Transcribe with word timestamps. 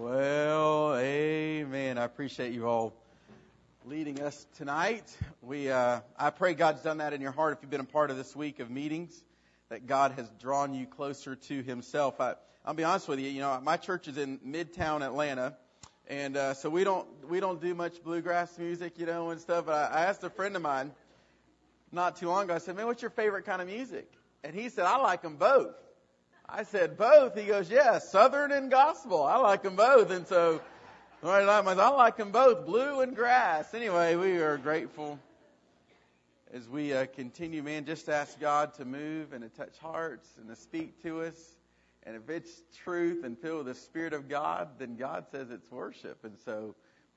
Well, 0.00 0.96
amen. 0.96 1.98
I 1.98 2.04
appreciate 2.04 2.52
you 2.52 2.68
all 2.68 2.94
leading 3.84 4.22
us 4.22 4.46
tonight. 4.56 5.02
We, 5.42 5.72
uh, 5.72 6.02
I 6.16 6.30
pray 6.30 6.54
God's 6.54 6.82
done 6.82 6.98
that 6.98 7.12
in 7.14 7.20
your 7.20 7.32
heart 7.32 7.54
if 7.54 7.62
you've 7.62 7.70
been 7.72 7.80
a 7.80 7.84
part 7.84 8.12
of 8.12 8.16
this 8.16 8.36
week 8.36 8.60
of 8.60 8.70
meetings, 8.70 9.20
that 9.70 9.88
God 9.88 10.12
has 10.12 10.30
drawn 10.40 10.72
you 10.72 10.86
closer 10.86 11.34
to 11.34 11.62
Himself. 11.64 12.20
I, 12.20 12.34
I'll 12.64 12.74
be 12.74 12.84
honest 12.84 13.08
with 13.08 13.18
you. 13.18 13.28
You 13.28 13.40
know, 13.40 13.60
my 13.60 13.76
church 13.76 14.06
is 14.06 14.16
in 14.16 14.38
Midtown 14.38 15.04
Atlanta, 15.04 15.56
and 16.06 16.36
uh, 16.36 16.54
so 16.54 16.70
we 16.70 16.84
don't 16.84 17.08
we 17.28 17.40
don't 17.40 17.60
do 17.60 17.74
much 17.74 18.00
bluegrass 18.00 18.56
music, 18.56 19.00
you 19.00 19.06
know, 19.06 19.30
and 19.30 19.40
stuff. 19.40 19.66
But 19.66 19.74
I, 19.74 20.02
I 20.02 20.04
asked 20.04 20.22
a 20.22 20.30
friend 20.30 20.54
of 20.54 20.62
mine 20.62 20.92
not 21.90 22.14
too 22.14 22.28
long 22.28 22.44
ago. 22.44 22.54
I 22.54 22.58
said, 22.58 22.76
"Man, 22.76 22.86
what's 22.86 23.02
your 23.02 23.10
favorite 23.10 23.46
kind 23.46 23.60
of 23.60 23.66
music?" 23.66 24.08
And 24.44 24.54
he 24.54 24.68
said, 24.68 24.84
"I 24.84 24.98
like 24.98 25.22
them 25.22 25.34
both." 25.34 25.74
I 26.48 26.62
said, 26.64 26.96
both. 26.96 27.36
He 27.36 27.46
goes, 27.46 27.70
yeah, 27.70 27.98
Southern 27.98 28.52
and 28.52 28.70
gospel. 28.70 29.22
I 29.22 29.36
like 29.36 29.62
them 29.62 29.76
both. 29.76 30.10
And 30.10 30.26
so, 30.26 30.60
I 31.22 31.42
like 31.44 32.16
them 32.16 32.32
both, 32.32 32.64
blue 32.64 33.00
and 33.00 33.14
grass. 33.14 33.74
Anyway, 33.74 34.16
we 34.16 34.38
are 34.38 34.56
grateful 34.56 35.18
as 36.52 36.66
we 36.68 36.94
uh, 36.94 37.06
continue, 37.14 37.62
man, 37.62 37.84
just 37.84 38.08
ask 38.08 38.40
God 38.40 38.72
to 38.74 38.84
move 38.84 39.32
and 39.32 39.42
to 39.42 39.50
touch 39.50 39.78
hearts 39.78 40.28
and 40.38 40.48
to 40.48 40.56
speak 40.56 41.02
to 41.02 41.22
us. 41.22 41.56
And 42.04 42.16
if 42.16 42.30
it's 42.30 42.62
truth 42.82 43.24
and 43.24 43.38
filled 43.38 43.66
with 43.66 43.74
the 43.76 43.80
Spirit 43.80 44.14
of 44.14 44.28
God, 44.28 44.68
then 44.78 44.96
God 44.96 45.26
says 45.30 45.50
it's 45.50 45.70
worship. 45.70 46.24
And 46.24 46.38
so 46.44 46.74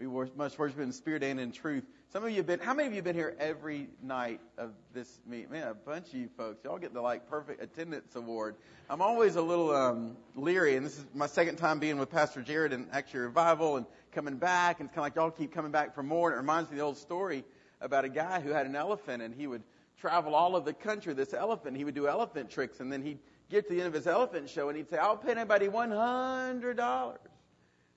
we 0.08 0.26
must 0.36 0.58
worship 0.58 0.80
in 0.80 0.92
spirit 0.92 1.24
and 1.24 1.40
in 1.40 1.52
truth. 1.52 1.84
Some 2.12 2.24
of 2.24 2.32
you 2.32 2.38
have 2.38 2.48
been, 2.48 2.60
how 2.60 2.74
many 2.74 2.88
of 2.88 2.94
you 2.94 2.98
have 2.98 3.06
been 3.06 3.16
here 3.16 3.36
every 3.40 3.88
night 4.02 4.42
of 4.58 4.72
this 4.94 5.08
meet? 5.26 5.50
Man, 5.50 5.68
a 5.68 5.74
bunch 5.74 6.08
of 6.08 6.16
you 6.16 6.30
folks. 6.36 6.64
Y'all 6.64 6.78
get 6.78 6.94
the 6.94 7.02
like 7.02 7.30
perfect 7.30 7.62
attendance 7.62 8.16
award. 8.16 8.56
I'm 8.90 9.02
always 9.02 9.36
a 9.36 9.42
little 9.42 9.74
um, 9.74 10.18
leery, 10.36 10.76
and 10.76 10.86
this 10.86 10.98
is 10.98 11.06
my 11.14 11.28
second 11.28 11.58
time 11.58 11.80
being 11.80 12.00
with 12.00 12.10
Pastor 12.10 12.42
Jared 12.42 12.74
and 12.74 12.88
actually 12.92 13.22
revival 13.22 13.78
and 13.78 13.86
coming 14.12 14.36
back, 14.36 14.80
and 14.80 14.90
it's 14.90 14.96
kind 14.96 15.06
of 15.08 15.16
like 15.16 15.16
y'all 15.16 15.32
keep 15.32 15.54
coming 15.54 15.72
back 15.72 15.96
for 15.96 16.04
more. 16.04 16.30
And 16.30 16.36
it 16.38 16.42
reminds 16.42 16.70
me 16.70 16.76
of 16.76 16.80
the 16.80 16.86
old 16.86 16.98
story 16.98 17.46
about 17.80 18.04
a 18.04 18.10
guy 18.10 18.42
who 18.42 18.50
had 18.50 18.66
an 18.66 18.76
elephant, 18.76 19.24
and 19.24 19.34
he 19.34 19.48
would 19.48 19.64
travel 20.00 20.36
all 20.36 20.56
of 20.56 20.66
the 20.66 20.74
country. 20.74 21.14
This 21.14 21.34
elephant, 21.34 21.78
he 21.78 21.86
would 21.86 21.96
do 21.96 22.08
elephant 22.08 22.50
tricks, 22.50 22.80
and 22.80 22.92
then 22.92 23.04
he'd 23.04 23.20
get 23.50 23.68
to 23.68 23.74
the 23.74 23.80
end 23.80 23.88
of 23.88 23.94
his 23.94 24.08
elephant 24.08 24.50
show, 24.50 24.68
and 24.68 24.78
he'd 24.78 24.90
say, 24.90 24.98
"I'll 24.98 25.18
pay 25.18 25.32
anybody 25.32 25.70
one 25.70 25.92
hundred 25.92 26.78
dollars 26.78 27.20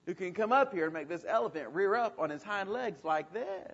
who 0.07 0.15
can 0.15 0.35
come 0.35 0.53
up 0.53 0.73
here 0.73 0.85
and 0.85 0.95
make 0.95 1.09
this 1.09 1.25
elephant 1.27 1.69
rear 1.73 1.95
up 1.95 2.19
on 2.19 2.31
his 2.31 2.43
hind 2.43 2.69
legs 2.69 3.05
like 3.05 3.33
this." 3.33 3.73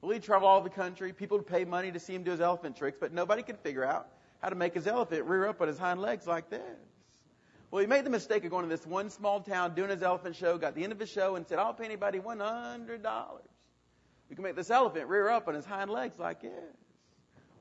Well, 0.00 0.12
he'd 0.12 0.22
travel 0.22 0.46
all 0.46 0.60
the 0.60 0.70
country. 0.70 1.12
People 1.12 1.38
would 1.38 1.46
pay 1.46 1.64
money 1.64 1.90
to 1.90 1.98
see 1.98 2.14
him 2.14 2.24
do 2.24 2.30
his 2.30 2.40
elephant 2.40 2.76
tricks, 2.76 2.98
but 3.00 3.12
nobody 3.12 3.42
could 3.42 3.58
figure 3.60 3.84
out 3.84 4.08
how 4.42 4.50
to 4.50 4.54
make 4.54 4.74
his 4.74 4.86
elephant 4.86 5.24
rear 5.24 5.46
up 5.46 5.62
on 5.62 5.68
his 5.68 5.78
hind 5.78 6.00
legs 6.00 6.26
like 6.26 6.50
this. 6.50 6.78
Well, 7.70 7.80
he 7.80 7.86
made 7.86 8.04
the 8.04 8.10
mistake 8.10 8.44
of 8.44 8.50
going 8.50 8.62
to 8.62 8.68
this 8.68 8.86
one 8.86 9.08
small 9.08 9.40
town, 9.40 9.74
doing 9.74 9.90
his 9.90 10.02
elephant 10.02 10.36
show, 10.36 10.58
got 10.58 10.74
the 10.74 10.84
end 10.84 10.92
of 10.92 11.00
his 11.00 11.08
show, 11.08 11.36
and 11.36 11.46
said, 11.46 11.58
I'll 11.58 11.74
pay 11.74 11.86
anybody 11.86 12.20
$100. 12.20 13.40
We 14.28 14.36
can 14.36 14.44
make 14.44 14.54
this 14.56 14.70
elephant 14.70 15.08
rear 15.08 15.28
up 15.28 15.48
on 15.48 15.54
his 15.54 15.64
hind 15.64 15.90
legs 15.90 16.18
like 16.18 16.42
this. 16.42 16.76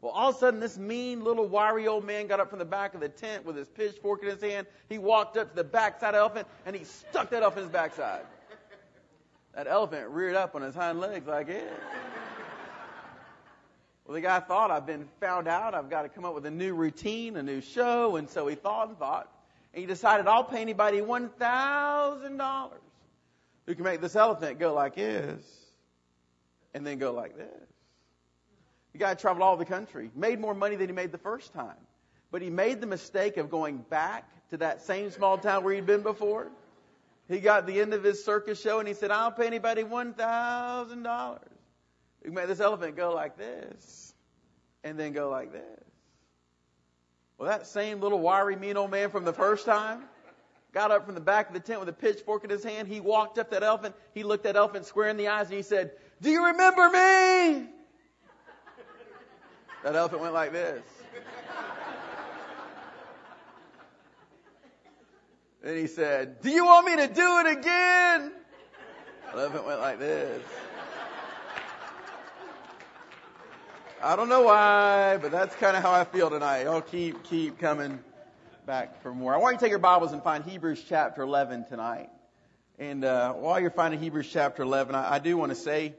Well, 0.03 0.11
all 0.11 0.31
of 0.31 0.35
a 0.35 0.39
sudden, 0.39 0.59
this 0.59 0.77
mean 0.77 1.23
little 1.23 1.47
wiry 1.47 1.87
old 1.87 2.03
man 2.03 2.27
got 2.27 2.41
up 2.41 2.49
from 2.49 2.59
the 2.59 2.65
back 2.65 2.93
of 2.93 2.99
the 2.99 3.07
tent 3.07 3.45
with 3.45 3.55
his 3.55 3.69
pitchfork 3.69 4.21
in 4.21 4.31
his 4.31 4.41
hand. 4.41 4.67
He 4.89 4.97
walked 4.97 5.37
up 5.37 5.51
to 5.51 5.55
the 5.55 5.63
backside 5.63 6.09
of 6.09 6.13
the 6.13 6.19
elephant, 6.19 6.47
and 6.65 6.75
he 6.75 6.83
stuck 6.83 7.29
that 7.29 7.41
up 7.41 7.57
his 7.57 7.69
backside. 7.69 8.25
That 9.55 9.65
elephant 9.65 10.09
reared 10.09 10.35
up 10.35 10.55
on 10.55 10.61
his 10.61 10.75
hind 10.75 10.99
legs 10.99 11.25
like 11.25 11.47
this. 11.47 11.71
Well, 14.03 14.15
the 14.15 14.19
guy 14.19 14.41
thought, 14.41 14.71
I've 14.71 14.85
been 14.85 15.07
found 15.21 15.47
out. 15.47 15.73
I've 15.73 15.89
got 15.89 16.01
to 16.01 16.09
come 16.09 16.25
up 16.25 16.35
with 16.35 16.45
a 16.47 16.51
new 16.51 16.73
routine, 16.73 17.37
a 17.37 17.43
new 17.43 17.61
show. 17.61 18.17
And 18.17 18.29
so 18.29 18.45
he 18.47 18.55
thought 18.55 18.89
and 18.89 18.99
thought. 18.99 19.31
And 19.73 19.79
he 19.79 19.85
decided, 19.85 20.27
I'll 20.27 20.43
pay 20.43 20.59
anybody 20.59 20.99
$1,000 20.99 22.69
who 23.67 23.73
can 23.73 23.85
make 23.85 24.01
this 24.01 24.17
elephant 24.17 24.59
go 24.59 24.73
like 24.73 24.95
this 24.95 25.41
and 26.73 26.85
then 26.85 26.97
go 26.97 27.13
like 27.13 27.37
this. 27.37 27.72
The 28.93 28.99
guy 28.99 29.13
traveled 29.15 29.41
all 29.41 29.53
over 29.53 29.63
the 29.63 29.69
country, 29.69 30.11
made 30.15 30.39
more 30.39 30.53
money 30.53 30.75
than 30.75 30.87
he 30.87 30.93
made 30.93 31.11
the 31.11 31.17
first 31.17 31.53
time. 31.53 31.77
But 32.31 32.41
he 32.41 32.49
made 32.49 32.79
the 32.79 32.87
mistake 32.87 33.37
of 33.37 33.49
going 33.49 33.79
back 33.89 34.29
to 34.49 34.57
that 34.57 34.81
same 34.81 35.11
small 35.11 35.37
town 35.37 35.63
where 35.63 35.73
he'd 35.73 35.85
been 35.85 36.01
before. 36.01 36.49
He 37.27 37.39
got 37.39 37.65
the 37.65 37.79
end 37.79 37.93
of 37.93 38.03
his 38.03 38.23
circus 38.23 38.61
show 38.61 38.79
and 38.79 38.87
he 38.87 38.93
said, 38.93 39.11
I'll 39.11 39.31
pay 39.31 39.47
anybody 39.47 39.83
$1,000 39.83 41.39
He 42.23 42.29
made 42.29 42.49
this 42.49 42.59
elephant 42.59 42.95
go 42.95 43.13
like 43.13 43.37
this 43.37 44.13
and 44.83 44.99
then 44.99 45.13
go 45.13 45.29
like 45.29 45.51
this. 45.51 45.83
Well, 47.37 47.49
that 47.49 47.65
same 47.65 47.99
little 47.99 48.19
wiry, 48.19 48.55
mean 48.55 48.77
old 48.77 48.91
man 48.91 49.09
from 49.09 49.25
the 49.25 49.33
first 49.33 49.65
time 49.65 50.03
got 50.73 50.91
up 50.91 51.05
from 51.05 51.15
the 51.15 51.21
back 51.21 51.47
of 51.47 51.53
the 51.53 51.59
tent 51.59 51.79
with 51.79 51.89
a 51.89 51.93
pitchfork 51.93 52.43
in 52.43 52.49
his 52.49 52.63
hand. 52.63 52.87
He 52.87 52.99
walked 52.99 53.37
up 53.37 53.51
that 53.51 53.63
elephant. 53.63 53.95
He 54.13 54.23
looked 54.23 54.43
that 54.43 54.55
elephant 54.55 54.85
square 54.85 55.09
in 55.09 55.17
the 55.17 55.27
eyes 55.27 55.47
and 55.47 55.55
he 55.55 55.61
said, 55.61 55.91
Do 56.21 56.29
you 56.29 56.47
remember 56.47 56.89
me? 56.89 57.69
That 59.83 59.95
elephant 59.95 60.21
went 60.21 60.33
like 60.33 60.53
this. 60.53 60.81
Then 65.61 65.77
he 65.77 65.87
said, 65.87 66.41
Do 66.41 66.49
you 66.49 66.65
want 66.65 66.85
me 66.85 66.95
to 66.97 67.07
do 67.07 67.39
it 67.39 67.57
again? 67.57 68.31
The 69.33 69.39
elephant 69.39 69.65
went 69.65 69.79
like 69.81 69.99
this. 69.99 70.41
I 74.01 74.15
don't 74.15 74.27
know 74.27 74.43
why, 74.43 75.17
but 75.21 75.31
that's 75.31 75.55
kind 75.55 75.77
of 75.77 75.83
how 75.83 75.91
I 75.91 76.03
feel 76.03 76.29
tonight. 76.29 76.65
I'll 76.65 76.81
keep, 76.81 77.23
keep 77.23 77.59
coming 77.59 77.99
back 78.65 79.01
for 79.01 79.13
more. 79.13 79.33
I 79.33 79.37
want 79.37 79.53
you 79.53 79.57
to 79.59 79.63
take 79.65 79.69
your 79.69 79.79
Bibles 79.79 80.11
and 80.11 80.21
find 80.21 80.43
Hebrews 80.43 80.83
chapter 80.87 81.21
11 81.21 81.65
tonight. 81.65 82.09
And 82.79 83.05
uh, 83.05 83.33
while 83.33 83.59
you're 83.59 83.69
finding 83.69 84.01
Hebrews 84.01 84.29
chapter 84.31 84.63
11, 84.63 84.95
I, 84.95 85.15
I, 85.15 85.19
do 85.19 85.37
want 85.37 85.51
to 85.51 85.55
say, 85.55 85.93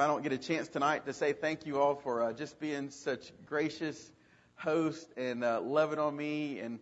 I 0.00 0.06
don't 0.06 0.22
get 0.22 0.32
a 0.32 0.38
chance 0.38 0.68
tonight, 0.68 1.04
to 1.04 1.12
say 1.12 1.34
thank 1.34 1.66
you 1.66 1.78
all 1.78 1.94
for 1.94 2.22
uh, 2.22 2.32
just 2.32 2.58
being 2.58 2.88
such 2.88 3.32
gracious 3.44 4.10
hosts 4.54 5.12
and 5.18 5.44
uh, 5.44 5.60
loving 5.60 5.98
on 5.98 6.16
me 6.16 6.58
and 6.60 6.78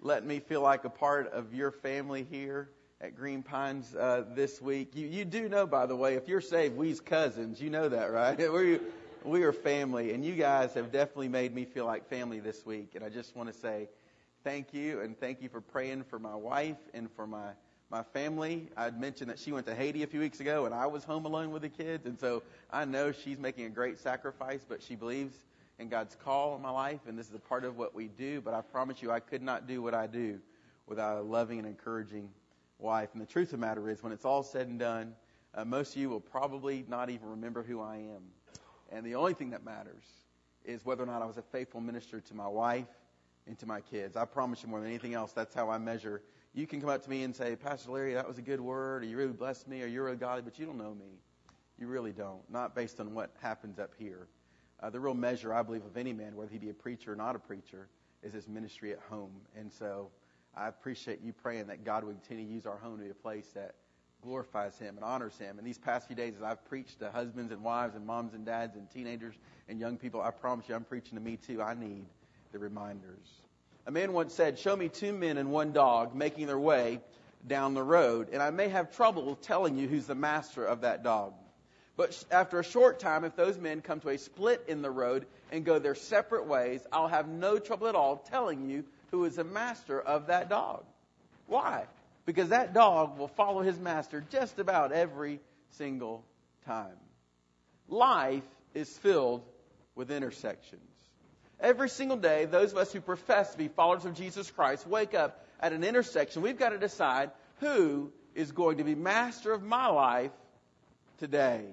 letting 0.00 0.26
me 0.26 0.40
feel 0.40 0.62
like 0.62 0.86
a 0.86 0.88
part 0.88 1.30
of 1.32 1.52
your 1.52 1.70
family 1.70 2.26
here 2.30 2.70
at 3.02 3.14
Green 3.14 3.42
Pines 3.42 3.94
uh, 3.94 4.24
this 4.34 4.62
week. 4.62 4.96
You, 4.96 5.06
you 5.06 5.26
do 5.26 5.50
know, 5.50 5.66
by 5.66 5.84
the 5.84 5.94
way, 5.94 6.14
if 6.14 6.28
you're 6.28 6.40
saved, 6.40 6.74
we's 6.74 6.98
cousins. 6.98 7.60
You 7.60 7.68
know 7.68 7.90
that, 7.90 8.10
right? 8.10 8.38
We're, 8.52 8.80
we 9.22 9.42
are 9.42 9.52
family, 9.52 10.14
and 10.14 10.24
you 10.24 10.34
guys 10.34 10.72
have 10.72 10.90
definitely 10.90 11.28
made 11.28 11.54
me 11.54 11.66
feel 11.66 11.84
like 11.84 12.08
family 12.08 12.40
this 12.40 12.64
week. 12.64 12.92
And 12.94 13.04
I 13.04 13.10
just 13.10 13.36
want 13.36 13.52
to 13.52 13.58
say 13.58 13.90
thank 14.44 14.72
you, 14.72 15.02
and 15.02 15.18
thank 15.20 15.42
you 15.42 15.50
for 15.50 15.60
praying 15.60 16.04
for 16.04 16.18
my 16.18 16.36
wife 16.36 16.78
and 16.94 17.10
for 17.12 17.26
my 17.26 17.50
my 17.92 18.02
family. 18.02 18.68
I'd 18.74 18.98
mentioned 18.98 19.28
that 19.28 19.38
she 19.38 19.52
went 19.52 19.66
to 19.66 19.74
Haiti 19.74 20.02
a 20.02 20.06
few 20.06 20.18
weeks 20.18 20.40
ago, 20.40 20.64
and 20.64 20.74
I 20.74 20.86
was 20.86 21.04
home 21.04 21.26
alone 21.26 21.50
with 21.50 21.60
the 21.60 21.68
kids, 21.68 22.06
and 22.06 22.18
so 22.18 22.42
I 22.70 22.86
know 22.86 23.12
she's 23.12 23.38
making 23.38 23.66
a 23.66 23.68
great 23.68 23.98
sacrifice, 23.98 24.64
but 24.66 24.82
she 24.82 24.96
believes 24.96 25.36
in 25.78 25.90
God's 25.90 26.16
call 26.24 26.56
in 26.56 26.62
my 26.62 26.70
life, 26.70 27.00
and 27.06 27.18
this 27.18 27.28
is 27.28 27.34
a 27.34 27.38
part 27.38 27.66
of 27.66 27.76
what 27.76 27.94
we 27.94 28.08
do. 28.08 28.40
But 28.40 28.54
I 28.54 28.62
promise 28.62 29.02
you, 29.02 29.10
I 29.10 29.20
could 29.20 29.42
not 29.42 29.66
do 29.66 29.82
what 29.82 29.92
I 29.92 30.06
do 30.06 30.40
without 30.86 31.18
a 31.18 31.20
loving 31.20 31.58
and 31.58 31.68
encouraging 31.68 32.30
wife. 32.78 33.10
And 33.12 33.20
the 33.20 33.26
truth 33.26 33.48
of 33.52 33.60
the 33.60 33.66
matter 33.66 33.90
is, 33.90 34.02
when 34.02 34.12
it's 34.12 34.24
all 34.24 34.42
said 34.42 34.68
and 34.68 34.78
done, 34.78 35.14
uh, 35.54 35.66
most 35.66 35.94
of 35.94 36.00
you 36.00 36.08
will 36.08 36.20
probably 36.20 36.86
not 36.88 37.10
even 37.10 37.28
remember 37.28 37.62
who 37.62 37.82
I 37.82 37.96
am. 37.96 38.22
And 38.90 39.04
the 39.04 39.16
only 39.16 39.34
thing 39.34 39.50
that 39.50 39.66
matters 39.66 40.04
is 40.64 40.82
whether 40.86 41.02
or 41.02 41.06
not 41.06 41.20
I 41.20 41.26
was 41.26 41.36
a 41.36 41.42
faithful 41.42 41.82
minister 41.82 42.20
to 42.20 42.34
my 42.34 42.48
wife 42.48 42.86
and 43.46 43.58
to 43.58 43.66
my 43.66 43.82
kids. 43.82 44.16
I 44.16 44.24
promise 44.24 44.62
you 44.62 44.70
more 44.70 44.80
than 44.80 44.88
anything 44.88 45.12
else, 45.12 45.32
that's 45.32 45.54
how 45.54 45.68
I 45.68 45.76
measure. 45.76 46.22
You 46.54 46.66
can 46.66 46.80
come 46.80 46.90
up 46.90 47.02
to 47.02 47.10
me 47.10 47.22
and 47.22 47.34
say, 47.34 47.56
Pastor 47.56 47.90
Larry, 47.90 48.14
that 48.14 48.28
was 48.28 48.38
a 48.38 48.42
good 48.42 48.60
word, 48.60 49.02
or 49.02 49.06
you 49.06 49.16
really 49.16 49.32
blessed 49.32 49.68
me, 49.68 49.82
or 49.82 49.86
you're 49.86 50.04
really 50.04 50.16
godly, 50.16 50.42
but 50.42 50.58
you 50.58 50.66
don't 50.66 50.76
know 50.76 50.94
me. 50.94 51.18
You 51.78 51.86
really 51.86 52.12
don't. 52.12 52.48
Not 52.50 52.74
based 52.74 53.00
on 53.00 53.14
what 53.14 53.30
happens 53.40 53.78
up 53.78 53.92
here. 53.98 54.28
Uh, 54.80 54.90
the 54.90 55.00
real 55.00 55.14
measure, 55.14 55.54
I 55.54 55.62
believe, 55.62 55.84
of 55.84 55.96
any 55.96 56.12
man, 56.12 56.36
whether 56.36 56.50
he 56.50 56.58
be 56.58 56.68
a 56.68 56.74
preacher 56.74 57.12
or 57.12 57.16
not 57.16 57.36
a 57.36 57.38
preacher, 57.38 57.88
is 58.22 58.34
his 58.34 58.48
ministry 58.48 58.92
at 58.92 58.98
home. 59.08 59.32
And 59.56 59.72
so 59.72 60.10
I 60.54 60.68
appreciate 60.68 61.20
you 61.22 61.32
praying 61.32 61.68
that 61.68 61.84
God 61.84 62.04
would 62.04 62.20
continue 62.22 62.46
to 62.46 62.52
use 62.52 62.66
our 62.66 62.76
home 62.76 62.98
to 62.98 63.04
be 63.04 63.10
a 63.10 63.14
place 63.14 63.48
that 63.54 63.74
glorifies 64.22 64.78
Him 64.78 64.96
and 64.96 65.04
honors 65.04 65.36
Him. 65.38 65.58
And 65.58 65.66
these 65.66 65.78
past 65.78 66.06
few 66.06 66.16
days, 66.16 66.34
as 66.36 66.42
I've 66.42 66.64
preached 66.64 67.00
to 67.00 67.10
husbands 67.10 67.52
and 67.52 67.62
wives 67.62 67.96
and 67.96 68.06
moms 68.06 68.34
and 68.34 68.46
dads 68.46 68.76
and 68.76 68.88
teenagers 68.90 69.34
and 69.68 69.80
young 69.80 69.96
people, 69.96 70.22
I 70.22 70.30
promise 70.30 70.68
you, 70.68 70.74
I'm 70.74 70.84
preaching 70.84 71.16
to 71.16 71.24
me 71.24 71.36
too. 71.36 71.60
I 71.62 71.74
need 71.74 72.04
the 72.52 72.58
reminders. 72.58 73.40
A 73.86 73.90
man 73.90 74.12
once 74.12 74.34
said, 74.34 74.58
Show 74.58 74.76
me 74.76 74.88
two 74.88 75.12
men 75.12 75.36
and 75.36 75.50
one 75.50 75.72
dog 75.72 76.14
making 76.14 76.46
their 76.46 76.58
way 76.58 77.00
down 77.46 77.74
the 77.74 77.82
road, 77.82 78.28
and 78.32 78.42
I 78.42 78.50
may 78.50 78.68
have 78.68 78.94
trouble 78.94 79.36
telling 79.36 79.76
you 79.76 79.88
who's 79.88 80.06
the 80.06 80.14
master 80.14 80.64
of 80.64 80.82
that 80.82 81.02
dog. 81.02 81.34
But 81.96 82.24
after 82.30 82.58
a 82.58 82.64
short 82.64 83.00
time, 83.00 83.24
if 83.24 83.36
those 83.36 83.58
men 83.58 83.82
come 83.82 84.00
to 84.00 84.10
a 84.10 84.18
split 84.18 84.64
in 84.68 84.82
the 84.82 84.90
road 84.90 85.26
and 85.50 85.64
go 85.64 85.78
their 85.78 85.94
separate 85.94 86.46
ways, 86.46 86.80
I'll 86.92 87.08
have 87.08 87.28
no 87.28 87.58
trouble 87.58 87.88
at 87.88 87.94
all 87.94 88.16
telling 88.16 88.68
you 88.68 88.84
who 89.10 89.24
is 89.24 89.36
the 89.36 89.44
master 89.44 90.00
of 90.00 90.28
that 90.28 90.48
dog. 90.48 90.84
Why? 91.46 91.86
because 92.24 92.50
that 92.50 92.72
dog 92.72 93.18
will 93.18 93.28
follow 93.28 93.62
his 93.62 93.78
master 93.78 94.24
just 94.30 94.58
about 94.58 94.92
every 94.92 95.40
single 95.70 96.24
time. 96.66 96.96
Life 97.88 98.44
is 98.74 98.96
filled 98.98 99.42
with 99.94 100.10
intersections. 100.10 100.80
Every 101.62 101.88
single 101.88 102.16
day, 102.16 102.44
those 102.44 102.72
of 102.72 102.78
us 102.78 102.92
who 102.92 103.00
profess 103.00 103.52
to 103.52 103.58
be 103.58 103.68
followers 103.68 104.04
of 104.04 104.14
Jesus 104.14 104.50
Christ 104.50 104.84
wake 104.84 105.14
up 105.14 105.46
at 105.60 105.72
an 105.72 105.84
intersection. 105.84 106.42
We've 106.42 106.58
got 106.58 106.70
to 106.70 106.78
decide 106.78 107.30
who 107.60 108.10
is 108.34 108.50
going 108.50 108.78
to 108.78 108.84
be 108.84 108.96
master 108.96 109.52
of 109.52 109.62
my 109.62 109.86
life 109.86 110.32
today. 111.18 111.64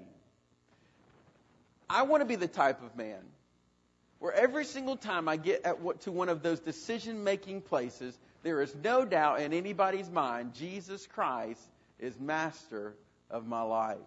I 1.90 2.04
want 2.04 2.22
to 2.22 2.26
be 2.26 2.36
the 2.36 2.48
type 2.48 2.84
of 2.84 2.96
man 2.96 3.20
where 4.20 4.34
every 4.34 4.66
single 4.66 4.96
time 4.96 5.28
I 5.28 5.38
get 5.38 5.66
at, 5.66 6.02
to 6.02 6.12
one 6.12 6.30
of 6.30 6.44
those 6.44 6.60
decision 6.60 7.24
making 7.24 7.62
places, 7.62 8.16
there 8.44 8.62
is 8.62 8.76
no 8.84 9.06
doubt 9.06 9.42
in 9.42 9.54
anybody's 9.54 10.10
mind 10.10 10.54
Jesus 10.54 11.08
Christ 11.08 11.62
is 12.00 12.20
master 12.20 12.94
of 13.32 13.48
my 13.48 13.62
life. 13.62 13.98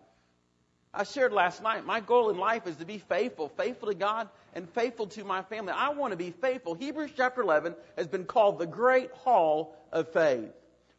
I 0.95 1.05
shared 1.05 1.33
last 1.33 1.63
night, 1.63 1.87
my 1.87 2.01
goal 2.01 2.29
in 2.29 2.37
life 2.37 2.67
is 2.67 2.77
to 2.77 2.85
be 2.85 2.99
faithful, 2.99 3.49
faithful 3.49 3.89
to 3.89 3.95
God 3.95 4.29
and 4.55 4.69
faithful 4.71 5.07
to 5.09 5.25
my 5.25 5.43
family. 5.43 5.73
I 5.75 5.91
want 5.91 6.11
to 6.13 6.19
be 6.19 6.31
faithful. 6.31 6.75
Hebrews 6.75 7.13
chapter 7.17 7.41
11 7.41 7.75
has 7.97 8.09
been 8.09 8.27
called 8.27 8.59
the 8.59 8.67
great 8.67 9.11
hall 9.13 9.75
of 9.91 10.13
faith. 10.13 10.51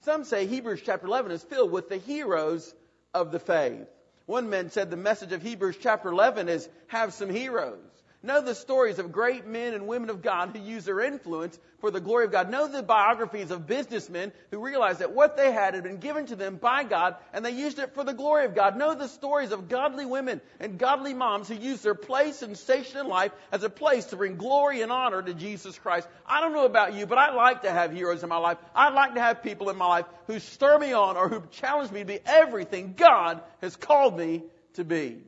Some 0.01 0.23
say 0.23 0.47
Hebrews 0.47 0.81
chapter 0.83 1.05
11 1.05 1.31
is 1.31 1.43
filled 1.43 1.71
with 1.71 1.89
the 1.89 1.97
heroes 1.97 2.73
of 3.13 3.31
the 3.31 3.39
faith. 3.39 3.87
One 4.25 4.49
man 4.49 4.71
said 4.71 4.89
the 4.89 4.97
message 4.97 5.31
of 5.31 5.43
Hebrews 5.43 5.77
chapter 5.79 6.09
11 6.09 6.49
is 6.49 6.67
have 6.87 7.13
some 7.13 7.29
heroes. 7.29 7.79
Know 8.25 8.39
the 8.39 8.55
stories 8.55 8.99
of 8.99 9.11
great 9.11 9.45
men 9.45 9.73
and 9.73 9.85
women 9.85 10.09
of 10.09 10.21
God 10.21 10.55
who 10.55 10.63
use 10.63 10.85
their 10.85 11.01
influence 11.01 11.59
for 11.81 11.91
the 11.91 11.99
glory 11.99 12.23
of 12.23 12.31
God. 12.31 12.49
Know 12.49 12.69
the 12.69 12.81
biographies 12.81 13.51
of 13.51 13.67
businessmen 13.67 14.31
who 14.49 14.63
realized 14.63 14.99
that 14.99 15.11
what 15.11 15.35
they 15.35 15.51
had 15.51 15.73
had 15.73 15.83
been 15.83 15.97
given 15.97 16.25
to 16.27 16.37
them 16.37 16.55
by 16.55 16.85
God 16.85 17.17
and 17.33 17.43
they 17.43 17.51
used 17.51 17.79
it 17.79 17.93
for 17.93 18.05
the 18.05 18.13
glory 18.13 18.45
of 18.45 18.55
God. 18.55 18.77
Know 18.77 18.95
the 18.95 19.09
stories 19.09 19.51
of 19.51 19.67
godly 19.67 20.05
women 20.05 20.39
and 20.61 20.79
godly 20.79 21.13
moms 21.13 21.49
who 21.49 21.55
used 21.55 21.83
their 21.83 21.95
place 21.95 22.41
and 22.41 22.57
station 22.57 22.97
in 22.97 23.09
life 23.09 23.33
as 23.51 23.63
a 23.63 23.69
place 23.69 24.05
to 24.05 24.15
bring 24.15 24.37
glory 24.37 24.81
and 24.81 24.89
honor 24.89 25.21
to 25.21 25.33
Jesus 25.33 25.77
Christ. 25.77 26.07
I 26.25 26.39
don't 26.39 26.53
know 26.53 26.65
about 26.65 26.93
you, 26.93 27.05
but 27.05 27.17
I 27.17 27.33
like 27.33 27.63
to 27.63 27.71
have 27.71 27.91
heroes 27.91 28.23
in 28.23 28.29
my 28.29 28.37
life. 28.37 28.57
I 28.73 28.87
like 28.91 29.15
to 29.15 29.21
have 29.21 29.43
people 29.43 29.69
in 29.69 29.75
my 29.75 29.87
life 29.87 30.05
who 30.27 30.39
stir 30.39 30.79
me 30.79 30.93
on 30.93 31.17
or 31.17 31.27
who 31.27 31.43
challenge 31.51 31.91
me 31.91 31.99
to 31.99 32.05
be 32.05 32.19
everything 32.25 32.93
God 32.95 33.41
has 33.59 33.75
called 33.75 34.17
me 34.17 34.43
to 34.75 34.85
be. 34.85 35.23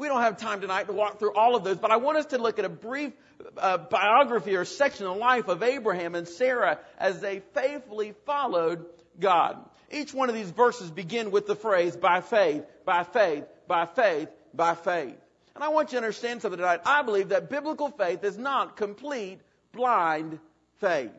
We 0.00 0.08
don't 0.08 0.22
have 0.22 0.38
time 0.38 0.62
tonight 0.62 0.86
to 0.86 0.94
walk 0.94 1.18
through 1.18 1.34
all 1.34 1.54
of 1.54 1.62
those, 1.62 1.76
but 1.76 1.90
I 1.90 1.98
want 1.98 2.16
us 2.16 2.24
to 2.26 2.38
look 2.38 2.58
at 2.58 2.64
a 2.64 2.70
brief 2.70 3.12
uh, 3.58 3.76
biography 3.76 4.56
or 4.56 4.64
section 4.64 5.04
of 5.04 5.18
life 5.18 5.48
of 5.48 5.62
Abraham 5.62 6.14
and 6.14 6.26
Sarah 6.26 6.78
as 6.96 7.20
they 7.20 7.40
faithfully 7.52 8.14
followed 8.24 8.86
God. 9.20 9.58
Each 9.92 10.14
one 10.14 10.30
of 10.30 10.34
these 10.34 10.50
verses 10.50 10.90
begin 10.90 11.30
with 11.30 11.46
the 11.46 11.54
phrase, 11.54 11.96
by 11.96 12.22
faith, 12.22 12.64
by 12.86 13.04
faith, 13.04 13.44
by 13.68 13.84
faith, 13.84 14.30
by 14.54 14.74
faith. 14.74 15.18
And 15.54 15.62
I 15.62 15.68
want 15.68 15.92
you 15.92 15.98
to 16.00 16.06
understand 16.06 16.40
something 16.40 16.56
tonight. 16.56 16.80
I 16.86 17.02
believe 17.02 17.28
that 17.28 17.50
biblical 17.50 17.90
faith 17.90 18.24
is 18.24 18.38
not 18.38 18.78
complete 18.78 19.42
blind 19.70 20.38
faith. 20.78 21.12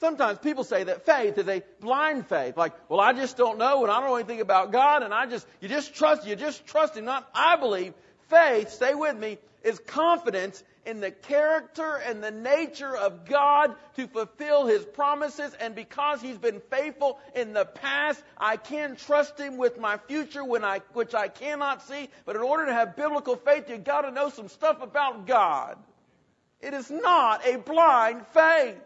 Sometimes 0.00 0.38
people 0.38 0.64
say 0.64 0.84
that 0.84 1.06
faith 1.06 1.38
is 1.38 1.46
a 1.46 1.62
blind 1.80 2.26
faith. 2.26 2.56
Like, 2.56 2.72
well, 2.88 3.00
I 3.00 3.12
just 3.12 3.36
don't 3.36 3.58
know 3.58 3.82
and 3.82 3.92
I 3.92 4.00
don't 4.00 4.10
know 4.10 4.16
anything 4.16 4.40
about 4.40 4.72
God 4.72 5.04
and 5.04 5.14
I 5.14 5.26
just, 5.26 5.46
you 5.60 5.68
just 5.68 5.94
trust, 5.94 6.26
you 6.26 6.34
just 6.34 6.66
trust 6.66 6.96
Him. 6.96 7.04
Not, 7.04 7.28
I 7.32 7.56
believe 7.56 7.94
faith, 8.28 8.70
stay 8.70 8.94
with 8.94 9.16
me, 9.16 9.38
is 9.62 9.78
confidence 9.80 10.62
in 10.86 11.00
the 11.00 11.10
character 11.10 11.96
and 11.96 12.22
the 12.22 12.30
nature 12.30 12.96
of 12.96 13.26
God 13.26 13.74
to 13.96 14.06
fulfill 14.06 14.66
His 14.66 14.84
promises. 14.84 15.52
And 15.60 15.74
because 15.74 16.22
He's 16.22 16.38
been 16.38 16.62
faithful 16.70 17.18
in 17.34 17.52
the 17.52 17.66
past, 17.66 18.22
I 18.38 18.56
can 18.56 18.96
trust 18.96 19.38
Him 19.38 19.58
with 19.58 19.78
my 19.78 19.98
future 19.98 20.42
when 20.44 20.64
I, 20.64 20.80
which 20.94 21.14
I 21.14 21.28
cannot 21.28 21.82
see. 21.86 22.08
But 22.24 22.36
in 22.36 22.42
order 22.42 22.66
to 22.66 22.72
have 22.72 22.96
biblical 22.96 23.36
faith, 23.36 23.68
you've 23.68 23.84
got 23.84 24.02
to 24.02 24.10
know 24.10 24.30
some 24.30 24.48
stuff 24.48 24.82
about 24.82 25.26
God. 25.26 25.76
It 26.60 26.74
is 26.74 26.90
not 26.90 27.46
a 27.46 27.56
blind 27.58 28.26
faith. 28.28 28.76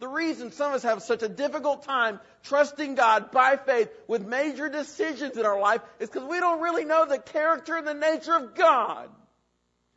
The 0.00 0.08
reason 0.08 0.52
some 0.52 0.70
of 0.70 0.76
us 0.76 0.82
have 0.84 1.02
such 1.02 1.22
a 1.22 1.28
difficult 1.28 1.82
time 1.82 2.20
trusting 2.44 2.94
God 2.94 3.32
by 3.32 3.56
faith 3.56 3.90
with 4.06 4.24
major 4.24 4.68
decisions 4.68 5.36
in 5.36 5.44
our 5.44 5.58
life 5.58 5.80
is 5.98 6.08
because 6.08 6.28
we 6.28 6.38
don't 6.38 6.60
really 6.60 6.84
know 6.84 7.04
the 7.04 7.18
character 7.18 7.74
and 7.74 7.86
the 7.86 7.94
nature 7.94 8.34
of 8.34 8.54
God. 8.54 9.08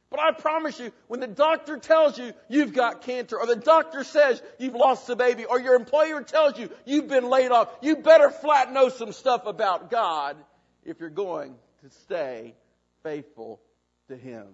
But 0.10 0.20
I 0.20 0.32
promise 0.34 0.78
you, 0.80 0.92
when 1.08 1.22
the 1.22 1.28
doctor 1.28 1.78
tells 1.78 2.18
you 2.18 2.34
you've 2.50 2.74
got 2.74 3.04
cancer, 3.04 3.38
or 3.38 3.46
the 3.46 3.56
doctor 3.56 4.04
says 4.04 4.42
you've 4.60 4.76
lost 4.76 5.08
the 5.08 5.16
baby, 5.16 5.46
or 5.46 5.60
your 5.60 5.76
employer 5.76 6.22
tells 6.22 6.60
you 6.60 6.70
you've 6.86 7.08
been 7.08 7.30
laid 7.30 7.52
off, 7.52 7.70
you 7.82 7.96
better 7.96 8.30
flat 8.30 8.74
know 8.74 8.90
some 8.90 9.14
stuff 9.14 9.46
about 9.46 9.90
God 9.90 10.36
if 10.84 11.00
you're 11.00 11.10
going 11.10 11.56
to 11.84 11.90
stay 12.02 12.56
faithful 13.04 13.62
to 14.10 14.18
Him. 14.18 14.48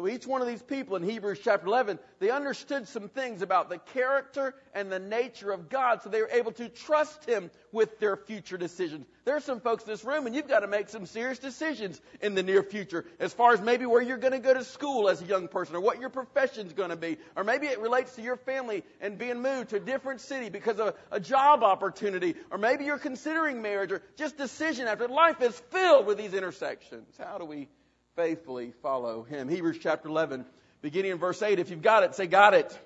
So 0.00 0.08
each 0.08 0.26
one 0.26 0.40
of 0.40 0.46
these 0.46 0.62
people 0.62 0.96
in 0.96 1.02
Hebrews 1.02 1.40
chapter 1.44 1.66
11, 1.66 1.98
they 2.20 2.30
understood 2.30 2.88
some 2.88 3.10
things 3.10 3.42
about 3.42 3.68
the 3.68 3.76
character 3.76 4.54
and 4.72 4.90
the 4.90 4.98
nature 4.98 5.50
of 5.50 5.68
God, 5.68 6.00
so 6.00 6.08
they 6.08 6.22
were 6.22 6.30
able 6.32 6.52
to 6.52 6.70
trust 6.70 7.26
Him 7.26 7.50
with 7.70 8.00
their 8.00 8.16
future 8.16 8.56
decisions. 8.56 9.04
There 9.26 9.36
are 9.36 9.40
some 9.40 9.60
folks 9.60 9.84
in 9.84 9.90
this 9.90 10.02
room, 10.02 10.24
and 10.24 10.34
you've 10.34 10.48
got 10.48 10.60
to 10.60 10.68
make 10.68 10.88
some 10.88 11.04
serious 11.04 11.38
decisions 11.38 12.00
in 12.22 12.34
the 12.34 12.42
near 12.42 12.62
future, 12.62 13.04
as 13.18 13.34
far 13.34 13.52
as 13.52 13.60
maybe 13.60 13.84
where 13.84 14.00
you're 14.00 14.16
going 14.16 14.32
to 14.32 14.38
go 14.38 14.54
to 14.54 14.64
school 14.64 15.10
as 15.10 15.20
a 15.20 15.26
young 15.26 15.48
person, 15.48 15.76
or 15.76 15.82
what 15.82 16.00
your 16.00 16.08
profession's 16.08 16.72
going 16.72 16.88
to 16.88 16.96
be, 16.96 17.18
or 17.36 17.44
maybe 17.44 17.66
it 17.66 17.78
relates 17.78 18.14
to 18.16 18.22
your 18.22 18.36
family 18.36 18.82
and 19.02 19.18
being 19.18 19.42
moved 19.42 19.68
to 19.68 19.76
a 19.76 19.80
different 19.80 20.22
city 20.22 20.48
because 20.48 20.80
of 20.80 20.94
a, 21.10 21.20
job 21.20 21.62
opportunity, 21.62 22.36
or 22.50 22.56
maybe 22.56 22.86
you're 22.86 22.96
considering 22.96 23.60
marriage, 23.60 23.92
or 23.92 24.00
just 24.16 24.38
decision 24.38 24.88
after. 24.88 25.08
Life 25.08 25.42
is 25.42 25.60
filled 25.68 26.06
with 26.06 26.16
these 26.16 26.32
intersections. 26.32 27.06
How 27.18 27.36
do 27.36 27.44
we 27.44 27.68
faithfully 28.16 28.72
follow 28.82 29.22
him. 29.22 29.48
Hebrews 29.48 29.78
chapter 29.80 30.08
11, 30.08 30.44
beginning 30.82 31.12
in 31.12 31.18
verse 31.18 31.40
8. 31.42 31.58
If 31.58 31.70
you've 31.70 31.82
got 31.82 32.02
it, 32.02 32.14
say, 32.14 32.26
Got 32.26 32.54
it. 32.54 32.78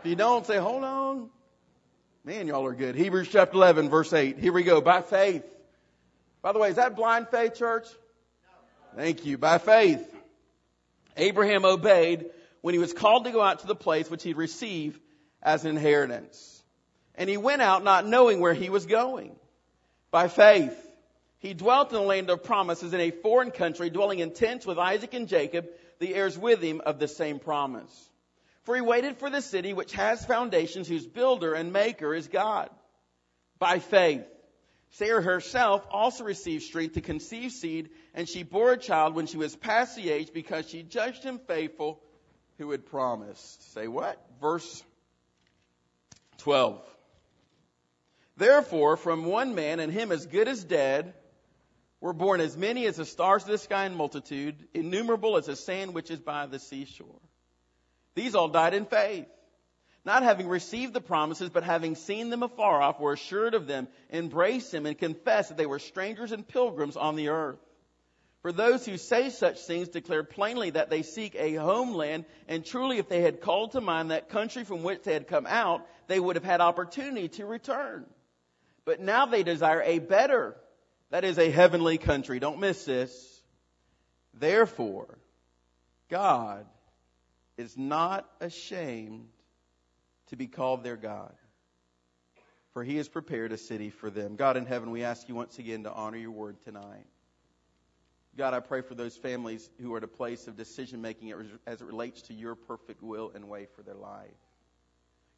If 0.00 0.10
you 0.10 0.16
don't, 0.16 0.46
say, 0.46 0.58
Hold 0.58 0.84
on. 0.84 1.30
Man, 2.24 2.46
y'all 2.46 2.66
are 2.66 2.74
good. 2.74 2.94
Hebrews 2.94 3.28
chapter 3.30 3.56
11, 3.56 3.88
verse 3.88 4.12
8. 4.12 4.38
Here 4.38 4.52
we 4.52 4.62
go. 4.62 4.80
By 4.80 5.02
faith. 5.02 5.44
By 6.42 6.52
the 6.52 6.58
way, 6.58 6.70
is 6.70 6.76
that 6.76 6.96
blind 6.96 7.28
faith, 7.28 7.54
church? 7.54 7.86
Thank 8.94 9.24
you. 9.24 9.38
By 9.38 9.58
faith. 9.58 10.14
Abraham 11.16 11.64
obeyed 11.64 12.26
when 12.60 12.74
he 12.74 12.78
was 12.78 12.92
called 12.92 13.24
to 13.24 13.30
go 13.30 13.40
out 13.40 13.60
to 13.60 13.66
the 13.66 13.74
place 13.74 14.10
which 14.10 14.22
he'd 14.22 14.36
receive 14.36 14.98
as 15.42 15.64
an 15.64 15.70
inheritance. 15.70 16.62
And 17.14 17.28
he 17.28 17.36
went 17.36 17.62
out 17.62 17.82
not 17.82 18.06
knowing 18.06 18.40
where 18.40 18.54
he 18.54 18.70
was 18.70 18.86
going. 18.86 19.34
By 20.10 20.28
faith, 20.28 20.76
he 21.40 21.54
dwelt 21.54 21.90
in 21.90 21.94
the 21.94 22.02
land 22.02 22.30
of 22.30 22.42
promises 22.42 22.92
in 22.92 23.00
a 23.00 23.10
foreign 23.10 23.52
country, 23.52 23.90
dwelling 23.90 24.18
in 24.18 24.32
tents 24.32 24.66
with 24.66 24.78
Isaac 24.78 25.14
and 25.14 25.28
Jacob, 25.28 25.68
the 26.00 26.14
heirs 26.14 26.36
with 26.36 26.60
him 26.60 26.80
of 26.84 26.98
the 26.98 27.08
same 27.08 27.38
promise. 27.38 28.10
For 28.64 28.74
he 28.74 28.80
waited 28.80 29.18
for 29.18 29.30
the 29.30 29.40
city 29.40 29.72
which 29.72 29.92
has 29.92 30.24
foundations, 30.24 30.88
whose 30.88 31.06
builder 31.06 31.54
and 31.54 31.72
maker 31.72 32.14
is 32.14 32.26
God. 32.26 32.70
By 33.58 33.78
faith, 33.78 34.26
Sarah 34.90 35.22
herself 35.22 35.86
also 35.90 36.24
received 36.24 36.64
strength 36.64 36.94
to 36.94 37.00
conceive 37.00 37.52
seed, 37.52 37.90
and 38.14 38.28
she 38.28 38.42
bore 38.42 38.72
a 38.72 38.78
child 38.78 39.14
when 39.14 39.26
she 39.26 39.36
was 39.36 39.54
past 39.54 39.96
the 39.96 40.10
age 40.10 40.32
because 40.32 40.68
she 40.68 40.82
judged 40.82 41.22
him 41.22 41.38
faithful 41.46 42.00
who 42.58 42.70
had 42.72 42.86
promised. 42.86 43.72
Say 43.72 43.86
what? 43.86 44.20
Verse 44.40 44.82
12. 46.38 46.82
Therefore, 48.36 48.96
from 48.96 49.24
one 49.24 49.54
man, 49.54 49.80
and 49.80 49.92
him 49.92 50.12
as 50.12 50.26
good 50.26 50.48
as 50.48 50.62
dead, 50.62 51.14
were 52.00 52.12
born 52.12 52.40
as 52.40 52.56
many 52.56 52.86
as 52.86 52.96
the 52.96 53.04
stars 53.04 53.42
of 53.42 53.48
the 53.48 53.58
sky 53.58 53.86
in 53.86 53.94
multitude, 53.94 54.68
innumerable 54.72 55.36
as 55.36 55.46
the 55.46 55.56
sand 55.56 55.94
which 55.94 56.10
is 56.10 56.20
by 56.20 56.46
the 56.46 56.58
seashore. 56.58 57.20
These 58.14 58.34
all 58.34 58.48
died 58.48 58.74
in 58.74 58.86
faith, 58.86 59.26
not 60.04 60.22
having 60.22 60.48
received 60.48 60.94
the 60.94 61.00
promises, 61.00 61.50
but 61.50 61.64
having 61.64 61.94
seen 61.94 62.30
them 62.30 62.42
afar 62.42 62.80
off, 62.80 63.00
were 63.00 63.12
assured 63.12 63.54
of 63.54 63.66
them, 63.66 63.88
embraced 64.12 64.72
them, 64.72 64.86
and 64.86 64.96
confessed 64.96 65.50
that 65.50 65.58
they 65.58 65.66
were 65.66 65.78
strangers 65.78 66.32
and 66.32 66.46
pilgrims 66.46 66.96
on 66.96 67.16
the 67.16 67.28
earth. 67.28 67.58
For 68.42 68.52
those 68.52 68.86
who 68.86 68.96
say 68.96 69.30
such 69.30 69.58
things 69.58 69.88
declare 69.88 70.22
plainly 70.22 70.70
that 70.70 70.90
they 70.90 71.02
seek 71.02 71.34
a 71.34 71.54
homeland, 71.54 72.24
and 72.46 72.64
truly 72.64 72.98
if 72.98 73.08
they 73.08 73.20
had 73.20 73.40
called 73.40 73.72
to 73.72 73.80
mind 73.80 74.12
that 74.12 74.28
country 74.28 74.62
from 74.62 74.84
which 74.84 75.02
they 75.02 75.12
had 75.12 75.26
come 75.26 75.46
out, 75.46 75.86
they 76.06 76.20
would 76.20 76.36
have 76.36 76.44
had 76.44 76.60
opportunity 76.60 77.28
to 77.28 77.44
return. 77.46 78.06
But 78.84 79.00
now 79.00 79.26
they 79.26 79.42
desire 79.42 79.82
a 79.82 79.98
better 79.98 80.56
that 81.10 81.24
is 81.24 81.38
a 81.38 81.50
heavenly 81.50 81.98
country. 81.98 82.38
Don't 82.38 82.60
miss 82.60 82.84
this. 82.84 83.42
Therefore, 84.34 85.18
God 86.08 86.66
is 87.56 87.76
not 87.76 88.28
ashamed 88.40 89.28
to 90.28 90.36
be 90.36 90.46
called 90.46 90.84
their 90.84 90.96
God, 90.96 91.34
for 92.72 92.84
he 92.84 92.96
has 92.96 93.08
prepared 93.08 93.52
a 93.52 93.58
city 93.58 93.90
for 93.90 94.10
them. 94.10 94.36
God 94.36 94.56
in 94.56 94.66
heaven, 94.66 94.90
we 94.90 95.02
ask 95.02 95.28
you 95.28 95.34
once 95.34 95.58
again 95.58 95.84
to 95.84 95.92
honor 95.92 96.18
your 96.18 96.30
word 96.30 96.56
tonight. 96.64 97.06
God, 98.36 98.54
I 98.54 98.60
pray 98.60 98.82
for 98.82 98.94
those 98.94 99.16
families 99.16 99.68
who 99.80 99.92
are 99.94 99.96
at 99.96 100.04
a 100.04 100.08
place 100.08 100.46
of 100.46 100.56
decision 100.56 101.02
making 101.02 101.32
as 101.66 101.80
it 101.80 101.86
relates 101.86 102.22
to 102.22 102.34
your 102.34 102.54
perfect 102.54 103.02
will 103.02 103.32
and 103.34 103.48
way 103.48 103.66
for 103.74 103.82
their 103.82 103.96
life. 103.96 104.30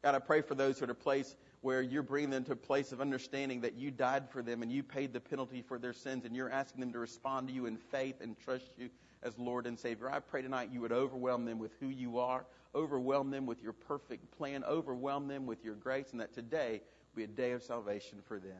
God, 0.03 0.13
I 0.13 0.19
pray 0.19 0.41
for 0.41 0.53
those 0.53 0.77
who 0.77 0.83
are 0.83 0.89
at 0.89 0.91
a 0.91 0.95
place 0.95 1.35
where 1.61 1.81
you're 1.81 2.03
bringing 2.03 2.31
them 2.31 2.43
to 2.43 2.53
a 2.53 2.55
place 2.55 2.91
of 2.91 3.01
understanding 3.01 3.61
that 3.61 3.75
you 3.75 3.91
died 3.91 4.29
for 4.29 4.41
them 4.41 4.63
and 4.63 4.71
you 4.71 4.81
paid 4.81 5.13
the 5.13 5.19
penalty 5.19 5.61
for 5.61 5.77
their 5.77 5.93
sins 5.93 6.25
and 6.25 6.35
you're 6.35 6.51
asking 6.51 6.81
them 6.81 6.91
to 6.91 6.99
respond 6.99 7.47
to 7.47 7.53
you 7.53 7.67
in 7.67 7.77
faith 7.77 8.19
and 8.19 8.37
trust 8.39 8.65
you 8.77 8.89
as 9.21 9.37
Lord 9.37 9.67
and 9.67 9.77
Savior. 9.77 10.09
I 10.09 10.19
pray 10.19 10.41
tonight 10.41 10.69
you 10.73 10.81
would 10.81 10.91
overwhelm 10.91 11.45
them 11.45 11.59
with 11.59 11.71
who 11.79 11.87
you 11.87 12.17
are, 12.17 12.45
overwhelm 12.73 13.29
them 13.29 13.45
with 13.45 13.61
your 13.61 13.73
perfect 13.73 14.35
plan, 14.37 14.63
overwhelm 14.63 15.27
them 15.27 15.45
with 15.45 15.63
your 15.63 15.75
grace, 15.75 16.07
and 16.11 16.19
that 16.19 16.33
today 16.33 16.81
be 17.15 17.23
a 17.23 17.27
day 17.27 17.51
of 17.51 17.61
salvation 17.61 18.19
for 18.27 18.39
them. 18.39 18.57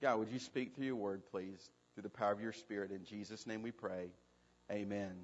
God, 0.00 0.18
would 0.18 0.30
you 0.30 0.38
speak 0.38 0.74
through 0.74 0.86
your 0.86 0.96
word, 0.96 1.22
please, 1.32 1.70
through 1.94 2.02
the 2.04 2.10
power 2.10 2.30
of 2.30 2.40
your 2.40 2.52
spirit? 2.52 2.92
In 2.92 3.04
Jesus' 3.04 3.46
name 3.46 3.62
we 3.62 3.72
pray. 3.72 4.10
Amen. 4.70 5.14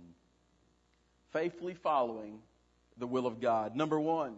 Faithfully 1.31 1.75
following 1.75 2.41
the 2.97 3.07
will 3.07 3.27
of 3.27 3.41
God. 3.41 3.77
Number 3.77 4.01
one, 4.01 4.35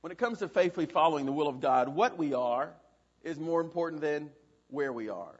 when 0.00 0.12
it 0.12 0.18
comes 0.18 0.38
to 0.38 0.48
faithfully 0.48 0.86
following 0.86 1.26
the 1.26 1.32
will 1.32 1.48
of 1.48 1.60
God, 1.60 1.88
what 1.88 2.16
we 2.16 2.34
are 2.34 2.70
is 3.22 3.38
more 3.38 3.60
important 3.60 4.00
than 4.00 4.30
where 4.68 4.92
we 4.92 5.08
are. 5.08 5.38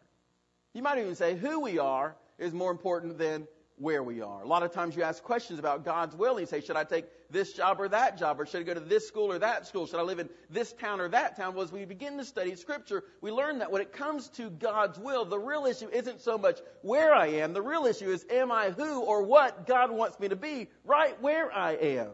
You 0.75 0.83
might 0.83 0.99
even 0.99 1.14
say 1.14 1.37
who 1.37 1.61
we 1.61 1.79
are 1.79 2.14
is 2.38 2.52
more 2.52 2.71
important 2.71 3.19
than 3.19 3.47
where 3.76 4.02
we 4.02 4.21
are. 4.21 4.43
A 4.43 4.47
lot 4.47 4.62
of 4.62 4.73
times 4.73 4.95
you 4.95 5.02
ask 5.02 5.23
questions 5.23 5.59
about 5.59 5.87
God's 5.87 6.14
will 6.14 6.33
and 6.33 6.40
you 6.40 6.47
say, 6.47 6.61
should 6.61 6.76
I 6.76 6.85
take 6.85 7.07
this 7.31 7.55
job 7.55 7.81
or 7.81 7.88
that 7.88 8.19
job? 8.19 8.38
Or 8.38 8.45
should 8.45 8.61
I 8.61 8.64
go 8.64 8.75
to 8.75 8.81
this 8.81 9.09
school 9.09 9.33
or 9.33 9.38
that 9.38 9.67
school? 9.67 9.87
Should 9.87 9.99
I 9.99 10.02
live 10.02 10.19
in 10.19 10.29
this 10.50 10.75
town 10.75 11.00
or 11.00 11.09
that 11.09 11.37
town? 11.37 11.55
Well, 11.55 11.64
as 11.64 11.73
we 11.73 11.87
begin 11.87 12.19
to 12.19 12.25
study 12.25 12.55
scripture, 12.57 13.05
we 13.23 13.31
learn 13.31 13.61
that 13.61 13.73
when 13.73 13.81
it 13.81 13.93
comes 13.93 14.29
to 14.31 14.50
God's 14.50 14.99
will, 14.99 15.25
the 15.25 15.38
real 15.38 15.64
issue 15.64 15.88
isn't 15.88 16.21
so 16.21 16.37
much 16.37 16.61
where 16.83 17.14
I 17.14 17.29
am. 17.29 17.55
The 17.55 17.62
real 17.62 17.87
issue 17.87 18.11
is, 18.11 18.26
am 18.29 18.52
I 18.52 18.71
who 18.71 19.00
or 19.00 19.23
what 19.23 19.67
God 19.67 19.90
wants 19.90 20.21
me 20.21 20.29
to 20.29 20.37
be 20.37 20.69
right 20.85 21.21
where 21.23 21.50
I 21.50 21.73
am? 21.73 22.11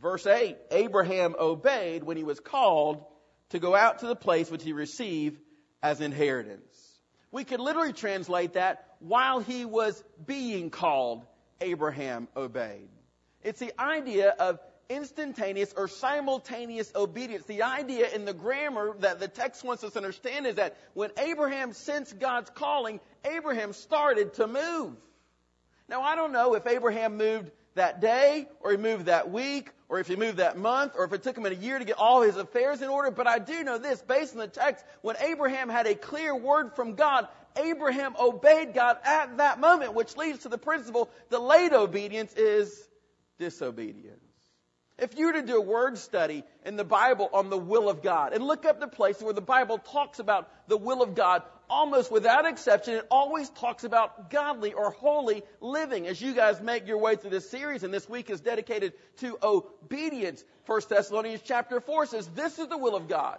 Verse 0.00 0.26
8, 0.26 0.56
Abraham 0.70 1.34
obeyed 1.38 2.04
when 2.04 2.16
he 2.16 2.24
was 2.24 2.40
called 2.40 3.04
to 3.50 3.58
go 3.58 3.74
out 3.74 3.98
to 3.98 4.06
the 4.06 4.16
place 4.16 4.50
which 4.50 4.62
he 4.62 4.72
received 4.72 5.38
as 5.82 6.00
inheritance. 6.00 6.98
We 7.30 7.44
could 7.44 7.60
literally 7.60 7.92
translate 7.92 8.54
that 8.54 8.84
while 9.00 9.40
he 9.40 9.64
was 9.64 10.02
being 10.24 10.70
called, 10.70 11.24
Abraham 11.60 12.28
obeyed. 12.36 12.88
It's 13.42 13.60
the 13.60 13.78
idea 13.80 14.30
of 14.30 14.58
instantaneous 14.88 15.72
or 15.76 15.86
simultaneous 15.86 16.92
obedience. 16.94 17.44
The 17.44 17.62
idea 17.62 18.08
in 18.08 18.24
the 18.24 18.34
grammar 18.34 18.96
that 19.00 19.20
the 19.20 19.28
text 19.28 19.62
wants 19.62 19.84
us 19.84 19.92
to 19.92 19.98
understand 19.98 20.46
is 20.46 20.56
that 20.56 20.76
when 20.94 21.10
Abraham 21.18 21.72
sensed 21.72 22.18
God's 22.18 22.50
calling, 22.50 23.00
Abraham 23.24 23.72
started 23.72 24.34
to 24.34 24.46
move. 24.46 24.94
Now, 25.88 26.02
I 26.02 26.16
don't 26.16 26.32
know 26.32 26.54
if 26.54 26.66
Abraham 26.66 27.16
moved 27.16 27.50
that 27.74 28.00
day, 28.00 28.48
or 28.60 28.72
he 28.72 28.76
moved 28.76 29.06
that 29.06 29.30
week, 29.30 29.70
or 29.88 29.98
if 29.98 30.06
he 30.06 30.16
moved 30.16 30.38
that 30.38 30.56
month, 30.56 30.92
or 30.96 31.04
if 31.04 31.12
it 31.12 31.22
took 31.22 31.36
him 31.36 31.46
a 31.46 31.50
year 31.50 31.78
to 31.78 31.84
get 31.84 31.98
all 31.98 32.22
his 32.22 32.36
affairs 32.36 32.82
in 32.82 32.88
order. 32.88 33.10
But 33.10 33.26
I 33.26 33.38
do 33.38 33.62
know 33.64 33.78
this, 33.78 34.00
based 34.02 34.34
on 34.34 34.40
the 34.40 34.48
text, 34.48 34.84
when 35.02 35.16
Abraham 35.20 35.68
had 35.68 35.86
a 35.86 35.94
clear 35.94 36.34
word 36.34 36.74
from 36.74 36.94
God, 36.94 37.28
Abraham 37.56 38.14
obeyed 38.18 38.74
God 38.74 38.98
at 39.04 39.38
that 39.38 39.58
moment, 39.58 39.94
which 39.94 40.16
leads 40.16 40.40
to 40.40 40.48
the 40.48 40.58
principle 40.58 41.10
delayed 41.30 41.72
obedience 41.72 42.32
is 42.34 42.88
disobedience. 43.38 44.20
If 44.98 45.18
you 45.18 45.26
were 45.26 45.32
to 45.32 45.42
do 45.42 45.56
a 45.56 45.62
word 45.62 45.96
study 45.96 46.44
in 46.64 46.76
the 46.76 46.84
Bible 46.84 47.30
on 47.32 47.48
the 47.48 47.56
will 47.56 47.88
of 47.88 48.02
God 48.02 48.34
and 48.34 48.44
look 48.44 48.66
up 48.66 48.80
the 48.80 48.86
places 48.86 49.22
where 49.22 49.32
the 49.32 49.40
Bible 49.40 49.78
talks 49.78 50.18
about 50.18 50.48
the 50.68 50.76
will 50.76 51.02
of 51.02 51.14
God, 51.14 51.42
almost 51.70 52.10
without 52.10 52.44
exception, 52.44 52.94
it 52.94 53.06
always 53.10 53.48
talks 53.50 53.84
about 53.84 54.30
godly 54.30 54.72
or 54.72 54.90
holy 54.90 55.42
living. 55.60 56.06
As 56.06 56.20
you 56.20 56.34
guys 56.34 56.60
make 56.60 56.86
your 56.86 56.98
way 56.98 57.16
through 57.16 57.30
this 57.30 57.48
series, 57.48 57.84
and 57.84 57.94
this 57.94 58.08
week 58.08 58.28
is 58.28 58.40
dedicated 58.40 58.92
to 59.18 59.38
obedience. 59.42 60.44
1 60.66 60.80
Thessalonians 60.88 61.40
chapter 61.44 61.80
4 61.80 62.06
says, 62.06 62.28
This 62.28 62.58
is 62.58 62.66
the 62.68 62.76
will 62.76 62.96
of 62.96 63.08
God. 63.08 63.38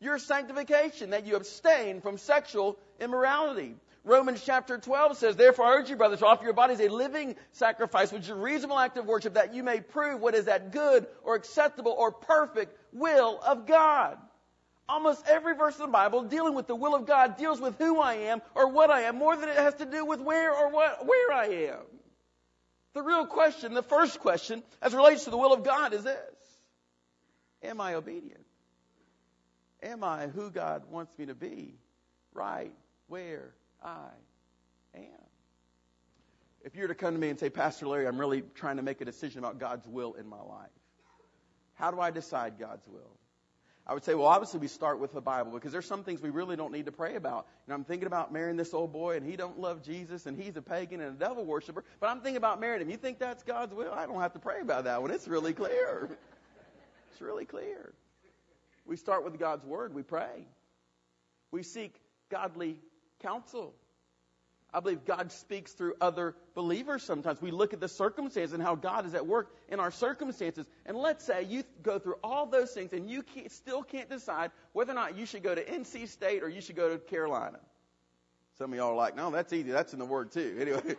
Your 0.00 0.18
sanctification, 0.18 1.10
that 1.10 1.26
you 1.26 1.36
abstain 1.36 2.00
from 2.00 2.18
sexual 2.18 2.78
immorality. 3.00 3.76
Romans 4.04 4.42
chapter 4.44 4.78
12 4.78 5.16
says, 5.16 5.36
Therefore 5.36 5.66
I 5.66 5.78
urge 5.78 5.90
you, 5.90 5.96
brothers, 5.96 6.20
to 6.20 6.26
offer 6.26 6.44
your 6.44 6.52
bodies 6.52 6.80
a 6.80 6.88
living 6.88 7.34
sacrifice, 7.52 8.12
which 8.12 8.22
is 8.22 8.28
a 8.30 8.34
reasonable 8.34 8.78
act 8.78 8.96
of 8.96 9.06
worship, 9.06 9.34
that 9.34 9.52
you 9.52 9.62
may 9.62 9.80
prove 9.80 10.20
what 10.20 10.34
is 10.34 10.44
that 10.44 10.70
good 10.70 11.06
or 11.24 11.34
acceptable 11.34 11.92
or 11.92 12.12
perfect 12.12 12.76
will 12.92 13.40
of 13.44 13.66
God. 13.66 14.16
Almost 14.88 15.26
every 15.26 15.54
verse 15.56 15.76
in 15.76 15.82
the 15.82 15.88
Bible 15.88 16.22
dealing 16.22 16.54
with 16.54 16.68
the 16.68 16.76
will 16.76 16.94
of 16.94 17.06
God 17.06 17.36
deals 17.36 17.60
with 17.60 17.76
who 17.78 18.00
I 18.00 18.14
am 18.14 18.40
or 18.54 18.70
what 18.70 18.90
I 18.90 19.02
am 19.02 19.16
more 19.16 19.36
than 19.36 19.48
it 19.48 19.56
has 19.56 19.74
to 19.74 19.86
do 19.86 20.04
with 20.04 20.20
where 20.20 20.54
or 20.54 20.70
what, 20.70 21.06
where 21.06 21.32
I 21.32 21.46
am. 21.70 21.82
The 22.94 23.02
real 23.02 23.26
question, 23.26 23.74
the 23.74 23.82
first 23.82 24.20
question, 24.20 24.62
as 24.80 24.94
relates 24.94 25.24
to 25.24 25.30
the 25.30 25.36
will 25.36 25.52
of 25.52 25.64
God 25.64 25.92
is 25.92 26.04
this. 26.04 26.16
Am 27.62 27.80
I 27.80 27.94
obedient? 27.94 28.46
Am 29.82 30.04
I 30.04 30.28
who 30.28 30.50
God 30.50 30.84
wants 30.90 31.16
me 31.18 31.26
to 31.26 31.34
be? 31.34 31.74
Right 32.32 32.72
where 33.08 33.54
I 33.82 34.08
am. 34.94 35.02
If 36.64 36.74
you 36.74 36.82
were 36.82 36.88
to 36.88 36.94
come 36.94 37.14
to 37.14 37.20
me 37.20 37.28
and 37.28 37.38
say, 37.38 37.50
Pastor 37.50 37.86
Larry, 37.86 38.06
I'm 38.06 38.18
really 38.18 38.42
trying 38.54 38.76
to 38.76 38.82
make 38.82 39.00
a 39.00 39.04
decision 39.04 39.38
about 39.40 39.58
God's 39.58 39.86
will 39.86 40.14
in 40.14 40.28
my 40.28 40.40
life, 40.40 40.70
how 41.74 41.90
do 41.90 42.00
I 42.00 42.10
decide 42.10 42.58
God's 42.58 42.86
will? 42.88 43.15
I 43.88 43.94
would 43.94 44.04
say, 44.04 44.14
well, 44.14 44.26
obviously 44.26 44.58
we 44.58 44.66
start 44.66 44.98
with 44.98 45.12
the 45.12 45.20
Bible 45.20 45.52
because 45.52 45.70
there's 45.70 45.86
some 45.86 46.02
things 46.02 46.20
we 46.20 46.30
really 46.30 46.56
don't 46.56 46.72
need 46.72 46.86
to 46.86 46.92
pray 46.92 47.14
about. 47.14 47.46
You 47.66 47.70
know, 47.70 47.76
I'm 47.76 47.84
thinking 47.84 48.08
about 48.08 48.32
marrying 48.32 48.56
this 48.56 48.74
old 48.74 48.92
boy 48.92 49.16
and 49.16 49.24
he 49.24 49.36
don't 49.36 49.60
love 49.60 49.84
Jesus 49.84 50.26
and 50.26 50.36
he's 50.36 50.56
a 50.56 50.62
pagan 50.62 51.00
and 51.00 51.14
a 51.14 51.18
devil 51.18 51.44
worshiper, 51.44 51.84
but 52.00 52.10
I'm 52.10 52.20
thinking 52.20 52.36
about 52.36 52.60
marrying 52.60 52.82
him. 52.82 52.90
You 52.90 52.96
think 52.96 53.20
that's 53.20 53.44
God's 53.44 53.72
will? 53.72 53.92
I 53.92 54.06
don't 54.06 54.20
have 54.20 54.32
to 54.32 54.40
pray 54.40 54.60
about 54.60 54.84
that 54.84 55.02
one. 55.02 55.12
It's 55.12 55.28
really 55.28 55.52
clear. 55.52 56.10
It's 57.12 57.22
really 57.22 57.46
clear. 57.46 57.94
We 58.84 58.98
start 58.98 59.24
with 59.24 59.38
God's 59.38 59.64
word. 59.64 59.94
We 59.94 60.02
pray. 60.02 60.46
We 61.50 61.62
seek 61.62 61.98
godly 62.30 62.76
counsel. 63.22 63.74
I 64.76 64.80
believe 64.80 65.06
God 65.06 65.32
speaks 65.32 65.72
through 65.72 65.94
other 66.02 66.34
believers 66.54 67.02
sometimes. 67.02 67.40
We 67.40 67.50
look 67.50 67.72
at 67.72 67.80
the 67.80 67.88
circumstances 67.88 68.52
and 68.52 68.62
how 68.62 68.74
God 68.74 69.06
is 69.06 69.14
at 69.14 69.26
work 69.26 69.56
in 69.70 69.80
our 69.80 69.90
circumstances. 69.90 70.66
And 70.84 70.98
let's 70.98 71.24
say 71.24 71.44
you 71.44 71.64
go 71.82 71.98
through 71.98 72.16
all 72.22 72.44
those 72.44 72.72
things 72.72 72.92
and 72.92 73.10
you 73.10 73.22
can't, 73.22 73.50
still 73.50 73.82
can't 73.82 74.10
decide 74.10 74.50
whether 74.74 74.92
or 74.92 74.94
not 74.94 75.16
you 75.16 75.24
should 75.24 75.42
go 75.42 75.54
to 75.54 75.64
NC 75.64 76.08
State 76.08 76.42
or 76.42 76.50
you 76.50 76.60
should 76.60 76.76
go 76.76 76.90
to 76.90 76.98
Carolina. 76.98 77.58
Some 78.58 78.70
of 78.70 78.78
y'all 78.78 78.90
are 78.90 78.94
like, 78.94 79.16
no, 79.16 79.30
that's 79.30 79.54
easy. 79.54 79.70
That's 79.70 79.94
in 79.94 79.98
the 79.98 80.04
Word 80.04 80.30
too. 80.30 80.54
Anyway. 80.60 80.96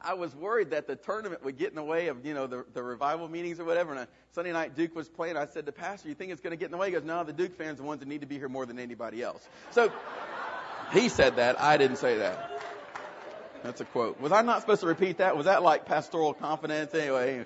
I 0.00 0.14
was 0.14 0.34
worried 0.34 0.70
that 0.70 0.86
the 0.86 0.94
tournament 0.96 1.44
would 1.44 1.58
get 1.58 1.70
in 1.70 1.74
the 1.74 1.82
way 1.82 2.06
of, 2.06 2.24
you 2.24 2.32
know, 2.32 2.46
the, 2.46 2.64
the 2.72 2.82
revival 2.82 3.28
meetings 3.28 3.58
or 3.58 3.64
whatever. 3.64 3.92
And 3.92 4.06
Sunday 4.30 4.52
night 4.52 4.76
Duke 4.76 4.94
was 4.94 5.08
playing. 5.08 5.36
I 5.36 5.44
said 5.44 5.66
to 5.66 5.72
Pastor, 5.72 6.08
you 6.08 6.14
think 6.14 6.30
it's 6.30 6.40
going 6.40 6.52
to 6.52 6.56
get 6.56 6.66
in 6.66 6.70
the 6.70 6.76
way? 6.78 6.86
He 6.86 6.92
goes, 6.92 7.02
no, 7.02 7.24
the 7.24 7.32
Duke 7.32 7.54
fans 7.54 7.80
are 7.80 7.82
the 7.82 7.88
ones 7.88 7.98
that 8.00 8.08
need 8.08 8.20
to 8.20 8.26
be 8.26 8.38
here 8.38 8.48
more 8.48 8.64
than 8.64 8.78
anybody 8.78 9.22
else. 9.22 9.48
So 9.72 9.92
he 10.92 11.08
said 11.08 11.36
that. 11.36 11.60
I 11.60 11.76
didn't 11.76 11.96
say 11.96 12.18
that. 12.18 12.50
That's 13.62 13.80
a 13.80 13.84
quote. 13.84 14.20
Was 14.20 14.32
I 14.32 14.42
not 14.42 14.60
supposed 14.60 14.82
to 14.82 14.86
repeat 14.86 15.18
that? 15.18 15.36
Was 15.36 15.46
that 15.46 15.62
like 15.62 15.86
pastoral 15.86 16.34
confidence? 16.34 16.94
Anyway. 16.94 17.44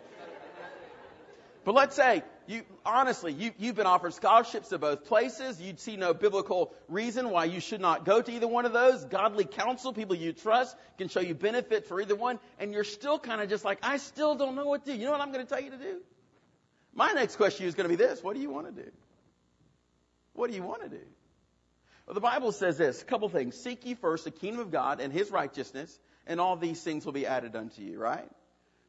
But 1.65 1.75
let's 1.75 1.95
say 1.95 2.23
you 2.47 2.63
honestly 2.85 3.33
you, 3.33 3.53
you've 3.57 3.77
been 3.77 3.87
offered 3.87 4.15
scholarships 4.15 4.69
to 4.71 4.79
both 4.79 5.05
places. 5.05 5.61
You'd 5.61 5.79
see 5.79 5.97
no 5.97 6.13
biblical 6.13 6.75
reason 6.89 7.31
why 7.31 7.45
you 7.45 7.61
should 7.61 7.81
not 7.81 8.05
go 8.05 8.21
to 8.21 8.33
either 8.33 8.49
one 8.49 8.67
of 8.67 8.73
those. 8.73 9.05
Godly 9.05 9.45
counsel, 9.45 9.93
people 9.93 10.17
you 10.17 10.33
trust, 10.33 10.77
can 10.99 11.09
show 11.09 11.21
you 11.21 11.35
benefit 11.35 11.87
for 11.87 12.01
either 12.01 12.17
one, 12.17 12.41
and 12.59 12.73
you're 12.73 12.85
still 12.85 13.19
kind 13.19 13.41
of 13.41 13.49
just 13.49 13.65
like, 13.65 13.79
I 13.83 13.99
still 13.99 14.35
don't 14.35 14.57
know 14.57 14.67
what 14.67 14.85
to 14.85 14.93
do. 14.93 14.99
You 14.99 15.05
know 15.05 15.13
what 15.13 15.21
I'm 15.21 15.33
going 15.33 15.45
to 15.47 15.49
tell 15.49 15.63
you 15.63 15.71
to 15.71 15.79
do? 15.79 16.01
My 16.95 17.13
next 17.13 17.37
question 17.37 17.67
is 17.67 17.75
going 17.75 17.89
to 17.89 17.97
be 17.97 18.03
this: 18.03 18.23
What 18.23 18.35
do 18.35 18.43
you 18.43 18.51
want 18.51 18.75
to 18.75 18.83
do? 18.83 18.91
What 20.35 20.51
do 20.51 20.57
you 20.57 20.63
want 20.63 20.83
to 20.83 20.89
do? 20.89 21.03
Well, 22.07 22.15
the 22.15 22.21
Bible 22.21 22.53
says 22.53 22.79
this: 22.79 23.03
a 23.03 23.05
couple 23.05 23.29
things. 23.29 23.57
Seek 23.57 23.85
ye 23.87 23.95
first 23.95 24.25
the 24.25 24.31
kingdom 24.31 24.61
of 24.61 24.71
God 24.71 25.01
and 25.01 25.13
His 25.13 25.31
righteousness, 25.31 25.99
and 26.27 26.41
all 26.41 26.57
these 26.57 26.83
things 26.83 27.05
will 27.05 27.13
be 27.13 27.27
added 27.27 27.57
unto 27.57 27.83
you. 27.83 27.99
Right? 27.99 28.29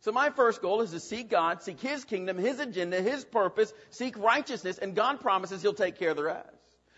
So 0.02 0.12
my 0.12 0.32
first 0.32 0.62
goal 0.62 0.82
is 0.82 0.92
to 0.92 1.00
seek 1.00 1.30
God, 1.30 1.64
seek 1.64 1.80
His 1.80 2.04
kingdom, 2.04 2.38
His 2.38 2.60
agenda, 2.60 3.02
His 3.02 3.24
purpose, 3.24 3.74
seek 3.90 4.18
righteousness, 4.18 4.78
and 4.78 4.96
God 4.96 5.22
promises 5.22 5.62
He'll 5.62 5.74
take 5.74 5.98
care 5.98 6.10
of 6.10 6.18
the 6.18 6.24
rest. 6.24 6.50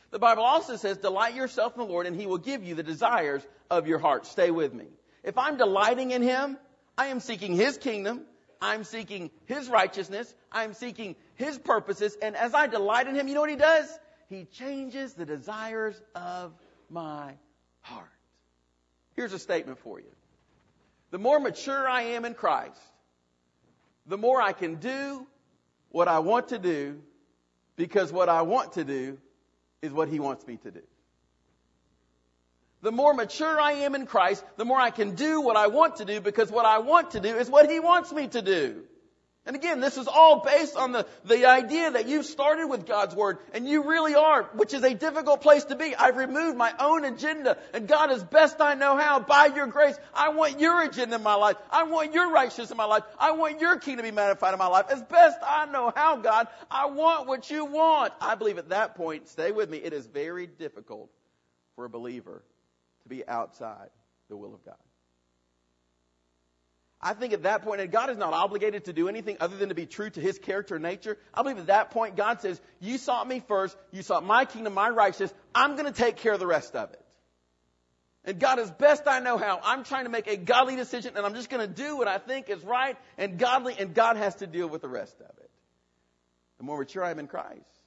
The 0.09 0.17
Bible 0.19 0.43
also 0.43 0.75
says, 0.75 0.97
delight 0.97 1.35
yourself 1.35 1.73
in 1.75 1.79
the 1.79 1.91
Lord 1.91 2.07
and 2.07 2.19
He 2.19 2.25
will 2.25 2.37
give 2.37 2.63
you 2.63 2.73
the 2.73 2.83
desires 2.83 3.45
of 3.69 3.85
your 3.85 3.99
heart. 3.99 4.25
Stay 4.25 4.49
with 4.49 4.73
me. 4.73 4.85
If 5.23 5.37
I'm 5.37 5.57
delighting 5.57 6.11
in 6.11 6.21
Him, 6.21 6.57
I 6.97 7.07
am 7.07 7.19
seeking 7.19 7.53
His 7.53 7.77
kingdom, 7.77 8.21
I'm 8.61 8.85
seeking 8.85 9.29
His 9.45 9.69
righteousness, 9.69 10.33
I'm 10.51 10.73
seeking 10.73 11.15
His 11.35 11.57
purposes, 11.59 12.17
and 12.21 12.35
as 12.35 12.53
I 12.53 12.67
delight 12.67 13.07
in 13.07 13.15
Him, 13.15 13.27
you 13.27 13.35
know 13.35 13.41
what 13.41 13.49
He 13.49 13.55
does? 13.55 13.87
He 14.29 14.45
changes 14.45 15.13
the 15.13 15.25
desires 15.25 16.01
of 16.15 16.53
my 16.89 17.33
heart. 17.81 18.09
Here's 19.15 19.33
a 19.33 19.39
statement 19.39 19.79
for 19.79 19.99
you. 19.99 20.11
The 21.11 21.19
more 21.19 21.39
mature 21.39 21.87
I 21.87 22.01
am 22.01 22.25
in 22.25 22.33
Christ, 22.33 22.81
the 24.05 24.17
more 24.17 24.41
I 24.41 24.51
can 24.51 24.75
do 24.75 25.25
what 25.89 26.07
I 26.07 26.19
want 26.19 26.49
to 26.49 26.59
do 26.59 27.01
because 27.75 28.11
what 28.11 28.29
I 28.29 28.41
want 28.41 28.73
to 28.73 28.83
do 28.83 29.17
is 29.81 29.91
what 29.91 30.09
He 30.09 30.19
wants 30.19 30.45
me 30.45 30.57
to 30.57 30.71
do. 30.71 30.81
The 32.81 32.91
more 32.91 33.13
mature 33.13 33.59
I 33.59 33.71
am 33.71 33.95
in 33.95 34.05
Christ, 34.05 34.43
the 34.57 34.65
more 34.65 34.79
I 34.79 34.91
can 34.91 35.15
do 35.15 35.41
what 35.41 35.55
I 35.55 35.67
want 35.67 35.97
to 35.97 36.05
do 36.05 36.19
because 36.19 36.51
what 36.51 36.65
I 36.65 36.79
want 36.79 37.11
to 37.11 37.19
do 37.19 37.35
is 37.35 37.49
what 37.49 37.69
He 37.69 37.79
wants 37.79 38.11
me 38.11 38.27
to 38.27 38.41
do. 38.41 38.83
And 39.47 39.55
again, 39.55 39.79
this 39.79 39.97
is 39.97 40.07
all 40.07 40.41
based 40.41 40.75
on 40.75 40.91
the, 40.91 41.05
the 41.23 41.45
idea 41.45 41.91
that 41.91 42.07
you've 42.07 42.25
started 42.25 42.67
with 42.67 42.87
God's 42.87 43.13
Word, 43.13 43.37
and 43.53 43.67
you 43.67 43.83
really 43.87 44.15
are, 44.15 44.43
which 44.55 44.73
is 44.73 44.83
a 44.83 44.95
difficult 44.95 45.41
place 45.41 45.65
to 45.65 45.75
be. 45.75 45.95
I've 45.95 46.17
removed 46.17 46.57
my 46.57 46.73
own 46.79 47.05
agenda, 47.05 47.55
and 47.71 47.87
God, 47.87 48.09
as 48.09 48.23
best 48.23 48.59
I 48.59 48.73
know 48.73 48.97
how, 48.97 49.19
by 49.19 49.51
your 49.55 49.67
grace, 49.67 49.95
I 50.15 50.29
want 50.29 50.59
your 50.59 50.81
agenda 50.81 51.17
in 51.17 51.23
my 51.23 51.35
life. 51.35 51.57
I 51.69 51.83
want 51.83 52.15
your 52.15 52.31
righteousness 52.31 52.71
in 52.71 52.77
my 52.77 52.85
life. 52.85 53.03
I 53.19 53.33
want 53.33 53.61
your 53.61 53.77
kingdom 53.77 54.05
to 54.05 54.11
be 54.11 54.15
magnified 54.15 54.53
in 54.53 54.57
my 54.57 54.65
life. 54.65 54.85
As 54.89 55.03
best 55.03 55.37
I 55.45 55.67
know 55.67 55.93
how, 55.95 56.17
God, 56.17 56.47
I 56.71 56.87
want 56.87 57.27
what 57.27 57.51
you 57.51 57.65
want. 57.65 58.13
I 58.19 58.33
believe 58.33 58.57
at 58.57 58.69
that 58.69 58.95
point, 58.95 59.27
stay 59.27 59.51
with 59.51 59.69
me, 59.69 59.77
it 59.77 59.93
is 59.93 60.07
very 60.07 60.47
difficult 60.47 61.11
for 61.75 61.85
a 61.85 61.89
believer 61.89 62.41
to 63.03 63.09
be 63.09 63.27
outside 63.27 63.89
the 64.27 64.37
will 64.37 64.55
of 64.55 64.65
God. 64.65 64.75
I 67.05 67.13
think 67.13 67.33
at 67.33 67.43
that 67.43 67.61
point, 67.61 67.81
and 67.81 67.91
God 67.91 68.09
is 68.09 68.17
not 68.17 68.33
obligated 68.33 68.85
to 68.85 68.93
do 68.93 69.07
anything 69.07 69.37
other 69.39 69.55
than 69.55 69.69
to 69.69 69.75
be 69.75 69.85
true 69.85 70.09
to 70.09 70.19
His 70.19 70.39
character 70.39 70.73
and 70.73 70.81
nature. 70.83 71.19
I 71.35 71.43
believe 71.43 71.59
at 71.59 71.67
that 71.67 71.91
point, 71.91 72.15
God 72.15 72.41
says, 72.41 72.59
You 72.79 72.97
sought 72.97 73.27
me 73.27 73.43
first, 73.47 73.77
you 73.91 74.01
sought 74.01 74.25
my 74.25 74.45
kingdom, 74.45 74.73
my 74.73 74.89
righteousness, 74.89 75.31
I'm 75.53 75.73
going 75.73 75.85
to 75.85 75.91
take 75.91 76.17
care 76.17 76.33
of 76.33 76.39
the 76.39 76.47
rest 76.47 76.75
of 76.75 76.91
it. 76.93 77.05
And 78.25 78.39
God, 78.39 78.57
as 78.57 78.71
best 78.71 79.03
I 79.05 79.19
know 79.19 79.37
how, 79.37 79.61
I'm 79.63 79.83
trying 79.83 80.05
to 80.05 80.09
make 80.09 80.25
a 80.25 80.35
godly 80.35 80.75
decision, 80.75 81.15
and 81.15 81.23
I'm 81.23 81.35
just 81.35 81.51
going 81.51 81.61
to 81.61 81.71
do 81.71 81.95
what 81.95 82.07
I 82.07 82.17
think 82.17 82.49
is 82.49 82.63
right 82.63 82.97
and 83.19 83.37
godly, 83.37 83.75
and 83.77 83.93
God 83.93 84.17
has 84.17 84.33
to 84.37 84.47
deal 84.47 84.67
with 84.67 84.81
the 84.81 84.89
rest 84.89 85.15
of 85.21 85.29
it. 85.37 85.51
The 86.57 86.63
more 86.63 86.79
mature 86.79 87.03
I 87.03 87.11
am 87.11 87.19
in 87.19 87.27
Christ, 87.27 87.83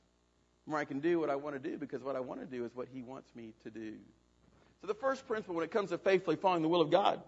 the 0.65 0.71
more 0.71 0.79
I 0.79 0.85
can 0.85 1.01
do 1.01 1.19
what 1.19 1.29
I 1.29 1.35
want 1.35 1.61
to 1.61 1.71
do, 1.71 1.77
because 1.77 2.05
what 2.05 2.15
I 2.15 2.21
want 2.21 2.39
to 2.39 2.47
do 2.47 2.65
is 2.65 2.71
what 2.73 2.87
He 2.93 3.03
wants 3.03 3.35
me 3.35 3.53
to 3.65 3.71
do. 3.71 3.95
So 4.81 4.87
the 4.87 4.95
first 4.95 5.27
principle 5.27 5.57
when 5.57 5.65
it 5.65 5.73
comes 5.73 5.91
to 5.91 5.99
faithfully 5.99 6.37
following 6.37 6.63
the 6.63 6.69
will 6.69 6.83
of 6.83 6.93
God 6.93 7.21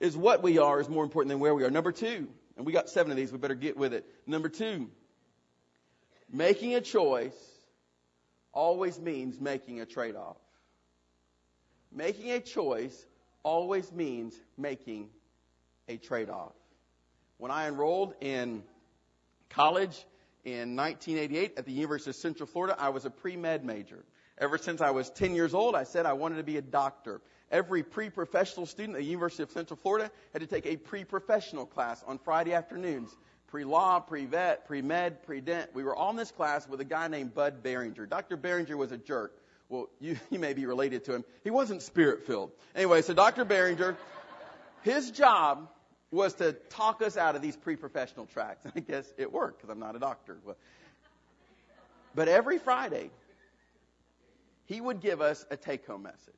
is 0.00 0.16
what 0.16 0.42
we 0.42 0.58
are 0.58 0.80
is 0.80 0.88
more 0.88 1.04
important 1.04 1.28
than 1.28 1.38
where 1.38 1.54
we 1.54 1.62
are. 1.62 1.70
Number 1.70 1.92
two, 1.92 2.28
and 2.56 2.66
we 2.66 2.72
got 2.72 2.88
seven 2.88 3.12
of 3.12 3.16
these, 3.16 3.30
we 3.30 3.38
better 3.38 3.54
get 3.54 3.76
with 3.76 3.92
it. 3.92 4.04
Number 4.26 4.48
two, 4.48 4.90
making 6.32 6.74
a 6.74 6.80
choice 6.80 7.36
always 8.52 8.98
means 8.98 9.40
making 9.40 9.80
a 9.80 9.86
trade 9.86 10.16
off. 10.16 10.38
Making 11.92 12.32
a 12.32 12.40
choice 12.40 13.06
always 13.42 13.92
means 13.92 14.34
making 14.56 15.10
a 15.88 15.96
trade 15.96 16.30
off. 16.30 16.52
When 17.38 17.50
I 17.50 17.68
enrolled 17.68 18.14
in 18.20 18.62
college 19.48 20.04
in 20.44 20.76
1988 20.76 21.54
at 21.58 21.66
the 21.66 21.72
University 21.72 22.10
of 22.10 22.16
Central 22.16 22.46
Florida, 22.46 22.76
I 22.78 22.90
was 22.90 23.04
a 23.04 23.10
pre 23.10 23.36
med 23.36 23.64
major. 23.64 24.04
Ever 24.38 24.56
since 24.56 24.80
I 24.80 24.90
was 24.90 25.10
10 25.10 25.34
years 25.34 25.52
old, 25.52 25.74
I 25.74 25.84
said 25.84 26.06
I 26.06 26.14
wanted 26.14 26.36
to 26.36 26.42
be 26.42 26.56
a 26.56 26.62
doctor. 26.62 27.20
Every 27.50 27.82
pre-professional 27.82 28.66
student 28.66 28.96
at 28.96 29.00
the 29.00 29.06
University 29.06 29.42
of 29.42 29.50
Central 29.50 29.76
Florida 29.76 30.10
had 30.32 30.40
to 30.40 30.46
take 30.46 30.66
a 30.66 30.76
pre-professional 30.76 31.66
class 31.66 32.02
on 32.06 32.18
Friday 32.18 32.52
afternoons. 32.52 33.16
Pre-law, 33.48 34.00
pre-vet, 34.00 34.66
pre-med, 34.66 35.24
pre-dent. 35.24 35.70
We 35.74 35.82
were 35.82 35.96
all 35.96 36.10
in 36.10 36.16
this 36.16 36.30
class 36.30 36.68
with 36.68 36.80
a 36.80 36.84
guy 36.84 37.08
named 37.08 37.34
Bud 37.34 37.64
Behringer. 37.64 38.08
Dr. 38.08 38.36
Behringer 38.36 38.76
was 38.76 38.92
a 38.92 38.96
jerk. 38.96 39.36
Well, 39.68 39.88
you, 40.00 40.16
you 40.30 40.38
may 40.38 40.52
be 40.52 40.66
related 40.66 41.04
to 41.06 41.14
him. 41.14 41.24
He 41.42 41.50
wasn't 41.50 41.82
spirit-filled. 41.82 42.52
Anyway, 42.76 43.02
so 43.02 43.14
Dr. 43.14 43.44
Behringer, 43.44 43.96
his 44.82 45.10
job 45.10 45.68
was 46.12 46.34
to 46.34 46.52
talk 46.52 47.02
us 47.02 47.16
out 47.16 47.34
of 47.34 47.42
these 47.42 47.56
pre-professional 47.56 48.26
tracks. 48.26 48.64
And 48.64 48.72
I 48.76 48.80
guess 48.80 49.12
it 49.16 49.32
worked 49.32 49.58
because 49.58 49.70
I'm 49.70 49.80
not 49.80 49.96
a 49.96 50.00
doctor. 50.00 50.38
But 52.14 52.28
every 52.28 52.58
Friday, 52.58 53.10
he 54.66 54.80
would 54.80 55.00
give 55.00 55.20
us 55.20 55.44
a 55.50 55.56
take-home 55.56 56.02
message. 56.02 56.34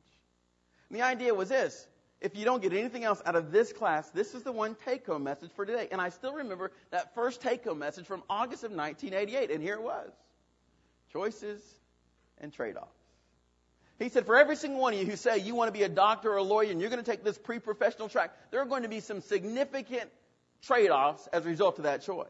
And 0.93 1.01
the 1.01 1.07
idea 1.07 1.35
was 1.35 1.49
this. 1.49 1.87
If 2.21 2.37
you 2.37 2.45
don't 2.45 2.63
get 2.63 2.73
anything 2.73 3.03
else 3.03 3.21
out 3.25 3.35
of 3.35 3.51
this 3.51 3.73
class, 3.73 4.09
this 4.11 4.35
is 4.35 4.43
the 4.43 4.53
one 4.53 4.77
take 4.85 5.07
home 5.07 5.25
message 5.25 5.51
for 5.57 5.65
today. 5.65 5.89
And 5.91 6.01
I 6.01 6.11
still 6.11 6.35
remember 6.35 6.71
that 6.91 7.15
first 7.15 7.41
take 7.41 7.65
home 7.65 7.79
message 7.79 8.07
from 8.07 8.23
August 8.29 8.63
of 8.63 8.73
1988. 8.73 9.51
And 9.51 9.63
here 9.63 9.75
it 9.75 9.83
was 9.83 10.11
choices 11.13 11.61
and 12.39 12.53
trade 12.53 12.77
offs. 12.77 12.91
He 13.99 14.11
said, 14.11 14.27
for 14.27 14.37
every 14.37 14.57
single 14.57 14.81
one 14.81 14.93
of 14.93 15.01
you 15.01 15.07
who 15.07 15.17
say 15.17 15.39
you 15.39 15.55
want 15.55 15.69
to 15.69 15.79
be 15.79 15.85
a 15.85 15.89
doctor 15.89 16.33
or 16.33 16.37
a 16.37 16.43
lawyer 16.43 16.71
and 16.71 16.81
you're 16.81 16.91
going 16.91 17.03
to 17.03 17.11
take 17.11 17.25
this 17.25 17.39
pre 17.39 17.59
professional 17.59 18.09
track, 18.09 18.37
there 18.51 18.61
are 18.61 18.67
going 18.67 18.83
to 18.83 18.89
be 18.89 19.01
some 19.01 19.23
significant 19.23 20.11
trade 20.63 20.91
offs 20.91 21.27
as 21.33 21.47
a 21.47 21.49
result 21.49 21.79
of 21.79 21.85
that 21.85 22.03
choice. 22.03 22.27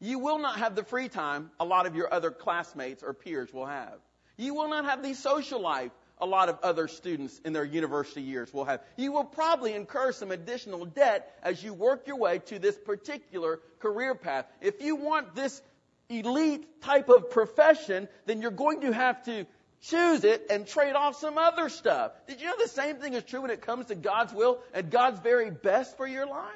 You 0.00 0.18
will 0.18 0.38
not 0.38 0.58
have 0.58 0.74
the 0.74 0.84
free 0.84 1.08
time 1.08 1.50
a 1.60 1.64
lot 1.64 1.86
of 1.86 1.94
your 1.94 2.12
other 2.12 2.32
classmates 2.32 3.04
or 3.04 3.14
peers 3.14 3.52
will 3.52 3.66
have. 3.66 3.98
You 4.36 4.54
will 4.54 4.68
not 4.68 4.84
have 4.84 5.02
the 5.02 5.14
social 5.14 5.60
life 5.60 5.92
a 6.18 6.26
lot 6.26 6.48
of 6.48 6.58
other 6.62 6.88
students 6.88 7.40
in 7.44 7.52
their 7.52 7.64
university 7.64 8.22
years 8.22 8.52
will 8.52 8.64
have. 8.64 8.80
You 8.96 9.12
will 9.12 9.24
probably 9.24 9.74
incur 9.74 10.12
some 10.12 10.30
additional 10.30 10.84
debt 10.84 11.36
as 11.42 11.62
you 11.62 11.74
work 11.74 12.06
your 12.06 12.16
way 12.16 12.38
to 12.46 12.58
this 12.58 12.76
particular 12.78 13.60
career 13.80 14.14
path. 14.14 14.46
If 14.60 14.80
you 14.82 14.96
want 14.96 15.34
this 15.34 15.60
elite 16.08 16.82
type 16.82 17.08
of 17.08 17.30
profession, 17.30 18.08
then 18.26 18.42
you're 18.42 18.50
going 18.50 18.82
to 18.82 18.92
have 18.92 19.24
to 19.24 19.46
choose 19.82 20.24
it 20.24 20.46
and 20.50 20.66
trade 20.66 20.94
off 20.94 21.16
some 21.16 21.36
other 21.36 21.68
stuff. 21.68 22.12
Did 22.26 22.40
you 22.40 22.46
know 22.46 22.54
the 22.58 22.68
same 22.68 22.96
thing 22.96 23.14
is 23.14 23.24
true 23.24 23.42
when 23.42 23.50
it 23.50 23.60
comes 23.60 23.86
to 23.86 23.94
God's 23.94 24.32
will 24.32 24.60
and 24.72 24.90
God's 24.90 25.20
very 25.20 25.50
best 25.50 25.96
for 25.96 26.06
your 26.06 26.26
life? 26.26 26.50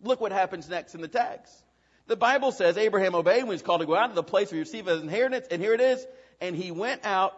Look 0.00 0.20
what 0.20 0.32
happens 0.32 0.68
next 0.68 0.94
in 0.94 1.00
the 1.00 1.08
text. 1.08 1.52
The 2.08 2.16
Bible 2.16 2.52
says 2.52 2.76
Abraham 2.76 3.14
obeyed 3.14 3.38
when 3.38 3.46
he 3.46 3.52
was 3.52 3.62
called 3.62 3.80
to 3.80 3.86
go 3.86 3.94
out 3.94 4.08
to 4.08 4.14
the 4.14 4.22
place 4.22 4.50
where 4.50 4.56
he 4.56 4.60
received 4.60 4.88
his 4.88 5.00
inheritance, 5.00 5.46
and 5.50 5.62
here 5.62 5.72
it 5.72 5.80
is. 5.80 6.04
And 6.40 6.56
he 6.56 6.72
went 6.72 7.04
out 7.04 7.34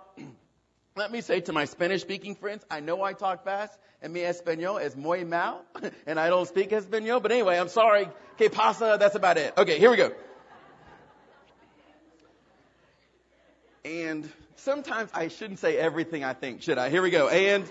Let 0.96 1.10
me 1.10 1.22
say 1.22 1.40
to 1.40 1.52
my 1.52 1.64
Spanish 1.64 2.02
speaking 2.02 2.36
friends, 2.36 2.64
I 2.70 2.78
know 2.78 3.02
I 3.02 3.14
talk 3.14 3.42
fast, 3.44 3.76
and 4.00 4.12
mi 4.12 4.20
español 4.20 4.80
es 4.80 4.94
muy 4.94 5.24
mal, 5.24 5.64
and 6.06 6.20
I 6.20 6.28
don't 6.28 6.46
speak 6.46 6.70
español, 6.70 7.20
but 7.20 7.32
anyway, 7.32 7.58
I'm 7.58 7.68
sorry. 7.68 8.08
Que 8.38 8.48
pasa? 8.48 8.96
That's 8.98 9.16
about 9.16 9.36
it. 9.36 9.54
Okay, 9.58 9.76
here 9.80 9.90
we 9.90 9.96
go. 9.96 10.12
And 13.84 14.30
sometimes 14.54 15.10
I 15.12 15.28
shouldn't 15.28 15.58
say 15.58 15.76
everything 15.76 16.22
I 16.22 16.32
think, 16.32 16.62
should 16.62 16.78
I? 16.78 16.90
Here 16.90 17.02
we 17.02 17.10
go. 17.10 17.28
And 17.28 17.64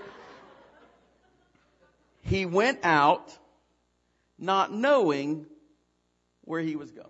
he 2.23 2.45
went 2.45 2.79
out 2.83 3.37
not 4.37 4.73
knowing 4.73 5.45
where 6.41 6.61
he 6.61 6.75
was 6.75 6.91
going. 6.91 7.07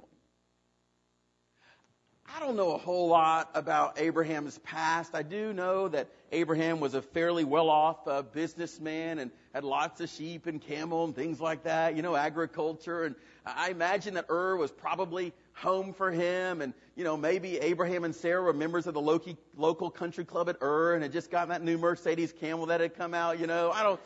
I 2.36 2.39
don't 2.39 2.56
know 2.56 2.72
a 2.72 2.80
whole 2.80 3.10
lot 3.10 3.52
about 3.54 4.00
Abraham's 4.00 4.58
past. 4.60 5.13
I 5.13 5.22
do 5.22 5.54
know 5.54 5.88
that 5.89 6.08
Abraham 6.32 6.80
was 6.80 6.96
a 6.96 7.02
fairly 7.02 7.43
well 7.43 7.69
off 7.69 8.08
uh, 8.08 8.24
businessman 8.24 9.19
and 9.19 9.30
had 9.54 9.63
lots 9.63 10.02
of 10.02 10.10
sheep 10.10 10.48
and 10.48 10.60
camel 10.60 11.06
and 11.06 11.15
things 11.15 11.39
like 11.39 11.63
that, 11.65 11.96
you 11.96 12.02
know, 12.02 12.15
agriculture. 12.15 13.04
And 13.04 13.15
I 13.46 13.69
imagine 13.69 14.15
that 14.15 14.26
Ur 14.32 14.58
was 14.58 14.72
probably 14.72 15.32
home 15.54 15.93
for 15.93 16.10
him. 16.10 16.63
And, 16.63 16.74
you 16.96 17.04
know, 17.04 17.15
maybe 17.15 17.60
Abraham 17.60 18.04
and 18.04 18.15
Sarah 18.15 18.41
were 18.41 18.52
members 18.54 18.88
of 18.88 18.96
the 18.96 19.02
local, 19.02 19.38
local 19.56 19.91
country 19.91 20.26
club 20.26 20.50
at 20.50 20.58
Ur 20.60 20.96
and 20.96 21.04
had 21.04 21.12
just 21.12 21.30
gotten 21.30 21.50
that 21.50 21.62
new 21.62 21.78
Mercedes 21.78 22.34
camel 22.34 22.65
that 22.65 22.82
had 22.82 22.96
come 22.96 23.13
out, 23.13 23.39
you 23.39 23.46
know. 23.46 23.69
I 23.69 23.84
don't. 23.84 24.00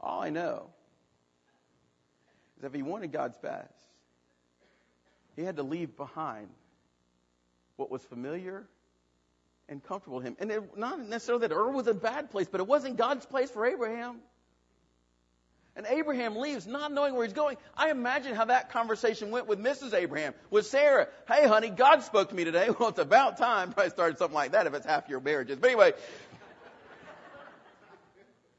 All 0.00 0.22
I 0.22 0.30
know 0.30 0.70
is 2.56 2.62
that 2.62 2.68
if 2.68 2.74
he 2.74 2.82
wanted 2.82 3.12
God's 3.12 3.36
best, 3.36 3.93
he 5.36 5.42
had 5.42 5.56
to 5.56 5.62
leave 5.62 5.96
behind 5.96 6.48
what 7.76 7.90
was 7.90 8.02
familiar 8.02 8.64
and 9.68 9.82
comfortable 9.82 10.20
to 10.20 10.26
him. 10.26 10.36
And 10.38 10.50
it, 10.50 10.76
not 10.76 11.00
necessarily 11.00 11.48
that 11.48 11.54
Ur 11.54 11.70
was 11.70 11.86
a 11.86 11.94
bad 11.94 12.30
place, 12.30 12.46
but 12.50 12.60
it 12.60 12.66
wasn't 12.66 12.96
God's 12.96 13.26
place 13.26 13.50
for 13.50 13.66
Abraham. 13.66 14.20
And 15.76 15.86
Abraham 15.86 16.36
leaves 16.36 16.68
not 16.68 16.92
knowing 16.92 17.14
where 17.14 17.24
he's 17.24 17.32
going. 17.32 17.56
I 17.76 17.90
imagine 17.90 18.36
how 18.36 18.44
that 18.44 18.70
conversation 18.70 19.32
went 19.32 19.48
with 19.48 19.58
Mrs. 19.58 19.92
Abraham, 19.92 20.34
with 20.50 20.66
Sarah. 20.66 21.08
Hey, 21.26 21.48
honey, 21.48 21.68
God 21.68 22.04
spoke 22.04 22.28
to 22.28 22.34
me 22.34 22.44
today. 22.44 22.68
Well, 22.78 22.90
it's 22.90 22.98
about 23.00 23.38
time. 23.38 23.72
Probably 23.72 23.90
started 23.90 24.18
something 24.18 24.34
like 24.34 24.52
that 24.52 24.68
if 24.68 24.74
it's 24.74 24.86
half 24.86 25.08
your 25.08 25.20
marriages. 25.20 25.58
But 25.58 25.70
anyway, 25.70 25.92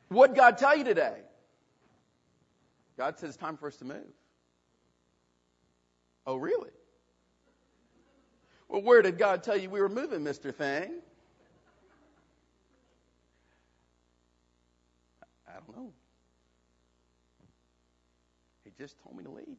what 0.09 0.35
God 0.35 0.57
tell 0.57 0.75
you 0.77 0.83
today? 0.83 1.15
God 2.97 3.17
says 3.19 3.38
time 3.38 3.57
for 3.57 3.67
us 3.67 3.77
to 3.77 3.85
move. 3.85 4.03
Oh, 6.27 6.35
really? 6.35 6.71
Well, 8.67 8.81
where 8.81 9.01
did 9.01 9.17
God 9.17 9.43
tell 9.43 9.57
you 9.57 9.69
we 9.69 9.79
were 9.79 9.89
moving, 9.89 10.21
Mr. 10.21 10.53
Thing? 10.53 10.91
I 15.47 15.53
don't 15.53 15.77
know. 15.77 15.93
He 18.63 18.71
just 18.77 18.95
told 19.03 19.15
me 19.15 19.23
to 19.23 19.29
leave. 19.29 19.57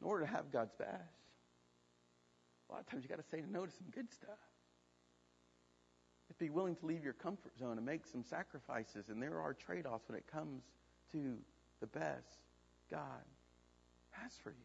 In 0.00 0.06
order 0.06 0.24
to 0.24 0.30
have 0.30 0.52
God's 0.52 0.72
best, 0.78 0.90
a 2.68 2.72
lot 2.72 2.80
of 2.80 2.86
times 2.86 3.02
you 3.02 3.08
got 3.08 3.18
to 3.18 3.28
say 3.28 3.42
no 3.50 3.66
to 3.66 3.72
some 3.72 3.86
good 3.92 4.10
stuff. 4.12 4.38
To 6.28 6.34
be 6.34 6.50
willing 6.50 6.76
to 6.76 6.86
leave 6.86 7.02
your 7.02 7.12
comfort 7.12 7.58
zone 7.58 7.76
and 7.76 7.86
make 7.86 8.06
some 8.06 8.22
sacrifices, 8.22 9.08
and 9.08 9.22
there 9.22 9.40
are 9.40 9.52
trade 9.52 9.86
offs 9.86 10.08
when 10.08 10.16
it 10.16 10.26
comes 10.30 10.62
to 11.12 11.36
the 11.80 11.86
best 11.86 12.38
God 12.90 13.00
has 14.12 14.32
for 14.42 14.50
you. 14.50 14.56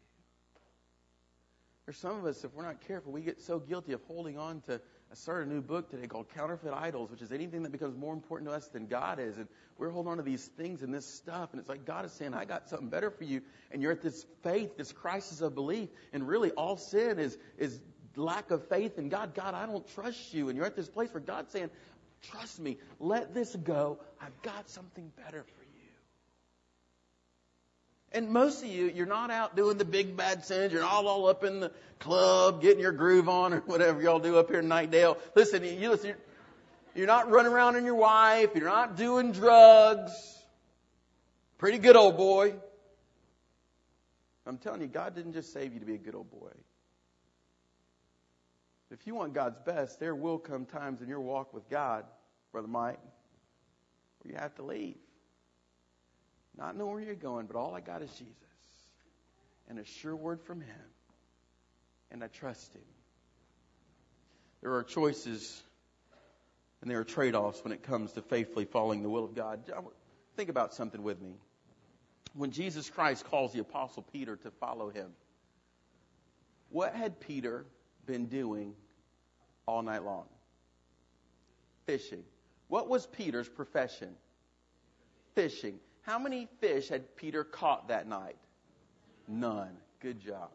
There's 1.86 1.98
some 1.98 2.16
of 2.16 2.24
us, 2.26 2.44
if 2.44 2.54
we're 2.54 2.64
not 2.64 2.80
careful, 2.86 3.12
we 3.12 3.22
get 3.22 3.40
so 3.40 3.58
guilty 3.58 3.92
of 3.92 4.00
holding 4.04 4.38
on 4.38 4.60
to. 4.62 4.80
I 5.10 5.14
started 5.14 5.48
a 5.48 5.52
new 5.52 5.60
book 5.60 5.90
today 5.90 6.06
called 6.06 6.28
Counterfeit 6.32 6.72
Idols, 6.72 7.10
which 7.10 7.20
is 7.20 7.32
anything 7.32 7.64
that 7.64 7.72
becomes 7.72 7.96
more 7.96 8.14
important 8.14 8.48
to 8.48 8.56
us 8.56 8.68
than 8.68 8.86
God 8.86 9.18
is. 9.18 9.36
And 9.36 9.48
we're 9.76 9.90
holding 9.90 10.12
on 10.12 10.16
to 10.18 10.22
these 10.22 10.46
things 10.56 10.82
and 10.82 10.94
this 10.94 11.04
stuff. 11.04 11.50
And 11.52 11.60
it's 11.60 11.68
like 11.68 11.84
God 11.84 12.04
is 12.04 12.12
saying, 12.12 12.34
I 12.34 12.44
got 12.44 12.68
something 12.68 12.88
better 12.88 13.10
for 13.10 13.24
you. 13.24 13.42
And 13.72 13.82
you're 13.82 13.92
at 13.92 14.00
this 14.00 14.24
faith, 14.42 14.76
this 14.76 14.92
crisis 14.92 15.40
of 15.40 15.54
belief. 15.54 15.88
And 16.12 16.26
really, 16.26 16.52
all 16.52 16.76
sin 16.76 17.18
is, 17.18 17.36
is 17.58 17.80
lack 18.14 18.50
of 18.52 18.66
faith 18.68 18.96
in 18.96 19.08
God. 19.08 19.34
God, 19.34 19.54
I 19.54 19.66
don't 19.66 19.86
trust 19.88 20.32
you. 20.32 20.48
And 20.48 20.56
you're 20.56 20.66
at 20.66 20.76
this 20.76 20.88
place 20.88 21.12
where 21.12 21.20
God's 21.20 21.50
saying, 21.52 21.70
Trust 22.22 22.60
me, 22.60 22.78
let 23.00 23.34
this 23.34 23.54
go. 23.56 23.98
I've 24.20 24.40
got 24.42 24.70
something 24.70 25.10
better 25.16 25.42
for 25.42 25.61
you. 25.61 25.61
And 28.14 28.30
most 28.30 28.62
of 28.62 28.68
you, 28.68 28.90
you're 28.94 29.06
not 29.06 29.30
out 29.30 29.56
doing 29.56 29.78
the 29.78 29.84
big 29.84 30.16
bad 30.16 30.44
sins. 30.44 30.72
You're 30.72 30.82
not 30.82 31.04
all 31.04 31.26
up 31.28 31.44
in 31.44 31.60
the 31.60 31.72
club 31.98 32.60
getting 32.60 32.80
your 32.80 32.92
groove 32.92 33.28
on 33.28 33.54
or 33.54 33.60
whatever 33.60 34.02
y'all 34.02 34.18
do 34.18 34.36
up 34.36 34.50
here 34.50 34.60
in 34.60 34.68
Knightdale. 34.68 35.16
Listen, 35.34 35.64
you 35.64 35.88
listen, 35.88 36.14
you're 36.94 37.06
not 37.06 37.30
running 37.30 37.52
around 37.52 37.76
on 37.76 37.84
your 37.84 37.94
wife. 37.94 38.50
You're 38.54 38.68
not 38.68 38.96
doing 38.96 39.32
drugs. 39.32 40.12
Pretty 41.58 41.78
good 41.78 41.96
old 41.96 42.16
boy. 42.16 42.54
I'm 44.46 44.58
telling 44.58 44.80
you, 44.80 44.88
God 44.88 45.14
didn't 45.14 45.32
just 45.32 45.52
save 45.52 45.72
you 45.72 45.80
to 45.80 45.86
be 45.86 45.94
a 45.94 45.98
good 45.98 46.14
old 46.14 46.30
boy. 46.30 46.50
If 48.90 49.06
you 49.06 49.14
want 49.14 49.32
God's 49.32 49.58
best, 49.64 50.00
there 50.00 50.14
will 50.14 50.38
come 50.38 50.66
times 50.66 51.00
in 51.00 51.08
your 51.08 51.20
walk 51.20 51.54
with 51.54 51.68
God, 51.70 52.04
Brother 52.50 52.68
Mike, 52.68 53.00
where 54.20 54.32
you 54.32 54.38
have 54.38 54.54
to 54.56 54.62
leave. 54.62 54.96
Not 56.56 56.76
know 56.76 56.86
where 56.86 57.00
you're 57.00 57.14
going, 57.14 57.46
but 57.46 57.56
all 57.56 57.74
I 57.74 57.80
got 57.80 58.02
is 58.02 58.10
Jesus. 58.10 58.34
And 59.68 59.78
a 59.78 59.84
sure 59.84 60.14
word 60.14 60.40
from 60.42 60.60
Him. 60.60 60.90
And 62.10 62.22
I 62.22 62.26
trust 62.26 62.74
Him. 62.74 62.82
There 64.60 64.74
are 64.74 64.82
choices 64.84 65.62
and 66.82 66.90
there 66.90 66.98
are 66.98 67.04
trade 67.04 67.36
offs 67.36 67.62
when 67.62 67.72
it 67.72 67.84
comes 67.84 68.12
to 68.12 68.22
faithfully 68.22 68.64
following 68.64 69.02
the 69.02 69.08
will 69.08 69.24
of 69.24 69.34
God. 69.34 69.60
Think 70.36 70.50
about 70.50 70.74
something 70.74 71.02
with 71.02 71.22
me. 71.22 71.34
When 72.34 72.50
Jesus 72.50 72.90
Christ 72.90 73.24
calls 73.24 73.52
the 73.52 73.60
Apostle 73.60 74.02
Peter 74.12 74.36
to 74.36 74.50
follow 74.50 74.90
Him, 74.90 75.10
what 76.70 76.94
had 76.94 77.20
Peter 77.20 77.66
been 78.06 78.26
doing 78.26 78.74
all 79.66 79.82
night 79.82 80.04
long? 80.04 80.24
Fishing. 81.86 82.24
What 82.68 82.88
was 82.88 83.06
Peter's 83.06 83.48
profession? 83.48 84.08
Fishing. 85.34 85.78
How 86.02 86.18
many 86.18 86.48
fish 86.60 86.88
had 86.88 87.16
Peter 87.16 87.44
caught 87.44 87.88
that 87.88 88.08
night? 88.08 88.36
None. 89.28 89.76
Good 90.00 90.20
job. 90.20 90.50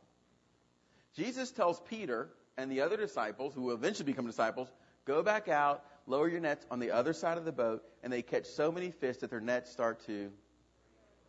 Jesus 1.15 1.51
tells 1.51 1.79
Peter 1.89 2.29
and 2.57 2.71
the 2.71 2.81
other 2.81 2.97
disciples, 2.97 3.53
who 3.53 3.61
will 3.63 3.75
eventually 3.75 4.05
become 4.05 4.25
disciples, 4.25 4.67
go 5.05 5.23
back 5.23 5.47
out, 5.47 5.83
lower 6.05 6.27
your 6.27 6.39
nets 6.39 6.65
on 6.69 6.79
the 6.79 6.91
other 6.91 7.13
side 7.13 7.37
of 7.37 7.45
the 7.45 7.51
boat, 7.51 7.83
and 8.03 8.11
they 8.11 8.21
catch 8.21 8.45
so 8.45 8.71
many 8.71 8.91
fish 8.91 9.17
that 9.17 9.29
their 9.29 9.39
nets 9.39 9.71
start 9.71 10.05
to 10.07 10.31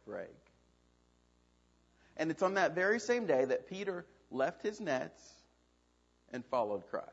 break. 0.07 0.28
And 2.16 2.31
it's 2.31 2.42
on 2.42 2.54
that 2.54 2.74
very 2.74 2.98
same 2.98 3.26
day 3.26 3.44
that 3.44 3.68
Peter 3.68 4.04
left 4.31 4.62
his 4.62 4.81
nets 4.81 5.22
and 6.33 6.44
followed 6.46 6.87
Christ. 6.90 7.07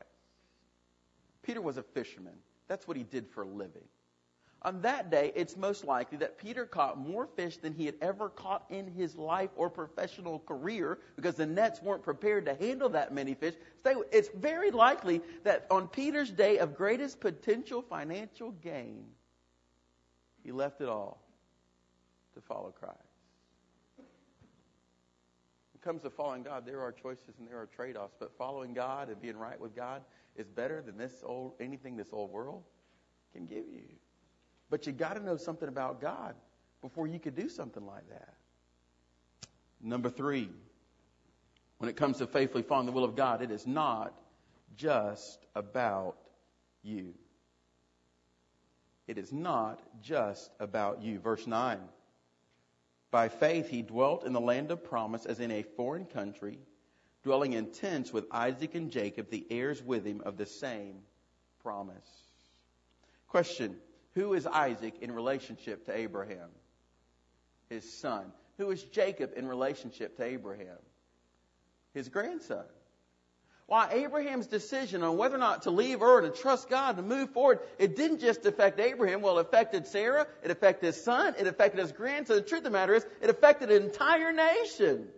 Peter 1.42 1.60
was 1.60 1.76
a 1.76 1.82
fisherman. 1.82 2.34
That's 2.66 2.88
what 2.88 2.96
he 2.96 3.04
did 3.04 3.28
for 3.28 3.42
a 3.42 3.46
living. 3.46 3.84
On 4.62 4.80
that 4.82 5.10
day, 5.10 5.32
it's 5.36 5.56
most 5.56 5.84
likely 5.84 6.18
that 6.18 6.38
Peter 6.38 6.66
caught 6.66 6.98
more 6.98 7.26
fish 7.26 7.56
than 7.58 7.72
he 7.72 7.86
had 7.86 7.94
ever 8.00 8.28
caught 8.28 8.64
in 8.70 8.86
his 8.88 9.14
life 9.14 9.50
or 9.54 9.70
professional 9.70 10.40
career 10.40 10.98
because 11.14 11.36
the 11.36 11.46
nets 11.46 11.82
weren't 11.82 12.02
prepared 12.02 12.46
to 12.46 12.54
handle 12.54 12.88
that 12.88 13.12
many 13.12 13.34
fish. 13.34 13.54
It's 13.84 14.28
very 14.34 14.70
likely 14.70 15.20
that 15.44 15.66
on 15.70 15.86
Peter's 15.88 16.30
day 16.30 16.58
of 16.58 16.74
greatest 16.74 17.20
potential 17.20 17.82
financial 17.82 18.50
gain, 18.50 19.04
he 20.42 20.52
left 20.52 20.80
it 20.80 20.88
all 20.88 21.22
to 22.34 22.40
follow 22.40 22.70
Christ. 22.70 22.96
When 23.96 24.06
it 25.74 25.82
comes 25.82 26.02
to 26.02 26.10
following 26.10 26.42
God, 26.42 26.66
there 26.66 26.80
are 26.80 26.92
choices 26.92 27.38
and 27.38 27.46
there 27.46 27.60
are 27.60 27.66
trade 27.66 27.96
offs, 27.96 28.16
but 28.18 28.36
following 28.36 28.72
God 28.74 29.10
and 29.10 29.20
being 29.20 29.36
right 29.36 29.60
with 29.60 29.76
God 29.76 30.02
is 30.34 30.48
better 30.48 30.82
than 30.82 30.96
this 30.96 31.22
old 31.24 31.54
anything 31.60 31.96
this 31.96 32.12
old 32.12 32.32
world 32.32 32.64
can 33.32 33.46
give 33.46 33.66
you. 33.72 33.84
But 34.70 34.86
you 34.86 34.92
got 34.92 35.14
to 35.14 35.24
know 35.24 35.36
something 35.36 35.68
about 35.68 36.00
God 36.00 36.34
before 36.82 37.06
you 37.06 37.18
could 37.18 37.34
do 37.34 37.48
something 37.48 37.84
like 37.84 38.08
that. 38.10 38.34
Number 39.80 40.10
three, 40.10 40.50
when 41.78 41.90
it 41.90 41.96
comes 41.96 42.18
to 42.18 42.26
faithfully 42.26 42.62
following 42.62 42.86
the 42.86 42.92
will 42.92 43.04
of 43.04 43.16
God, 43.16 43.42
it 43.42 43.50
is 43.50 43.66
not 43.66 44.18
just 44.76 45.46
about 45.54 46.16
you. 46.82 47.14
It 49.06 49.18
is 49.18 49.32
not 49.32 49.80
just 50.02 50.50
about 50.58 51.02
you. 51.02 51.18
Verse 51.18 51.46
9. 51.46 51.78
By 53.10 53.28
faith 53.28 53.68
he 53.68 53.82
dwelt 53.82 54.24
in 54.24 54.32
the 54.32 54.40
land 54.40 54.70
of 54.70 54.82
promise 54.82 55.26
as 55.26 55.38
in 55.38 55.50
a 55.50 55.62
foreign 55.62 56.06
country, 56.06 56.58
dwelling 57.22 57.52
in 57.52 57.72
tents 57.72 58.12
with 58.12 58.26
Isaac 58.32 58.74
and 58.74 58.90
Jacob, 58.90 59.30
the 59.30 59.46
heirs 59.48 59.82
with 59.82 60.04
him 60.04 60.22
of 60.24 60.36
the 60.36 60.46
same 60.46 60.96
promise. 61.62 62.08
Question 63.28 63.76
who 64.16 64.32
is 64.32 64.46
Isaac 64.46 64.94
in 65.02 65.12
relationship 65.12 65.84
to 65.86 65.96
Abraham? 65.96 66.48
His 67.68 67.88
son. 68.00 68.24
Who 68.56 68.70
is 68.70 68.82
Jacob 68.82 69.32
in 69.36 69.46
relationship 69.46 70.16
to 70.16 70.24
Abraham? 70.24 70.78
His 71.92 72.08
grandson. 72.08 72.64
Why 73.66 73.90
Abraham's 73.92 74.46
decision 74.46 75.02
on 75.02 75.18
whether 75.18 75.34
or 75.34 75.38
not 75.38 75.62
to 75.62 75.70
leave 75.70 76.00
Ur 76.00 76.24
and 76.24 76.34
trust 76.34 76.70
God 76.70 76.98
and 76.98 77.08
move 77.08 77.30
forward, 77.30 77.58
it 77.78 77.94
didn't 77.94 78.20
just 78.20 78.46
affect 78.46 78.80
Abraham. 78.80 79.20
Well, 79.20 79.38
it 79.38 79.46
affected 79.46 79.86
Sarah, 79.86 80.26
it 80.42 80.50
affected 80.50 80.86
his 80.86 81.04
son, 81.04 81.34
it 81.38 81.46
affected 81.46 81.80
his 81.80 81.92
grandson. 81.92 82.36
The 82.36 82.42
truth 82.42 82.60
of 82.60 82.64
the 82.64 82.70
matter 82.70 82.94
is, 82.94 83.04
it 83.20 83.28
affected 83.28 83.70
an 83.70 83.82
entire 83.82 84.32
nation 84.32 85.08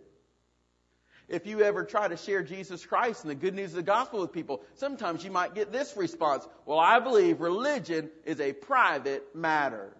if 1.29 1.45
you 1.45 1.61
ever 1.61 1.83
try 1.83 2.07
to 2.07 2.17
share 2.17 2.43
Jesus 2.43 2.85
Christ 2.85 3.23
and 3.23 3.31
the 3.31 3.35
good 3.35 3.53
news 3.53 3.71
of 3.71 3.75
the 3.77 3.83
gospel 3.83 4.21
with 4.21 4.33
people, 4.33 4.61
sometimes 4.75 5.23
you 5.23 5.31
might 5.31 5.55
get 5.55 5.71
this 5.71 5.95
response. 5.95 6.47
Well, 6.65 6.79
I 6.79 6.99
believe 6.99 7.39
religion 7.39 8.09
is 8.25 8.39
a 8.39 8.53
private 8.53 9.35
matter. 9.35 9.95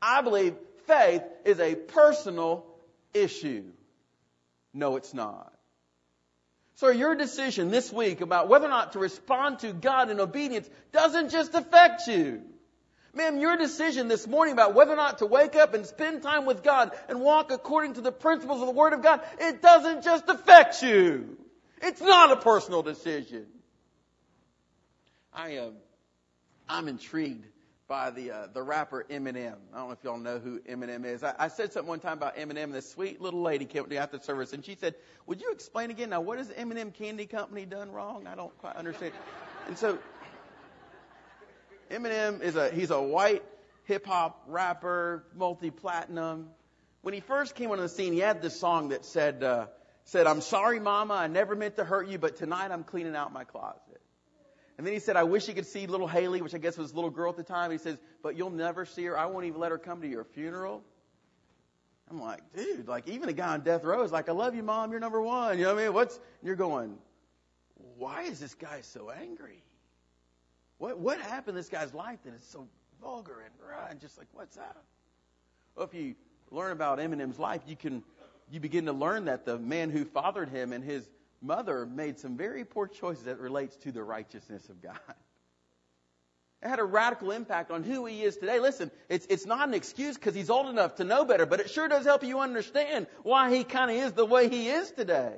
I 0.00 0.22
believe 0.22 0.54
faith 0.86 1.22
is 1.44 1.58
a 1.58 1.74
personal 1.74 2.64
issue. 3.14 3.64
No, 4.74 4.96
it's 4.96 5.14
not. 5.14 5.52
So 6.74 6.90
your 6.90 7.16
decision 7.16 7.70
this 7.70 7.92
week 7.92 8.20
about 8.20 8.48
whether 8.48 8.66
or 8.66 8.70
not 8.70 8.92
to 8.92 9.00
respond 9.00 9.60
to 9.60 9.72
God 9.72 10.10
in 10.10 10.20
obedience 10.20 10.68
doesn't 10.92 11.30
just 11.30 11.54
affect 11.54 12.06
you. 12.06 12.42
Ma'am, 13.14 13.38
your 13.38 13.56
decision 13.56 14.08
this 14.08 14.26
morning 14.26 14.52
about 14.52 14.74
whether 14.74 14.92
or 14.92 14.96
not 14.96 15.18
to 15.18 15.26
wake 15.26 15.56
up 15.56 15.74
and 15.74 15.86
spend 15.86 16.22
time 16.22 16.44
with 16.44 16.62
God 16.62 16.92
and 17.08 17.20
walk 17.20 17.50
according 17.50 17.94
to 17.94 18.00
the 18.00 18.12
principles 18.12 18.60
of 18.60 18.66
the 18.66 18.72
Word 18.72 18.92
of 18.92 19.02
God, 19.02 19.22
it 19.40 19.62
doesn't 19.62 20.04
just 20.04 20.28
affect 20.28 20.82
you. 20.82 21.36
It's 21.80 22.00
not 22.00 22.32
a 22.32 22.36
personal 22.36 22.82
decision. 22.82 23.46
I 25.32 25.50
am, 25.50 25.68
uh, 25.68 25.70
I'm 26.68 26.88
intrigued 26.88 27.46
by 27.88 28.10
the 28.10 28.30
uh, 28.30 28.46
the 28.52 28.62
rapper 28.62 29.06
Eminem. 29.08 29.56
I 29.72 29.78
don't 29.78 29.88
know 29.88 29.92
if 29.92 30.04
y'all 30.04 30.18
know 30.18 30.38
who 30.38 30.60
Eminem 30.60 31.04
is. 31.06 31.22
I, 31.24 31.34
I 31.38 31.48
said 31.48 31.72
something 31.72 31.88
one 31.88 32.00
time 32.00 32.18
about 32.18 32.36
Eminem. 32.36 32.72
This 32.72 32.90
sweet 32.90 33.20
little 33.20 33.40
lady 33.40 33.64
came 33.64 33.84
to 33.84 33.88
me 33.88 33.96
after 33.96 34.18
service, 34.18 34.52
and 34.52 34.64
she 34.64 34.76
said, 34.78 34.94
"Would 35.26 35.40
you 35.40 35.50
explain 35.52 35.90
again? 35.90 36.10
Now, 36.10 36.20
what 36.20 36.38
has 36.38 36.50
M&M 36.54 36.90
Candy 36.92 37.26
Company 37.26 37.64
done 37.64 37.90
wrong? 37.90 38.26
I 38.26 38.34
don't 38.34 38.56
quite 38.58 38.76
understand." 38.76 39.14
And 39.66 39.78
so 39.78 39.98
Eminem 41.90 42.42
is 42.42 42.56
a 42.56 42.70
he's 42.70 42.90
a 42.90 43.00
white 43.00 43.42
hip 43.84 44.06
hop 44.06 44.44
rapper, 44.46 45.24
multi 45.34 45.70
platinum. 45.70 46.48
When 47.02 47.14
he 47.14 47.20
first 47.20 47.54
came 47.54 47.70
on 47.70 47.78
the 47.78 47.88
scene, 47.88 48.12
he 48.12 48.18
had 48.18 48.42
this 48.42 48.58
song 48.58 48.90
that 48.90 49.04
said 49.04 49.42
uh, 49.42 49.66
said 50.04 50.26
I'm 50.26 50.40
sorry, 50.40 50.80
Mama, 50.80 51.14
I 51.14 51.26
never 51.26 51.54
meant 51.54 51.76
to 51.76 51.84
hurt 51.84 52.08
you, 52.08 52.18
but 52.18 52.36
tonight 52.36 52.70
I'm 52.70 52.84
cleaning 52.84 53.16
out 53.16 53.32
my 53.32 53.44
closet. 53.44 54.00
And 54.78 54.86
then 54.86 54.94
he 54.94 55.00
said, 55.00 55.16
I 55.16 55.24
wish 55.24 55.48
you 55.48 55.54
could 55.54 55.66
see 55.66 55.88
little 55.88 56.06
Hailie, 56.06 56.40
which 56.40 56.54
I 56.54 56.58
guess 56.58 56.78
was 56.78 56.92
a 56.92 56.94
little 56.94 57.10
girl 57.10 57.30
at 57.30 57.36
the 57.36 57.42
time. 57.42 57.72
He 57.72 57.78
says, 57.78 57.98
but 58.22 58.36
you'll 58.36 58.50
never 58.50 58.86
see 58.86 59.04
her. 59.06 59.18
I 59.18 59.26
won't 59.26 59.44
even 59.46 59.58
let 59.58 59.72
her 59.72 59.78
come 59.78 60.02
to 60.02 60.08
your 60.08 60.22
funeral. 60.22 60.84
I'm 62.08 62.20
like, 62.20 62.40
dude, 62.54 62.86
like 62.86 63.08
even 63.08 63.28
a 63.28 63.32
guy 63.32 63.48
on 63.48 63.62
death 63.62 63.82
row 63.84 64.02
is 64.02 64.12
like, 64.12 64.28
I 64.28 64.32
love 64.32 64.54
you, 64.54 64.62
mom. 64.62 64.92
You're 64.92 65.00
number 65.00 65.20
one. 65.20 65.58
You 65.58 65.64
know 65.64 65.74
what 65.74 65.80
I 65.80 65.84
mean? 65.86 65.94
What's, 65.94 66.18
you're 66.44 66.56
going, 66.56 66.96
why 67.96 68.22
is 68.22 68.38
this 68.38 68.54
guy 68.54 68.82
so 68.82 69.10
angry? 69.10 69.62
What, 70.78 70.98
what 70.98 71.20
happened 71.20 71.50
in 71.50 71.54
this 71.56 71.68
guy's 71.68 71.92
life 71.92 72.18
that 72.24 72.34
is 72.34 72.44
so 72.44 72.66
vulgar 73.02 73.44
and 73.90 74.00
just 74.00 74.16
like, 74.16 74.28
what's 74.32 74.56
that? 74.56 74.76
Well, 75.76 75.86
if 75.86 75.94
you 75.94 76.14
learn 76.50 76.72
about 76.72 76.98
Eminem's 76.98 77.38
life, 77.38 77.62
you 77.66 77.76
can, 77.76 78.02
you 78.50 78.60
begin 78.60 78.86
to 78.86 78.92
learn 78.92 79.26
that 79.26 79.44
the 79.44 79.58
man 79.58 79.90
who 79.90 80.04
fathered 80.04 80.48
him 80.48 80.72
and 80.72 80.82
his 80.82 81.08
mother 81.40 81.86
made 81.86 82.18
some 82.18 82.36
very 82.36 82.64
poor 82.64 82.86
choices 82.86 83.24
that 83.24 83.38
relates 83.38 83.76
to 83.76 83.92
the 83.92 84.02
righteousness 84.02 84.68
of 84.68 84.82
God. 84.82 84.98
It 86.60 86.68
had 86.68 86.80
a 86.80 86.84
radical 86.84 87.30
impact 87.30 87.70
on 87.70 87.84
who 87.84 88.04
he 88.06 88.22
is 88.22 88.36
today. 88.36 88.58
Listen, 88.58 88.90
it's, 89.08 89.26
it's 89.30 89.46
not 89.46 89.68
an 89.68 89.74
excuse 89.74 90.16
because 90.16 90.34
he's 90.34 90.50
old 90.50 90.66
enough 90.66 90.96
to 90.96 91.04
know 91.04 91.24
better, 91.24 91.46
but 91.46 91.60
it 91.60 91.70
sure 91.70 91.86
does 91.86 92.04
help 92.04 92.24
you 92.24 92.40
understand 92.40 93.06
why 93.22 93.54
he 93.54 93.62
kind 93.62 93.92
of 93.92 93.96
is 93.96 94.12
the 94.12 94.26
way 94.26 94.48
he 94.48 94.68
is 94.68 94.90
today. 94.90 95.36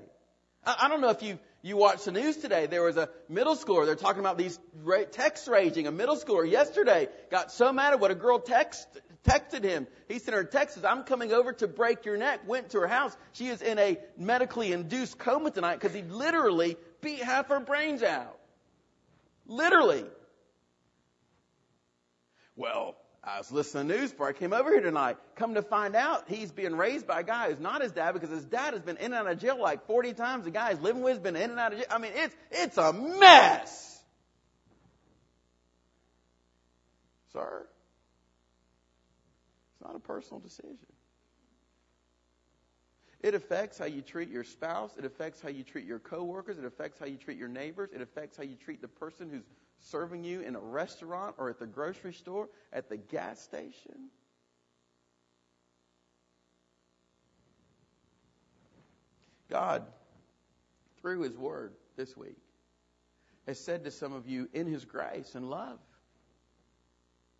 I, 0.64 0.76
I 0.83 0.88
don't 0.88 1.03
know 1.03 1.11
if 1.11 1.22
you 1.22 1.38
you 1.62 1.77
watched 1.77 2.07
the 2.07 2.12
news 2.12 2.37
today. 2.37 2.66
There 2.66 2.83
was 2.83 2.96
a 2.96 3.09
middle 3.29 3.57
schooler. 3.57 3.85
They're 3.85 3.94
talking 3.94 4.20
about 4.20 4.38
these 4.38 4.59
text 5.12 5.46
raging. 5.49 5.87
A 5.87 5.92
middle 5.92 6.16
schooler 6.16 6.49
yesterday 6.51 7.09
got 7.31 7.53
so 7.53 7.73
mad 7.73 7.92
at 7.92 8.01
what 8.01 8.11
a 8.11 8.14
girl 8.14 8.38
text, 8.38 8.87
texted 9.25 9.62
him. 9.62 9.87
He 10.09 10.18
sent 10.18 10.35
her 10.35 10.40
a 10.40 10.46
text, 10.46 10.77
says, 10.77 10.85
I'm 10.85 11.05
coming 11.05 11.33
over 11.33 11.53
to 11.55 11.68
break 11.68 12.07
your 12.07 12.16
neck. 12.16 12.40
Went 12.46 12.70
to 12.70 12.81
her 12.81 12.88
house. 12.88 13.14
She 13.33 13.49
is 13.49 13.61
in 13.61 13.79
a 13.79 13.99
medically 14.16 14.73
induced 14.73 15.18
coma 15.18 15.51
tonight 15.51 15.75
because 15.75 15.94
he 15.94 16.03
literally 16.03 16.77
beat 17.03 17.23
half 17.23 17.49
her 17.49 17.61
brains 17.61 18.03
out. 18.03 18.38
Literally. 19.46 20.05
Well, 22.57 22.96
I 23.22 23.37
was 23.37 23.52
listening 23.52 23.88
to 23.88 23.92
the 23.92 24.00
news 24.00 24.11
before 24.12 24.28
I 24.28 24.33
came 24.33 24.54
over 24.54 24.70
here 24.70 24.80
tonight. 24.80 25.18
Come 25.37 25.54
to 25.54 25.62
find 25.62 25.94
out, 25.94 26.24
he's 26.28 26.50
being 26.50 26.74
raised 26.74 27.06
by 27.06 27.20
a 27.20 27.22
guy 27.22 27.50
who's 27.50 27.61
not 27.61 27.83
his 27.83 27.92
dad 27.92 28.12
because 28.12 28.30
his 28.30 28.46
dad 28.46 28.72
has 28.72 28.83
been 28.83 28.96
in 28.96 29.12
and 29.12 29.14
out 29.14 29.30
of 29.30 29.38
jail 29.38 29.61
like 29.61 29.87
40 29.87 30.14
times. 30.14 30.44
The 30.44 30.50
guy 30.50 30.70
he's 30.70 30.80
living 30.80 31.02
with 31.02 31.12
has 31.14 31.22
been 31.22 31.37
in 31.37 31.50
and 31.50 31.61
out 31.61 31.72
of 31.72 31.78
jail. 31.78 31.88
I 31.90 31.98
mean, 31.98 32.12
it's, 32.14 32.35
it's 32.50 32.78
a 32.78 32.94
mess. 32.94 34.00
Sir, 37.35 37.66
it's 39.74 39.87
not 39.87 39.96
a 39.96 40.00
personal 40.00 40.40
decision. 40.40 40.78
It 43.22 43.35
affects 43.35 43.78
how 43.78 43.85
you 43.85 44.00
treat 44.00 44.30
your 44.30 44.44
spouse. 44.44 44.92
It 44.96 45.04
affects 45.04 45.42
how 45.42 45.50
you 45.50 45.62
treat 45.62 45.85
your 45.85 45.98
coworkers. 45.98 46.59
It 46.59 46.64
affects 46.64 46.98
how 46.98 47.06
you 47.06 47.16
treat 47.16 47.37
your 47.37 47.48
neighbors. 47.48 47.90
It 47.94 48.00
affects 48.00 48.37
how 48.37 48.44
you 48.44 48.56
treat 48.56 48.80
the 48.80 48.88
person 48.88 49.28
who's 49.30 49.44
serving 49.80 50.24
you 50.24 50.40
in 50.40 50.56
a 50.56 50.61
restaurant 50.61 51.35
or 51.38 51.50
at 51.50 51.59
the 51.59 51.66
grocery 51.66 52.14
store, 52.14 52.48
at 52.72 52.88
the 52.88 52.96
gas 52.96 53.40
station. 53.40 54.09
God, 59.50 59.83
through 61.00 61.22
His 61.22 61.37
Word 61.37 61.72
this 61.96 62.16
week, 62.16 62.38
has 63.46 63.59
said 63.59 63.85
to 63.85 63.90
some 63.90 64.14
of 64.14 64.26
you 64.26 64.48
in 64.54 64.66
His 64.66 64.85
grace 64.87 65.35
and 65.35 65.50
love, 65.50 65.78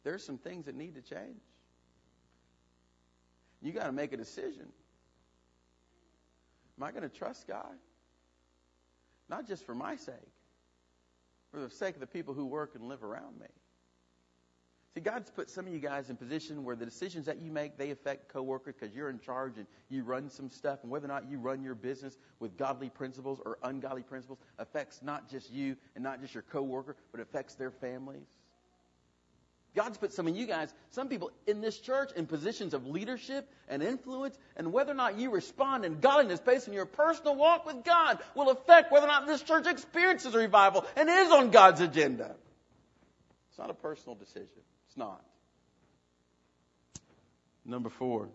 there's 0.03 0.25
some 0.25 0.39
things 0.39 0.67
that 0.67 0.75
need 0.75 0.95
to 0.97 1.03
change. 1.03 1.41
You 3.63 3.73
got 3.73 3.87
to 3.87 3.93
make 3.93 4.13
a 4.13 4.17
decision. 4.17 4.67
Am 6.81 6.85
I 6.85 6.93
going 6.93 7.03
to 7.03 7.15
trust 7.15 7.47
God? 7.47 7.77
Not 9.29 9.47
just 9.47 9.67
for 9.67 9.75
my 9.75 9.97
sake, 9.97 10.15
for 11.53 11.61
the 11.61 11.69
sake 11.69 11.95
of 11.95 12.01
the 12.01 12.07
people 12.07 12.33
who 12.33 12.47
work 12.47 12.75
and 12.75 12.89
live 12.89 13.05
around 13.05 13.39
me. 13.39 13.47
See, 14.95 15.01
God's 15.01 15.31
put 15.31 15.51
some 15.51 15.67
of 15.67 15.73
you 15.75 15.79
guys 15.79 16.09
in 16.09 16.17
position 16.17 16.65
where 16.65 16.75
the 16.75 16.87
decisions 16.87 17.27
that 17.27 17.41
you 17.41 17.53
make, 17.53 17.77
they 17.77 17.91
affect 17.91 18.33
coworkers 18.33 18.75
because 18.81 18.97
you're 18.97 19.11
in 19.11 19.21
charge 19.21 19.59
and 19.59 19.67
you 19.91 20.03
run 20.05 20.31
some 20.31 20.49
stuff. 20.49 20.81
And 20.83 20.91
whether 20.91 21.05
or 21.05 21.09
not 21.09 21.31
you 21.31 21.39
run 21.39 21.63
your 21.63 21.75
business 21.75 22.17
with 22.41 22.57
godly 22.57 22.89
principles 22.89 23.41
or 23.45 23.59
ungodly 23.63 24.03
principles 24.03 24.39
affects 24.59 25.01
not 25.03 25.31
just 25.31 25.51
you 25.51 25.77
and 25.95 26.03
not 26.03 26.21
just 26.21 26.33
your 26.35 26.43
coworker, 26.45 26.97
but 27.13 27.21
affects 27.21 27.55
their 27.55 27.71
families. 27.71 28.27
God's 29.75 29.99
put 29.99 30.13
some 30.13 30.27
of 30.27 30.37
you 30.37 30.47
guys, 30.47 30.73
some 30.91 31.09
people 31.09 31.31
in 31.47 31.61
this 31.61 31.79
church, 31.79 32.11
in 32.17 32.27
positions 32.27 32.75
of 32.75 32.87
leadership 32.87 33.49
and 33.69 33.83
influence, 33.83 34.37
and 34.57 34.73
whether 34.73 34.91
or 34.91 34.97
not 34.97 35.17
you 35.17 35.31
respond 35.31 35.85
in 35.85 36.01
godliness 36.01 36.41
based 36.41 36.67
on 36.67 36.75
your 36.75 36.87
personal 36.87 37.37
walk 37.37 37.67
with 37.67 37.85
God 37.85 38.19
will 38.35 38.51
affect 38.51 38.91
whether 38.91 39.07
or 39.07 39.09
not 39.09 39.27
this 39.29 39.43
church 39.43 39.67
experiences 39.69 40.35
revival 40.35 40.85
and 40.97 41.09
is 41.09 41.31
on 41.31 41.51
God's 41.51 41.81
agenda. 41.81 42.35
It's 43.51 43.59
not 43.59 43.71
a 43.71 43.75
personal 43.75 44.17
decision. 44.17 44.59
It's 44.89 44.97
not. 44.97 45.25
Number 47.65 47.91
four. 47.91 48.29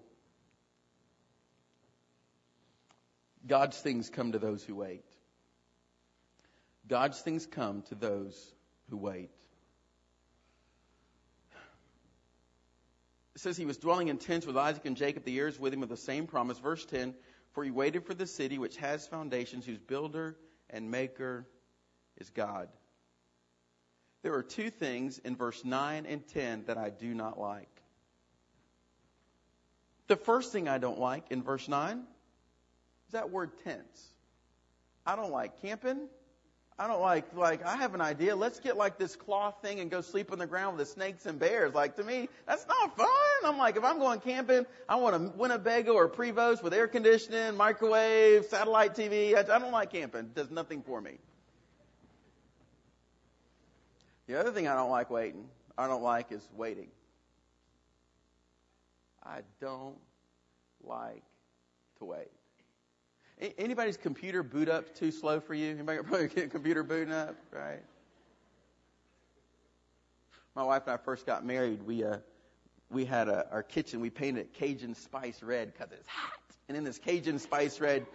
God's 3.46 3.78
things 3.78 4.10
come 4.10 4.32
to 4.32 4.40
those 4.40 4.64
who 4.64 4.76
wait. 4.76 5.04
God's 6.88 7.20
things 7.20 7.46
come 7.46 7.82
to 7.90 7.96
those 7.96 8.54
who 8.90 8.98
wait. 8.98 9.32
Says 13.46 13.56
he 13.56 13.66
was 13.66 13.78
dwelling 13.78 14.08
in 14.08 14.18
tents 14.18 14.48
with 14.48 14.58
Isaac 14.58 14.86
and 14.86 14.98
Jacob, 14.98 15.24
the 15.24 15.38
heirs 15.38 15.60
with 15.60 15.72
him 15.72 15.84
of 15.84 15.90
the 15.90 15.96
same 15.96 16.26
promise. 16.26 16.58
Verse 16.58 16.84
10 16.84 17.14
For 17.52 17.64
he 17.64 17.70
waited 17.70 18.04
for 18.04 18.16
the 18.16 18.26
city 18.26 18.58
which 18.58 18.76
has 18.78 19.08
foundations, 19.08 19.68
whose 19.68 19.78
builder 19.78 20.36
and 20.72 20.90
maker 20.90 21.46
is 22.18 22.32
God. 22.32 22.70
There 24.24 24.34
are 24.34 24.42
two 24.42 24.72
things 24.72 25.20
in 25.20 25.36
verse 25.36 25.64
9 25.64 26.08
and 26.08 26.28
10 26.28 26.64
that 26.66 26.80
I 26.80 26.90
do 26.90 27.14
not 27.14 27.40
like. 27.40 27.70
The 30.08 30.16
first 30.16 30.52
thing 30.52 30.68
I 30.68 30.80
don't 30.80 31.00
like 31.00 31.26
in 31.30 31.44
verse 31.44 31.68
9 31.68 32.00
is 32.00 33.12
that 33.12 33.30
word 33.30 33.52
tents. 33.64 34.04
I 35.06 35.16
don't 35.16 35.32
like 35.32 35.62
camping. 35.62 36.08
I 36.78 36.88
don't 36.88 37.00
like 37.00 37.24
like 37.34 37.66
I 37.66 37.78
have 37.78 37.94
an 37.96 38.02
idea. 38.02 38.36
Let's 38.36 38.60
get 38.60 38.76
like 38.76 38.98
this 38.98 39.16
cloth 39.16 39.56
thing 39.62 39.80
and 39.80 39.90
go 39.90 40.02
sleep 40.02 40.34
on 40.34 40.40
the 40.40 40.46
ground 40.46 40.78
with 40.78 40.86
the 40.86 40.94
snakes 40.94 41.26
and 41.26 41.40
bears. 41.40 41.74
Like 41.74 41.96
to 41.96 42.04
me, 42.04 42.28
that's 42.46 42.68
not 42.68 42.98
fun. 42.98 43.08
I'm 43.46 43.58
like, 43.58 43.78
if 43.78 43.84
I'm 43.84 43.98
going 43.98 44.20
camping, 44.20 44.66
I 44.90 44.96
want 44.96 45.16
a 45.16 45.20
Winnebago 45.38 45.94
or 45.94 46.10
Prevost 46.10 46.64
with 46.64 46.74
air 46.74 46.88
conditioning, 46.88 47.56
microwave, 47.56 48.46
satellite 48.46 48.94
TV. 48.94 49.36
I, 49.36 49.40
I 49.40 49.60
don't 49.60 49.72
like 49.72 49.92
camping. 49.92 50.22
It 50.22 50.36
does 50.36 50.52
nothing 50.52 50.82
for 50.82 51.00
me. 51.00 51.18
The 54.28 54.38
other 54.38 54.52
thing 54.52 54.68
I 54.68 54.76
don't 54.76 54.90
like 54.90 55.10
waiting, 55.10 55.46
I 55.78 55.88
don't 55.88 56.04
like 56.04 56.32
is 56.32 56.46
waiting. 56.58 56.88
I 59.24 59.42
don't 59.62 59.98
like 60.84 61.24
to 62.00 62.06
wait. 62.06 62.35
Anybody's 63.58 63.98
computer 63.98 64.44
boot 64.44 64.70
up 64.70 64.96
too 64.96 65.12
slow 65.12 65.42
for 65.42 65.54
you? 65.54 65.72
Anybody 65.72 66.00
probably 66.04 66.28
get 66.30 66.52
computer 66.52 66.84
booting 66.84 67.14
up, 67.14 67.36
right? 67.52 67.84
My 70.56 70.64
wife 70.64 70.84
and 70.86 70.94
I 70.94 70.98
first 70.98 71.26
got 71.26 71.46
married. 71.46 71.84
We 71.84 72.06
uh, 72.06 72.18
we 72.90 73.04
had 73.04 73.28
a, 73.28 73.46
our 73.52 73.62
kitchen. 73.64 74.00
We 74.00 74.10
painted 74.10 74.42
it 74.42 74.54
Cajun 74.54 74.96
spice 74.96 75.44
red 75.44 75.74
because 75.74 75.92
it's 75.92 76.08
hot. 76.08 76.40
And 76.70 76.78
in 76.78 76.86
this 76.86 76.98
Cajun 76.98 77.40
spice 77.40 77.82
red 77.82 78.06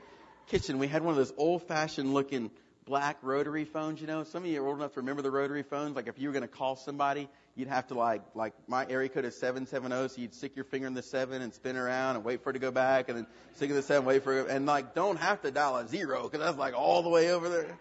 kitchen, 0.46 0.78
we 0.78 0.88
had 0.88 1.02
one 1.02 1.12
of 1.12 1.18
those 1.18 1.32
old-fashioned 1.36 2.14
looking 2.14 2.50
black 2.86 3.18
rotary 3.22 3.66
phones. 3.66 4.00
You 4.00 4.06
know, 4.06 4.24
some 4.24 4.42
of 4.42 4.48
you 4.48 4.62
are 4.62 4.66
old 4.66 4.78
enough 4.78 4.94
to 4.94 5.00
remember 5.00 5.20
the 5.22 5.30
rotary 5.30 5.62
phones. 5.62 5.96
Like 5.96 6.08
if 6.08 6.18
you 6.18 6.28
were 6.28 6.32
going 6.32 6.42
to 6.42 6.48
call 6.48 6.76
somebody, 6.76 7.28
you'd 7.56 7.68
have 7.68 7.86
to 7.88 7.94
like 7.94 8.22
like 8.34 8.54
my 8.66 8.86
area 8.88 9.08
code 9.08 9.24
is 9.24 9.36
seven 9.36 9.66
seven 9.66 9.90
zero, 9.90 10.06
so 10.08 10.20
you'd 10.20 10.34
stick 10.34 10.56
your 10.56 10.64
finger 10.64 10.86
in 10.86 10.94
the 10.94 11.02
seven 11.02 11.42
and 11.42 11.52
spin 11.52 11.76
around 11.76 12.16
and 12.16 12.24
wait 12.24 12.42
for 12.42 12.50
it 12.50 12.54
to 12.54 12.58
go 12.58 12.70
back, 12.70 13.08
and 13.08 13.18
then 13.18 13.26
stick 13.54 13.70
in 13.70 13.76
the 13.76 13.82
seven, 13.82 14.04
wait 14.04 14.22
for 14.22 14.40
it, 14.40 14.48
and 14.48 14.66
like 14.66 14.94
don't 14.94 15.18
have 15.18 15.42
to 15.42 15.50
dial 15.50 15.76
a 15.76 15.86
zero 15.88 16.24
because 16.24 16.40
that's 16.40 16.58
like 16.58 16.74
all 16.74 17.02
the 17.02 17.10
way 17.10 17.32
over 17.32 17.48
there. 17.48 17.78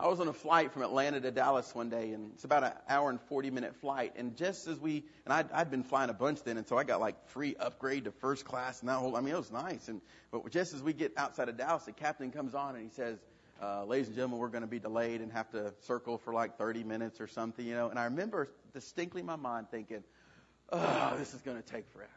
I 0.00 0.06
was 0.06 0.20
on 0.20 0.28
a 0.28 0.32
flight 0.32 0.72
from 0.72 0.82
Atlanta 0.82 1.20
to 1.20 1.32
Dallas 1.32 1.74
one 1.74 1.90
day, 1.90 2.12
and 2.12 2.30
it's 2.34 2.44
about 2.44 2.62
an 2.62 2.72
hour 2.88 3.10
and 3.10 3.20
40 3.22 3.50
minute 3.50 3.74
flight. 3.76 4.12
And 4.14 4.36
just 4.36 4.68
as 4.68 4.78
we, 4.78 5.04
and 5.24 5.32
I'd, 5.32 5.50
I'd 5.50 5.70
been 5.72 5.82
flying 5.82 6.08
a 6.08 6.14
bunch 6.14 6.44
then, 6.44 6.56
and 6.56 6.68
so 6.68 6.78
I 6.78 6.84
got 6.84 7.00
like 7.00 7.28
free 7.30 7.56
upgrade 7.58 8.04
to 8.04 8.12
first 8.12 8.44
class 8.44 8.78
and 8.80 8.88
that 8.88 8.94
whole, 8.94 9.16
I 9.16 9.20
mean, 9.20 9.34
it 9.34 9.38
was 9.38 9.50
nice. 9.50 9.88
And, 9.88 10.00
but 10.30 10.48
just 10.50 10.72
as 10.72 10.82
we 10.82 10.92
get 10.92 11.14
outside 11.16 11.48
of 11.48 11.56
Dallas, 11.56 11.84
the 11.84 11.92
captain 11.92 12.30
comes 12.30 12.54
on 12.54 12.76
and 12.76 12.84
he 12.84 12.90
says, 12.90 13.18
uh, 13.60 13.84
ladies 13.84 14.06
and 14.06 14.14
gentlemen, 14.14 14.38
we're 14.38 14.48
going 14.48 14.62
to 14.62 14.68
be 14.68 14.78
delayed 14.78 15.20
and 15.20 15.32
have 15.32 15.50
to 15.50 15.74
circle 15.82 16.18
for 16.18 16.32
like 16.32 16.58
30 16.58 16.84
minutes 16.84 17.20
or 17.20 17.26
something, 17.26 17.66
you 17.66 17.74
know. 17.74 17.88
And 17.88 17.98
I 17.98 18.04
remember 18.04 18.48
distinctly 18.72 19.20
in 19.20 19.26
my 19.26 19.36
mind 19.36 19.66
thinking, 19.70 20.04
oh, 20.70 21.14
this 21.18 21.34
is 21.34 21.40
going 21.42 21.56
to 21.56 21.62
take 21.62 21.88
forever. 21.90 22.10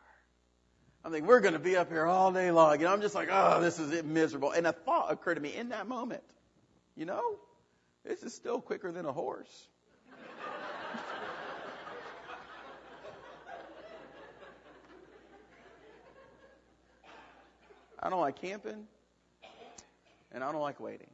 I'm 1.04 1.12
thinking, 1.12 1.27
we're 1.27 1.39
going 1.39 1.54
to 1.54 1.60
be 1.60 1.77
up 1.77 1.89
here 1.89 2.06
all 2.06 2.32
day 2.32 2.51
long. 2.51 2.80
You 2.80 2.86
know, 2.86 2.93
I'm 2.93 3.01
just 3.01 3.15
like, 3.15 3.30
oh, 3.32 3.60
this 3.60 3.80
is 3.80 4.04
miserable. 4.04 4.51
And 4.51 4.67
a 4.67 4.71
thought 4.71 5.12
occurred 5.12 5.36
to 5.36 5.41
me 5.41 5.56
in 5.56 5.69
that 5.69 5.88
moment, 5.88 6.23
you 6.95 7.06
know, 7.06 7.38
this 8.06 8.21
is 8.21 8.36
still 8.36 8.62
quicker 8.62 8.91
than 8.91 9.06
a 9.06 9.12
horse. 9.12 9.67
I 18.04 18.10
don't 18.10 18.19
like 18.19 18.41
camping, 18.41 18.88
and 20.32 20.43
I 20.43 20.51
don't 20.51 20.62
like 20.62 20.80
waiting. 20.80 21.10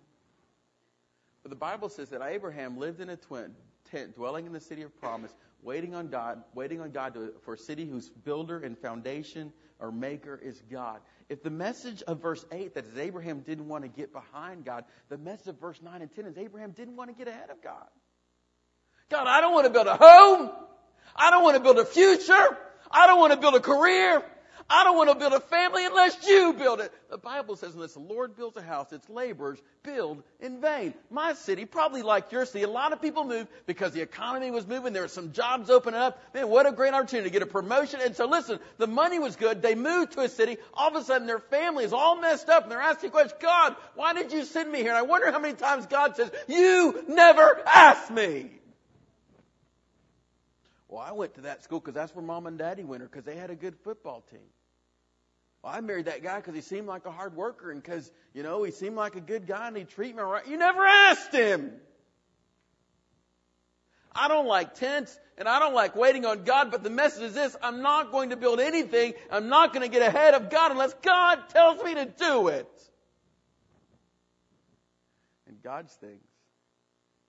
But 1.48 1.52
the 1.52 1.66
Bible 1.66 1.88
says 1.88 2.10
that 2.10 2.22
Abraham 2.22 2.78
lived 2.78 3.00
in 3.00 3.08
a 3.08 3.16
twin, 3.16 3.54
tent, 3.90 4.18
dwelling 4.18 4.46
in 4.46 4.52
the 4.52 4.60
city 4.60 4.82
of 4.82 4.94
promise, 5.00 5.34
waiting 5.64 5.96
on 5.96 6.10
God, 6.10 6.44
waiting 6.54 6.82
on 6.82 6.92
God 6.92 7.14
to, 7.14 7.36
for 7.44 7.54
a 7.54 7.58
city 7.58 7.86
whose 7.86 8.10
builder 8.10 8.60
and 8.60 8.78
foundation 8.78 9.54
or 9.80 9.90
maker 9.90 10.38
is 10.44 10.62
God. 10.70 11.00
If 11.30 11.44
the 11.44 11.50
message 11.50 12.02
of 12.02 12.22
verse 12.22 12.46
8 12.52 12.76
that 12.76 12.84
is 12.84 12.98
Abraham 12.98 13.40
didn't 13.40 13.70
want 13.70 13.86
to 13.86 13.88
get 13.88 14.12
behind 14.12 14.66
God, 14.66 14.84
the 15.08 15.18
message 15.18 15.48
of 15.48 15.58
verse 15.58 15.82
9 15.82 16.02
and 16.02 16.14
10 16.14 16.26
is 16.26 16.38
Abraham 16.38 16.72
didn't 16.72 16.98
want 16.98 17.12
to 17.12 17.16
get 17.16 17.30
ahead 17.30 17.50
of 17.50 17.64
God. 17.64 17.88
God, 19.10 19.26
I 19.28 19.40
don't 19.40 19.54
want 19.54 19.68
to 19.68 19.72
build 19.72 19.88
a 19.88 19.96
home. 19.96 20.52
I 21.16 21.32
don't 21.32 21.44
want 21.44 21.56
to 21.56 21.64
build 21.64 21.78
a 21.78 21.86
future. 21.86 22.58
I 22.92 23.08
don't 23.08 23.20
want 23.22 23.32
to 23.32 23.40
build 23.40 23.56
a 23.56 23.62
career. 23.62 24.22
I 24.70 24.84
don't 24.84 24.98
want 24.98 25.10
to 25.10 25.16
build 25.16 25.32
a 25.32 25.40
family 25.40 25.86
unless 25.86 26.28
you 26.28 26.52
build 26.52 26.82
it. 26.82 26.92
The 27.10 27.18
Bible 27.18 27.56
says 27.56 27.74
unless 27.74 27.94
the 27.94 28.00
Lord 28.00 28.36
builds 28.36 28.58
a 28.58 28.62
house, 28.62 28.92
its 28.92 29.10
laborers 29.10 29.60
build 29.82 30.24
in 30.42 30.60
vain. 30.60 30.94
My 31.10 31.34
city, 31.34 31.64
probably 31.64 32.02
like 32.02 32.34
your 32.34 32.46
city, 32.46 32.66
a 32.66 32.70
lot 32.70 32.92
of 32.92 33.02
people 33.02 33.24
moved 33.24 33.48
because 33.66 33.94
the 33.94 34.02
economy 34.02 34.52
was 34.52 34.68
moving. 34.68 34.92
There 34.92 35.04
were 35.04 35.08
some 35.08 35.32
jobs 35.32 35.70
opening 35.70 36.02
up. 36.02 36.22
Man, 36.34 36.50
what 36.50 36.66
a 36.66 36.74
great 36.74 36.94
opportunity 36.94 37.30
to 37.30 37.34
get 37.34 37.44
a 37.44 37.46
promotion. 37.46 38.02
And 38.04 38.14
so 38.14 38.28
listen, 38.28 38.60
the 38.78 38.88
money 38.88 39.20
was 39.20 39.38
good. 39.38 39.62
They 39.62 39.76
moved 39.76 40.14
to 40.14 40.22
a 40.22 40.30
city. 40.30 40.58
All 40.74 40.90
of 40.90 41.02
a 41.02 41.06
sudden 41.06 41.28
their 41.28 41.40
family 41.40 41.86
is 41.86 41.94
all 41.94 42.20
messed 42.20 42.50
up 42.50 42.64
and 42.64 42.72
they're 42.72 42.82
asking 42.82 43.12
questions. 43.12 43.40
God, 43.42 43.74
why 43.96 44.14
did 44.14 44.34
you 44.34 44.44
send 44.44 44.70
me 44.70 44.80
here? 44.80 44.90
And 44.90 44.98
I 44.98 45.04
wonder 45.04 45.32
how 45.32 45.40
many 45.40 45.54
times 45.54 45.86
God 45.86 46.18
says, 46.18 46.30
you 46.50 47.06
never 47.08 47.62
asked 47.66 48.12
me. 48.12 48.52
Well, 50.90 51.02
I 51.02 51.12
went 51.12 51.36
to 51.36 51.42
that 51.42 51.64
school 51.64 51.80
because 51.80 51.94
that's 51.94 52.16
where 52.16 52.24
mom 52.24 52.48
and 52.48 52.58
daddy 52.58 52.84
went, 52.84 53.04
or 53.04 53.08
because 53.08 53.26
they 53.26 53.36
had 53.36 53.50
a 53.50 53.56
good 53.56 53.76
football 53.84 54.24
team. 54.32 54.40
Well, 55.68 55.76
I 55.76 55.82
married 55.82 56.06
that 56.06 56.24
guy 56.24 56.38
because 56.38 56.56
he 56.56 56.62
seemed 56.62 56.88
like 56.88 57.06
a 57.06 57.12
hard 57.12 57.36
worker, 57.36 57.72
and 57.72 57.84
because 57.84 58.10
you 58.34 58.42
know 58.42 58.64
he 58.64 58.72
seemed 58.72 58.96
like 58.96 59.18
a 59.18 59.20
good 59.20 59.46
guy, 59.46 59.68
and 59.68 59.76
he 59.76 59.84
treated 59.84 60.16
me 60.16 60.22
right. 60.22 60.48
You 60.48 60.56
never 60.56 60.82
asked 60.86 61.34
him. 61.34 61.74
I 64.16 64.30
don't 64.30 64.48
like 64.48 64.76
tents, 64.76 65.20
and 65.38 65.46
I 65.46 65.60
don't 65.60 65.74
like 65.74 65.94
waiting 65.94 66.26
on 66.26 66.46
God. 66.46 66.72
But 66.72 66.84
the 66.84 66.90
message 66.90 67.24
is 67.24 67.34
this: 67.34 67.54
I'm 67.62 67.82
not 67.82 68.14
going 68.14 68.30
to 68.30 68.38
build 68.38 68.62
anything. 68.62 69.14
I'm 69.30 69.50
not 69.50 69.74
going 69.74 69.82
to 69.82 69.94
get 69.94 70.08
ahead 70.08 70.36
of 70.36 70.50
God 70.50 70.72
unless 70.72 70.94
God 71.02 71.50
tells 71.50 71.84
me 71.84 71.96
to 71.96 72.06
do 72.06 72.48
it. 72.48 72.90
And 75.50 75.62
God's 75.62 75.92
things 75.96 76.24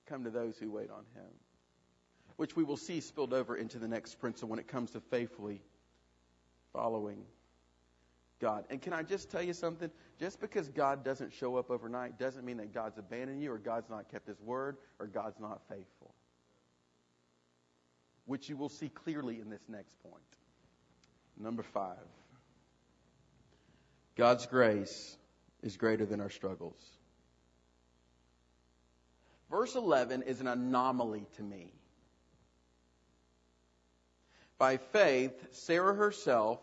come 0.07 0.23
to 0.23 0.31
those 0.31 0.57
who 0.59 0.71
wait 0.71 0.91
on 0.91 1.03
Him 1.17 1.31
which 2.37 2.55
we 2.55 2.63
will 2.63 2.77
see 2.77 3.01
spilled 3.01 3.35
over 3.35 3.57
into 3.57 3.81
the 3.81 3.89
next 3.89 4.21
principle 4.21 4.49
when 4.49 4.61
it 4.61 4.69
comes 4.69 4.93
to 4.93 5.01
faithfully 5.11 5.61
following 6.73 7.25
God. 8.41 8.65
And 8.71 8.81
can 8.81 8.93
I 8.93 9.03
just 9.03 9.31
tell 9.31 9.43
you 9.43 9.53
something? 9.53 9.91
Just 10.19 10.41
because 10.41 10.69
God 10.69 11.05
doesn't 11.05 11.33
show 11.33 11.57
up 11.57 11.71
overnight 11.71 12.19
doesn't 12.19 12.45
mean 12.45 12.59
that 12.59 12.73
God's 12.73 12.99
abandoned 12.99 13.43
you 13.43 13.53
or 13.53 13.59
God's 13.59 13.91
not 13.91 14.11
kept 14.11 14.29
his 14.29 14.41
word 14.41 14.77
or 14.99 15.07
God's 15.07 15.41
not 15.41 15.61
faithful. 15.69 16.15
Which 18.27 18.49
you 18.49 18.57
will 18.57 18.69
see 18.69 18.89
clearly 18.89 19.41
in 19.41 19.51
this 19.51 19.63
next 19.69 20.01
point. 20.03 20.23
Number 21.37 21.63
five. 21.63 21.97
God's 24.17 24.47
grace 24.47 25.17
is 25.63 25.77
greater 25.77 26.05
than 26.05 26.21
our 26.21 26.31
struggles. 26.31 26.83
Verse 29.51 29.75
11 29.77 30.23
is 30.23 30.41
an 30.41 30.49
anomaly 30.49 31.27
to 31.37 31.43
me. 31.43 31.73
By 34.59 34.77
faith, 34.77 35.33
Sarah 35.53 35.95
herself 35.95 36.59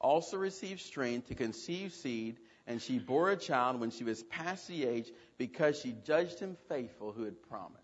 also 0.00 0.36
received 0.36 0.80
strength 0.80 1.28
to 1.28 1.34
conceive 1.34 1.92
seed, 1.92 2.36
and 2.66 2.80
she 2.80 2.98
bore 2.98 3.30
a 3.30 3.36
child 3.36 3.80
when 3.80 3.90
she 3.90 4.04
was 4.04 4.22
past 4.24 4.68
the 4.68 4.84
age 4.84 5.10
because 5.38 5.78
she 5.80 5.94
judged 6.04 6.38
him 6.38 6.56
faithful 6.68 7.12
who 7.12 7.24
had 7.24 7.40
promised. 7.48 7.82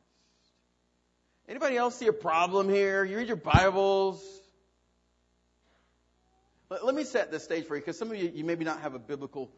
Anybody 1.48 1.77
else 1.77 1.96
see 1.96 2.07
a 2.07 2.12
problem 2.12 2.68
here? 2.68 3.05
You 3.05 3.16
read 3.16 3.29
your 3.29 3.37
Bibles. 3.37 4.22
Let, 6.70 6.94
me 6.94 7.05
set 7.05 7.31
the 7.31 7.38
stage 7.38 7.66
for 7.66 7.77
you 7.77 7.83
because 7.83 7.98
some 7.98 8.11
of 8.11 8.16
you, 8.16 8.33
you 8.35 8.44
maybe 8.44 8.64
not 8.64 8.81
have 8.81 8.94
a 8.94 8.98
biblical 8.98 9.51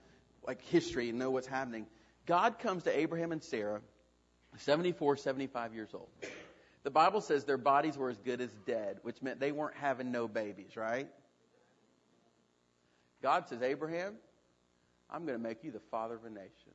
like 0.46 0.62
history 0.62 1.10
and 1.10 1.18
know 1.18 1.30
what's 1.30 1.46
happening. 1.46 1.86
God 2.26 2.58
comes 2.58 2.84
to 2.84 2.98
Abraham 2.98 3.30
and 3.32 3.42
Sarah, 3.42 3.80
74, 4.58 5.18
75 5.18 5.74
years 5.74 5.90
old. 5.94 6.08
The 6.82 6.90
Bible 6.90 7.20
says 7.20 7.44
their 7.44 7.58
bodies 7.58 7.96
were 7.96 8.10
as 8.10 8.18
good 8.18 8.40
as 8.40 8.50
dead, 8.66 8.98
which 9.02 9.22
meant 9.22 9.40
they 9.40 9.52
weren't 9.52 9.76
having 9.76 10.10
no 10.10 10.26
babies, 10.26 10.76
right? 10.76 11.08
God 13.24 13.48
says, 13.48 13.62
Abraham, 13.62 14.16
I'm 15.10 15.24
going 15.24 15.38
to 15.38 15.42
make 15.42 15.64
you 15.64 15.70
the 15.70 15.80
father 15.80 16.14
of 16.14 16.26
a 16.26 16.30
nation. 16.30 16.74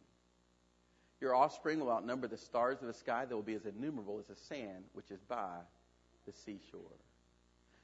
Your 1.21 1.35
offspring 1.35 1.79
will 1.79 1.91
outnumber 1.91 2.27
the 2.27 2.37
stars 2.37 2.81
of 2.81 2.87
the 2.87 2.93
sky. 2.93 3.25
They 3.25 3.35
will 3.35 3.43
be 3.43 3.53
as 3.53 3.65
innumerable 3.65 4.17
as 4.19 4.25
the 4.25 4.35
sand 4.35 4.85
which 4.93 5.11
is 5.11 5.21
by 5.21 5.59
the 6.25 6.33
seashore. 6.33 6.97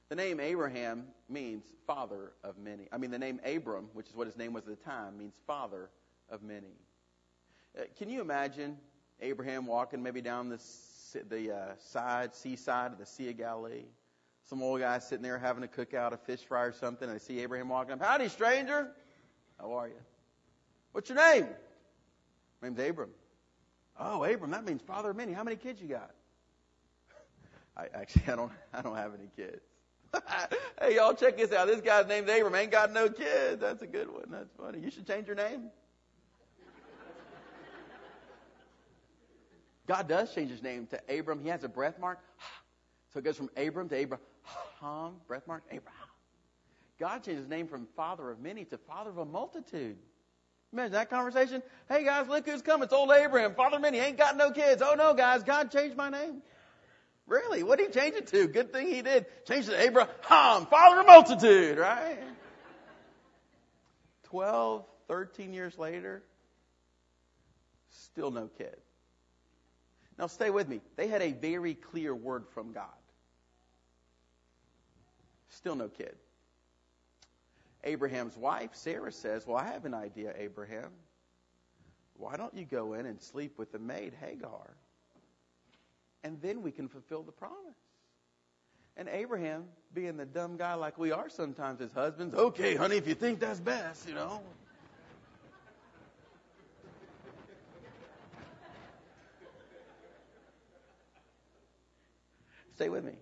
The 0.10 0.16
name 0.16 0.40
Abraham 0.40 1.06
means 1.30 1.66
father 1.86 2.32
of 2.44 2.58
many. 2.58 2.88
I 2.92 2.98
mean, 2.98 3.12
the 3.12 3.20
name 3.20 3.40
Abram, 3.46 3.90
which 3.94 4.08
is 4.08 4.16
what 4.16 4.26
his 4.26 4.36
name 4.36 4.52
was 4.52 4.64
at 4.64 4.80
the 4.80 4.84
time, 4.84 5.16
means 5.16 5.36
father 5.46 5.92
of 6.32 6.42
many. 6.42 6.74
Uh, 7.78 7.84
can 7.96 8.10
you 8.10 8.20
imagine 8.20 8.78
Abraham 9.22 9.68
walking 9.68 10.02
maybe 10.02 10.22
down 10.22 10.50
this 10.50 10.96
the 11.30 11.56
uh, 11.56 11.76
side, 11.80 12.36
seaside 12.36 12.92
of 12.92 12.98
the 12.98 13.06
Sea 13.06 13.30
of 13.30 13.38
Galilee. 13.38 13.86
Some 14.46 14.62
old 14.62 14.80
guy 14.80 15.00
sitting 15.00 15.24
there 15.24 15.40
having 15.40 15.64
a 15.64 15.68
cookout, 15.68 16.14
a 16.14 16.18
fish 16.18 16.42
fry 16.42 16.64
or 16.64 16.72
something, 16.72 17.10
and 17.10 17.20
they 17.20 17.24
see 17.24 17.40
Abraham 17.40 17.70
walking 17.70 17.94
up. 17.94 18.02
Howdy, 18.02 18.30
stranger. 18.30 18.92
How 19.60 19.74
are 19.74 19.88
you? 19.88 19.96
What's 20.92 21.10
your 21.10 21.18
name? 21.18 21.48
My 22.62 22.70
name's 22.70 22.80
Abram. 22.80 23.10
Oh, 24.00 24.24
Abram, 24.24 24.52
that 24.52 24.66
means 24.66 24.82
father 24.82 25.10
of 25.10 25.16
many. 25.16 25.34
How 25.34 25.44
many 25.44 25.56
kids 25.56 25.82
you 25.82 25.88
got? 25.88 26.12
I 27.78 27.88
actually 27.94 28.24
I 28.28 28.36
don't 28.36 28.52
I 28.74 28.82
don't 28.82 28.96
have 28.96 29.14
any 29.14 29.30
kids. 29.36 29.62
hey 30.82 30.96
y'all, 30.96 31.14
check 31.14 31.38
this 31.38 31.52
out. 31.52 31.68
This 31.68 31.82
guy's 31.82 32.08
named 32.08 32.30
Abram, 32.30 32.54
ain't 32.56 32.72
got 32.72 32.94
no 32.94 33.10
kids. 33.10 33.62
That's 33.62 33.82
a 33.82 33.88
good 33.88 34.12
one. 34.12 34.26
That's 34.30 34.50
funny. 34.58 34.80
You 34.80 34.92
should 34.92 35.08
change 35.08 35.28
your 35.28 35.36
name. 35.36 35.72
God 39.88 40.08
does 40.08 40.34
change 40.34 40.50
his 40.50 40.64
name 40.64 40.88
to 40.88 41.20
Abram. 41.20 41.42
He 41.42 41.50
has 41.50 41.64
a 41.64 41.70
breath 41.70 42.00
mark. 42.00 42.20
So 43.14 43.20
it 43.20 43.24
goes 43.24 43.38
from 43.38 43.50
Abram 43.56 43.88
to 43.88 43.96
Abraham, 43.96 44.26
breath 45.28 45.48
mark, 45.48 45.64
Abraham. 45.72 46.08
God 47.00 47.24
changed 47.24 47.40
his 47.40 47.50
name 47.50 47.68
from 47.68 47.88
father 47.96 48.32
of 48.32 48.40
many 48.40 48.66
to 48.66 48.78
father 48.78 49.10
of 49.10 49.18
a 49.18 49.26
multitude. 49.26 49.98
Imagine 50.72 50.94
that 50.94 51.10
conversation. 51.10 51.62
Hey 51.90 52.04
guys, 52.04 52.28
look 52.28 52.46
who's 52.48 52.62
coming. 52.62 52.86
It's 52.86 52.94
old 52.94 53.12
Abraham, 53.12 53.54
father 53.54 53.78
of 53.78 53.82
many, 53.82 54.00
ain't 54.00 54.18
got 54.18 54.36
no 54.38 54.52
kids. 54.52 54.82
Oh 54.86 54.96
no, 54.98 55.14
guys, 55.14 55.44
God 55.44 55.72
changed 55.72 55.96
my 55.96 56.10
name. 56.10 56.42
Really? 57.28 57.64
What 57.64 57.80
did 57.80 57.88
he 57.88 58.00
change 58.00 58.16
it 58.16 58.28
to? 58.28 58.48
Good 58.48 58.72
thing 58.72 58.88
he 58.88 59.02
did. 59.02 59.26
Changed 59.48 59.70
it 59.70 59.72
to 59.74 59.82
Abraham, 59.82 60.10
father 60.68 61.00
of 61.00 61.06
a 61.06 61.08
multitude, 61.08 61.78
right? 61.78 62.20
Twelve, 64.24 64.86
thirteen 65.08 65.54
years 65.54 65.78
later, 65.78 66.24
still 67.90 68.32
no 68.32 68.48
kid. 68.58 68.76
Now 70.18 70.28
stay 70.28 70.50
with 70.50 70.68
me. 70.68 70.82
They 70.96 71.08
had 71.08 71.22
a 71.22 71.32
very 71.32 71.74
clear 71.74 72.14
word 72.14 72.46
from 72.54 72.72
God. 72.74 72.86
Still 75.56 75.76
no 75.76 75.88
kid. 75.88 76.16
Abraham's 77.86 78.36
wife, 78.36 78.72
Sarah, 78.74 79.12
says, 79.12 79.48
Well, 79.48 79.56
I 79.56 79.66
have 79.68 79.86
an 79.86 79.94
idea, 79.94 80.34
Abraham. 80.38 80.92
Why 82.18 82.36
don't 82.36 82.54
you 82.54 82.66
go 82.66 82.94
in 82.94 83.06
and 83.06 83.22
sleep 83.22 83.58
with 83.58 83.72
the 83.72 83.80
maid, 83.80 84.14
Hagar? 84.20 84.76
And 86.24 86.42
then 86.42 86.62
we 86.62 86.72
can 86.72 86.90
fulfill 86.90 87.24
the 87.24 87.32
promise. 87.32 87.56
And 88.98 89.08
Abraham, 89.08 89.66
being 89.94 90.18
the 90.18 90.26
dumb 90.26 90.58
guy 90.58 90.74
like 90.74 90.98
we 90.98 91.12
are 91.12 91.30
sometimes 91.30 91.80
as 91.80 91.94
husbands, 91.94 92.36
okay, 92.36 92.76
honey, 92.76 92.98
if 92.98 93.08
you 93.08 93.16
think 93.16 93.40
that's 93.40 93.60
best, 93.62 94.10
you 94.10 94.16
know. 94.16 94.42
Stay 102.74 102.90
with 102.90 103.06
me. 103.06 103.14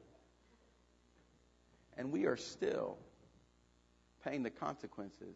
And 1.97 2.11
we 2.11 2.25
are 2.25 2.37
still 2.37 2.97
paying 4.23 4.43
the 4.43 4.49
consequences 4.49 5.35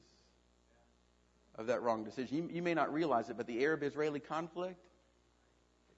of 1.56 1.68
that 1.68 1.82
wrong 1.82 2.04
decision. 2.04 2.38
You, 2.38 2.50
you 2.52 2.62
may 2.62 2.74
not 2.74 2.94
realize 2.94 3.30
it, 3.30 3.38
but 3.38 3.48
the 3.48 3.64
Arab 3.64 3.84
Israeli 3.84 4.20
conflict 4.20 4.88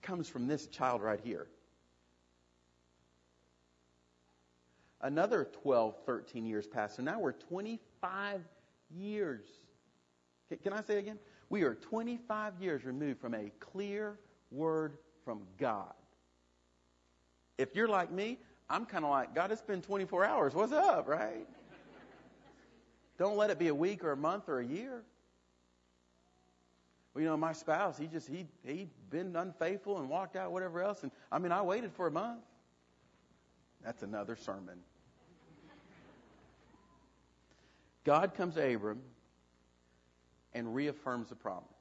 comes 0.01 0.29
from 0.29 0.47
this 0.47 0.67
child 0.67 1.01
right 1.01 1.19
here. 1.23 1.47
Another 5.01 5.47
12, 5.63 5.95
13 6.05 6.45
years 6.45 6.67
passed. 6.67 6.97
So 6.97 7.03
now 7.03 7.19
we're 7.19 7.31
25 7.31 8.41
years. 8.91 9.45
Can 10.61 10.73
I 10.73 10.81
say 10.81 10.97
again? 10.97 11.19
We 11.49 11.63
are 11.63 11.75
25 11.75 12.53
years 12.59 12.83
removed 12.83 13.19
from 13.21 13.33
a 13.33 13.51
clear 13.59 14.19
word 14.51 14.97
from 15.23 15.41
God 15.57 15.93
if 17.59 17.75
you're 17.75 17.89
like 17.89 18.09
me, 18.09 18.39
I'm 18.69 18.85
kind 18.85 19.03
of 19.03 19.09
like, 19.09 19.33
God, 19.33 19.51
it's 19.51 19.61
been 19.61 19.81
24 19.81 20.25
hours. 20.25 20.53
What's 20.53 20.71
up, 20.71 21.07
right? 21.07 21.47
Don't 23.17 23.35
let 23.35 23.49
it 23.49 23.57
be 23.57 23.67
a 23.67 23.75
week 23.75 24.03
or 24.03 24.11
a 24.11 24.17
month 24.17 24.47
or 24.47 24.59
a 24.59 24.65
year. 24.65 25.03
Well, 27.13 27.23
you 27.23 27.27
know, 27.27 27.35
my 27.35 27.53
spouse, 27.53 27.97
he 27.97 28.05
just, 28.05 28.27
he, 28.27 28.45
he 28.63 28.87
been 29.09 29.35
unfaithful 29.35 29.97
and 29.97 30.07
walked 30.07 30.35
out, 30.35 30.51
whatever 30.51 30.81
else. 30.81 31.01
And 31.01 31.11
I 31.31 31.39
mean, 31.39 31.51
I 31.51 31.61
waited 31.61 31.91
for 31.91 32.07
a 32.07 32.11
month. 32.11 32.43
That's 33.83 34.03
another 34.03 34.35
sermon. 34.35 34.79
God 38.03 38.35
comes 38.35 38.55
to 38.55 38.73
Abram 38.75 39.01
and 40.53 40.73
reaffirms 40.73 41.29
the 41.29 41.35
promise 41.35 41.78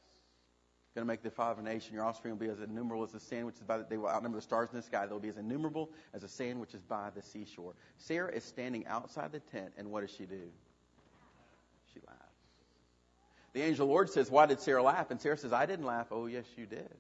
going 0.99 1.07
to 1.07 1.13
make 1.13 1.23
the 1.23 1.31
father 1.31 1.61
of 1.61 1.67
a 1.67 1.69
nation. 1.69 1.95
Your 1.95 2.05
offspring 2.05 2.33
will 2.35 2.41
be 2.41 2.49
as 2.49 2.59
innumerable 2.59 3.05
as 3.05 3.13
the 3.13 3.21
sand 3.21 3.47
which 3.47 3.55
is 3.57 3.63
by 3.63 3.79
the, 3.79 3.87
they 3.89 3.97
will 3.97 4.09
outnumber 4.09 4.39
the 4.39 4.43
stars 4.43 4.69
in 4.73 4.77
the 4.77 4.83
sky. 4.83 5.07
They'll 5.07 5.21
be 5.21 5.29
as 5.29 5.37
innumerable 5.37 5.91
as 6.13 6.23
the 6.23 6.29
sand 6.29 6.61
which 6.61 6.75
is 6.75 6.81
by 6.83 7.11
the 7.15 7.23
seashore. 7.23 7.75
Sarah 7.99 8.33
is 8.33 8.43
standing 8.43 8.85
outside 8.89 9.31
the 9.31 9.39
tent, 9.39 9.73
and 9.79 9.93
what 9.93 10.01
does 10.01 10.11
she 10.11 10.25
do? 10.25 10.41
She 11.95 12.01
laughs. 12.07 12.19
The 13.53 13.63
angel 13.63 13.85
of 13.85 13.89
the 13.89 13.93
Lord 13.93 14.11
says, 14.11 14.29
Why 14.29 14.47
did 14.47 14.61
Sarah 14.61 14.83
laugh? 14.83 15.13
And 15.13 15.21
Sarah 15.21 15.39
says, 15.39 15.53
I 15.53 15.67
didn't 15.67 15.87
laugh. 15.87 16.09
Oh, 16.11 16.27
yes, 16.27 16.47
you 16.57 16.67
did. 16.67 16.93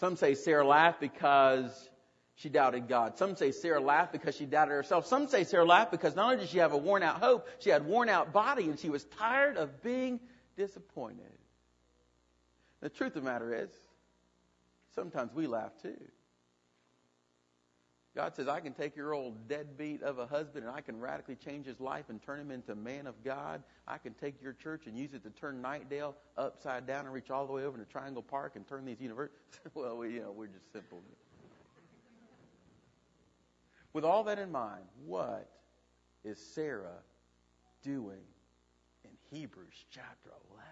Some 0.00 0.16
say 0.16 0.34
Sarah 0.34 0.66
laughed 0.66 1.00
because 1.00 1.88
she 2.34 2.48
doubted 2.48 2.88
God. 2.88 3.18
Some 3.18 3.36
say 3.36 3.52
Sarah 3.52 3.80
laughed 3.80 4.12
because 4.12 4.36
she 4.36 4.46
doubted 4.46 4.72
herself. 4.72 5.06
Some 5.06 5.28
say 5.28 5.44
Sarah 5.44 5.64
laughed 5.64 5.92
because 5.92 6.16
not 6.16 6.24
only 6.24 6.38
did 6.38 6.48
she 6.48 6.58
have 6.58 6.72
a 6.72 6.76
worn 6.76 7.04
out 7.04 7.20
hope, 7.20 7.46
she 7.60 7.70
had 7.70 7.86
worn 7.86 8.08
out 8.08 8.32
body 8.32 8.64
and 8.64 8.78
she 8.78 8.90
was 8.90 9.04
tired 9.18 9.56
of 9.56 9.82
being 9.82 10.18
disappointed. 10.56 11.38
The 12.80 12.88
truth 12.88 13.16
of 13.16 13.24
the 13.24 13.30
matter 13.30 13.54
is, 13.54 13.70
sometimes 14.94 15.32
we 15.34 15.46
laugh 15.46 15.72
too. 15.80 15.96
God 18.16 18.34
says, 18.34 18.48
I 18.48 18.60
can 18.60 18.72
take 18.72 18.96
your 18.96 19.12
old 19.12 19.46
deadbeat 19.46 20.02
of 20.02 20.18
a 20.18 20.26
husband 20.26 20.64
and 20.64 20.74
I 20.74 20.80
can 20.80 20.98
radically 20.98 21.36
change 21.36 21.66
his 21.66 21.80
life 21.80 22.06
and 22.08 22.20
turn 22.22 22.40
him 22.40 22.50
into 22.50 22.72
a 22.72 22.76
man 22.76 23.06
of 23.06 23.22
God. 23.22 23.62
I 23.86 23.98
can 23.98 24.14
take 24.14 24.40
your 24.40 24.54
church 24.54 24.86
and 24.86 24.96
use 24.96 25.12
it 25.12 25.22
to 25.24 25.30
turn 25.30 25.62
Knightdale 25.62 26.14
upside 26.38 26.86
down 26.86 27.04
and 27.04 27.12
reach 27.12 27.30
all 27.30 27.46
the 27.46 27.52
way 27.52 27.64
over 27.64 27.76
to 27.76 27.84
Triangle 27.84 28.22
Park 28.22 28.56
and 28.56 28.66
turn 28.66 28.86
these 28.86 29.02
universities. 29.02 29.38
well, 29.74 29.98
we, 29.98 30.14
you 30.14 30.20
know, 30.22 30.32
we're 30.32 30.46
just 30.46 30.72
simple. 30.72 31.02
With 33.92 34.04
all 34.04 34.24
that 34.24 34.38
in 34.38 34.50
mind, 34.50 34.84
what 35.04 35.50
is 36.24 36.38
Sarah 36.38 37.02
doing 37.82 38.16
in 38.16 38.35
Hebrews 39.30 39.84
chapter 39.90 40.30
11? 40.50 40.64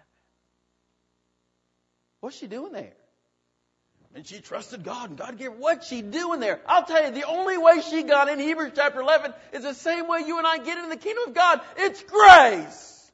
What's 2.21 2.37
she 2.37 2.47
doing 2.47 2.71
there? 2.71 2.93
And 4.15 4.25
she 4.25 4.39
trusted 4.39 4.83
God, 4.83 5.09
and 5.09 5.19
God 5.19 5.37
gave 5.37 5.51
her. 5.51 5.57
What's 5.57 5.89
she 5.89 6.01
doing 6.01 6.39
there? 6.39 6.61
I'll 6.65 6.85
tell 6.85 7.03
you, 7.03 7.11
the 7.11 7.27
only 7.27 7.57
way 7.57 7.81
she 7.81 8.03
got 8.03 8.29
in 8.29 8.39
Hebrews 8.39 8.71
chapter 8.73 9.01
11 9.01 9.33
is 9.51 9.63
the 9.63 9.73
same 9.73 10.07
way 10.07 10.21
you 10.25 10.37
and 10.37 10.47
I 10.47 10.57
get 10.57 10.77
into 10.77 10.89
the 10.89 10.97
kingdom 10.97 11.27
of 11.27 11.33
God. 11.33 11.59
It's 11.77 12.01
grace. 12.03 13.11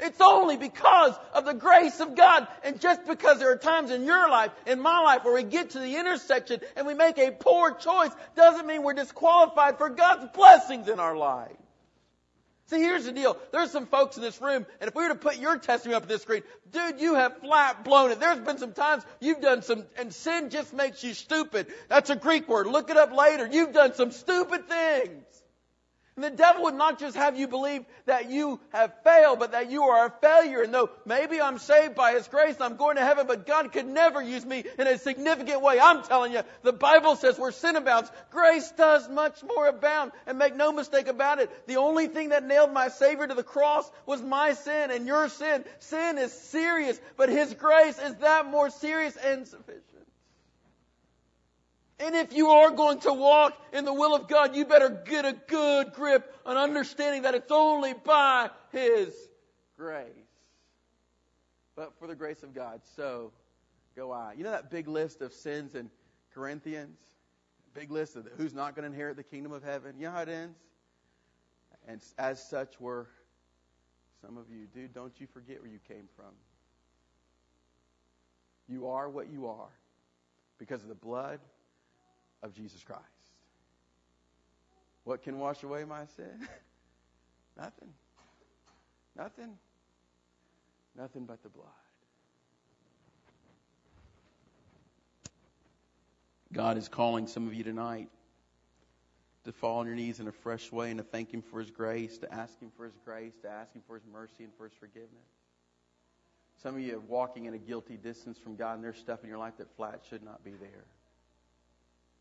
It's 0.00 0.20
only 0.20 0.56
because 0.56 1.14
of 1.34 1.44
the 1.44 1.52
grace 1.52 2.00
of 2.00 2.16
God. 2.16 2.48
And 2.64 2.80
just 2.80 3.06
because 3.06 3.38
there 3.38 3.52
are 3.52 3.58
times 3.58 3.90
in 3.90 4.04
your 4.04 4.30
life, 4.30 4.50
in 4.66 4.80
my 4.80 5.00
life, 5.00 5.22
where 5.22 5.34
we 5.34 5.42
get 5.42 5.70
to 5.70 5.78
the 5.78 5.96
intersection 5.96 6.60
and 6.76 6.86
we 6.86 6.94
make 6.94 7.18
a 7.18 7.30
poor 7.30 7.72
choice, 7.74 8.10
doesn't 8.34 8.66
mean 8.66 8.82
we're 8.82 8.94
disqualified 8.94 9.78
for 9.78 9.90
God's 9.90 10.32
blessings 10.34 10.88
in 10.88 10.98
our 10.98 11.16
life. 11.16 11.52
See, 12.66 12.78
here's 12.78 13.04
the 13.04 13.12
deal. 13.12 13.36
There's 13.52 13.70
some 13.70 13.86
folks 13.86 14.16
in 14.16 14.22
this 14.22 14.40
room, 14.40 14.64
and 14.80 14.88
if 14.88 14.94
we 14.94 15.02
were 15.02 15.10
to 15.10 15.14
put 15.14 15.36
your 15.36 15.58
testimony 15.58 15.96
up 15.96 16.04
on 16.04 16.08
this 16.08 16.22
screen, 16.22 16.42
dude, 16.72 16.98
you 16.98 17.14
have 17.14 17.38
flat 17.38 17.84
blown 17.84 18.10
it. 18.10 18.20
There's 18.20 18.38
been 18.38 18.56
some 18.56 18.72
times 18.72 19.04
you've 19.20 19.42
done 19.42 19.60
some, 19.60 19.84
and 19.98 20.12
sin 20.14 20.48
just 20.48 20.72
makes 20.72 21.04
you 21.04 21.12
stupid. 21.12 21.66
That's 21.88 22.08
a 22.08 22.16
Greek 22.16 22.48
word. 22.48 22.66
Look 22.66 22.88
it 22.88 22.96
up 22.96 23.12
later. 23.12 23.46
You've 23.50 23.72
done 23.74 23.94
some 23.94 24.12
stupid 24.12 24.66
things. 24.66 25.23
And 26.16 26.24
the 26.24 26.30
devil 26.30 26.62
would 26.64 26.74
not 26.74 27.00
just 27.00 27.16
have 27.16 27.36
you 27.36 27.48
believe 27.48 27.84
that 28.06 28.30
you 28.30 28.60
have 28.70 28.92
failed, 29.02 29.40
but 29.40 29.50
that 29.50 29.68
you 29.68 29.82
are 29.82 30.06
a 30.06 30.10
failure. 30.10 30.62
And 30.62 30.72
though 30.72 30.90
maybe 31.04 31.40
I'm 31.40 31.58
saved 31.58 31.96
by 31.96 32.12
His 32.12 32.28
grace, 32.28 32.54
I'm 32.60 32.76
going 32.76 32.96
to 32.96 33.04
heaven, 33.04 33.26
but 33.26 33.46
God 33.46 33.72
could 33.72 33.86
never 33.86 34.22
use 34.22 34.46
me 34.46 34.62
in 34.78 34.86
a 34.86 34.96
significant 34.96 35.60
way. 35.60 35.80
I'm 35.80 36.04
telling 36.04 36.32
you, 36.32 36.42
the 36.62 36.72
Bible 36.72 37.16
says 37.16 37.36
where 37.36 37.50
sin 37.50 37.74
abounds, 37.74 38.12
grace 38.30 38.70
does 38.76 39.08
much 39.08 39.42
more 39.42 39.66
abound. 39.66 40.12
And 40.28 40.38
make 40.38 40.54
no 40.54 40.70
mistake 40.70 41.08
about 41.08 41.40
it, 41.40 41.50
the 41.66 41.78
only 41.78 42.06
thing 42.06 42.28
that 42.28 42.44
nailed 42.44 42.72
my 42.72 42.88
Savior 42.88 43.26
to 43.26 43.34
the 43.34 43.42
cross 43.42 43.90
was 44.06 44.22
my 44.22 44.52
sin 44.52 44.92
and 44.92 45.08
your 45.08 45.28
sin. 45.28 45.64
Sin 45.80 46.18
is 46.18 46.32
serious, 46.32 47.00
but 47.16 47.28
His 47.28 47.54
grace 47.54 47.98
is 47.98 48.14
that 48.16 48.46
more 48.46 48.70
serious 48.70 49.16
and 49.16 49.48
sufficient. 49.48 49.93
And 52.00 52.14
if 52.14 52.32
you 52.32 52.48
are 52.48 52.70
going 52.70 52.98
to 53.00 53.12
walk 53.12 53.56
in 53.72 53.84
the 53.84 53.92
will 53.92 54.14
of 54.14 54.28
God, 54.28 54.56
you 54.56 54.64
better 54.64 54.88
get 54.88 55.24
a 55.24 55.32
good 55.46 55.92
grip 55.92 56.34
on 56.44 56.56
understanding 56.56 57.22
that 57.22 57.34
it's 57.34 57.52
only 57.52 57.94
by 57.94 58.50
His 58.72 59.14
grace. 59.76 60.08
But 61.76 61.92
for 61.98 62.06
the 62.08 62.16
grace 62.16 62.42
of 62.42 62.52
God, 62.52 62.80
so 62.96 63.32
go 63.94 64.10
I. 64.10 64.34
You 64.36 64.44
know 64.44 64.50
that 64.50 64.70
big 64.70 64.88
list 64.88 65.22
of 65.22 65.32
sins 65.32 65.74
in 65.74 65.88
Corinthians? 66.34 66.98
Big 67.74 67.90
list 67.90 68.16
of 68.16 68.28
who's 68.36 68.54
not 68.54 68.74
going 68.74 68.84
to 68.84 68.92
inherit 68.92 69.16
the 69.16 69.24
kingdom 69.24 69.52
of 69.52 69.62
heaven. 69.62 69.94
You 69.98 70.06
know 70.06 70.12
how 70.12 70.22
it 70.22 70.28
ends? 70.28 70.58
And 71.86 72.00
as 72.18 72.42
such 72.42 72.80
were 72.80 73.08
some 74.24 74.36
of 74.36 74.44
you. 74.50 74.66
Dude, 74.72 74.94
don't 74.94 75.12
you 75.20 75.26
forget 75.32 75.60
where 75.60 75.70
you 75.70 75.80
came 75.86 76.08
from. 76.16 76.32
You 78.68 78.88
are 78.88 79.08
what 79.08 79.30
you 79.30 79.46
are 79.46 79.68
because 80.58 80.82
of 80.82 80.88
the 80.88 80.94
blood 80.94 81.40
of 82.44 82.54
Jesus 82.54 82.84
Christ. 82.84 83.02
What 85.04 85.22
can 85.22 85.38
wash 85.38 85.62
away 85.62 85.84
my 85.84 86.04
sin? 86.16 86.46
Nothing. 87.58 87.88
Nothing. 89.16 89.58
Nothing 90.96 91.24
but 91.24 91.42
the 91.42 91.48
blood. 91.48 91.66
God 96.52 96.78
is 96.78 96.88
calling 96.88 97.26
some 97.26 97.48
of 97.48 97.54
you 97.54 97.64
tonight 97.64 98.08
to 99.44 99.52
fall 99.52 99.80
on 99.80 99.86
your 99.86 99.96
knees 99.96 100.20
in 100.20 100.28
a 100.28 100.32
fresh 100.32 100.70
way 100.70 100.90
and 100.90 100.98
to 100.98 101.04
thank 101.04 101.32
Him 101.32 101.42
for 101.42 101.58
His 101.58 101.70
grace, 101.70 102.18
to 102.18 102.32
ask 102.32 102.58
Him 102.60 102.70
for 102.76 102.84
His 102.84 102.94
grace, 103.04 103.32
to 103.42 103.50
ask 103.50 103.74
Him 103.74 103.82
for 103.86 103.94
His 103.94 104.04
mercy 104.10 104.44
and 104.44 104.52
for 104.56 104.64
His 104.64 104.72
forgiveness. 104.74 105.10
Some 106.62 106.76
of 106.76 106.80
you 106.80 106.96
are 106.96 107.00
walking 107.00 107.46
in 107.46 107.54
a 107.54 107.58
guilty 107.58 107.96
distance 107.96 108.38
from 108.38 108.54
God, 108.56 108.76
and 108.76 108.84
there's 108.84 108.98
stuff 108.98 109.22
in 109.22 109.28
your 109.28 109.38
life 109.38 109.54
that 109.58 109.74
flat 109.76 110.02
should 110.08 110.22
not 110.22 110.44
be 110.44 110.52
there. 110.52 110.84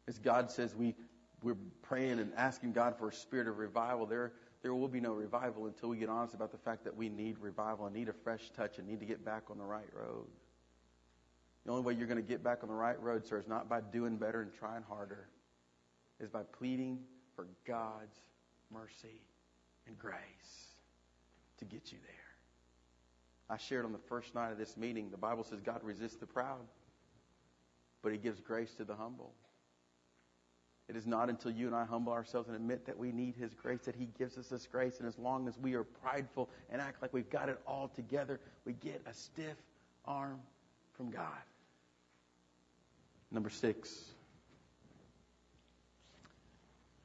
As 0.07 0.17
God 0.17 0.51
says 0.51 0.75
we, 0.75 0.95
we're 1.41 1.57
praying 1.81 2.19
and 2.19 2.31
asking 2.35 2.73
God 2.73 2.97
for 2.97 3.09
a 3.09 3.13
spirit 3.13 3.47
of 3.47 3.57
revival, 3.57 4.05
there, 4.05 4.33
there 4.61 4.73
will 4.73 4.87
be 4.87 4.99
no 4.99 5.13
revival 5.13 5.67
until 5.67 5.89
we 5.89 5.97
get 5.97 6.09
honest 6.09 6.33
about 6.33 6.51
the 6.51 6.57
fact 6.57 6.83
that 6.83 6.95
we 6.95 7.09
need 7.09 7.37
revival 7.39 7.85
and 7.85 7.95
need 7.95 8.09
a 8.09 8.13
fresh 8.13 8.49
touch 8.55 8.77
and 8.77 8.87
need 8.87 8.99
to 8.99 9.05
get 9.05 9.23
back 9.23 9.43
on 9.49 9.57
the 9.57 9.63
right 9.63 9.89
road. 9.93 10.27
The 11.65 11.71
only 11.71 11.83
way 11.83 11.93
you're 11.93 12.07
going 12.07 12.21
to 12.21 12.27
get 12.27 12.43
back 12.43 12.59
on 12.63 12.69
the 12.69 12.75
right 12.75 13.01
road, 13.01 13.25
sir, 13.25 13.37
is 13.39 13.47
not 13.47 13.69
by 13.69 13.79
doing 13.79 14.17
better 14.17 14.41
and 14.41 14.53
trying 14.53 14.83
harder, 14.83 15.29
is 16.19 16.29
by 16.29 16.43
pleading 16.43 16.99
for 17.35 17.47
God's 17.65 18.19
mercy 18.71 19.21
and 19.87 19.97
grace 19.97 20.73
to 21.57 21.65
get 21.65 21.91
you 21.91 21.97
there. 22.03 22.13
I 23.49 23.57
shared 23.57 23.85
on 23.85 23.91
the 23.91 23.99
first 24.09 24.35
night 24.35 24.51
of 24.51 24.57
this 24.57 24.75
meeting, 24.77 25.09
the 25.09 25.17
Bible 25.17 25.43
says 25.43 25.61
God 25.61 25.81
resists 25.83 26.17
the 26.17 26.25
proud, 26.25 26.65
but 28.01 28.11
he 28.11 28.17
gives 28.17 28.41
grace 28.41 28.73
to 28.75 28.83
the 28.83 28.95
humble. 28.95 29.33
It 30.89 30.95
is 30.97 31.07
not 31.07 31.29
until 31.29 31.51
you 31.51 31.67
and 31.67 31.75
I 31.75 31.85
humble 31.85 32.11
ourselves 32.11 32.49
and 32.49 32.57
admit 32.57 32.85
that 32.85 32.97
we 32.97 33.11
need 33.11 33.35
His 33.35 33.53
grace 33.53 33.81
that 33.85 33.95
He 33.95 34.09
gives 34.17 34.37
us 34.37 34.47
this 34.47 34.67
grace. 34.67 34.99
And 34.99 35.07
as 35.07 35.17
long 35.17 35.47
as 35.47 35.57
we 35.57 35.75
are 35.75 35.83
prideful 35.83 36.49
and 36.69 36.81
act 36.81 37.01
like 37.01 37.13
we've 37.13 37.29
got 37.29 37.47
it 37.49 37.59
all 37.65 37.87
together, 37.87 38.39
we 38.65 38.73
get 38.73 39.01
a 39.05 39.13
stiff 39.13 39.55
arm 40.05 40.39
from 40.97 41.09
God. 41.09 41.23
Number 43.31 43.49
six. 43.49 44.03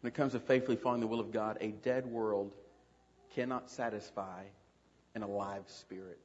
When 0.00 0.08
it 0.08 0.14
comes 0.14 0.32
to 0.32 0.40
faithfully 0.40 0.76
following 0.76 1.00
the 1.00 1.06
will 1.06 1.20
of 1.20 1.32
God, 1.32 1.58
a 1.60 1.68
dead 1.68 2.06
world 2.06 2.52
cannot 3.34 3.70
satisfy 3.70 4.42
an 5.14 5.22
alive 5.22 5.64
spirit. 5.66 6.20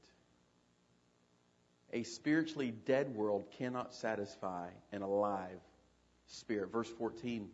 A 1.91 2.03
spiritually 2.03 2.73
dead 2.85 3.15
world 3.15 3.45
cannot 3.57 3.93
satisfy 3.93 4.69
an 4.91 5.03
alive 5.03 5.59
Spirit. 6.27 6.71
Verse 6.71 6.89
14. 6.89 7.49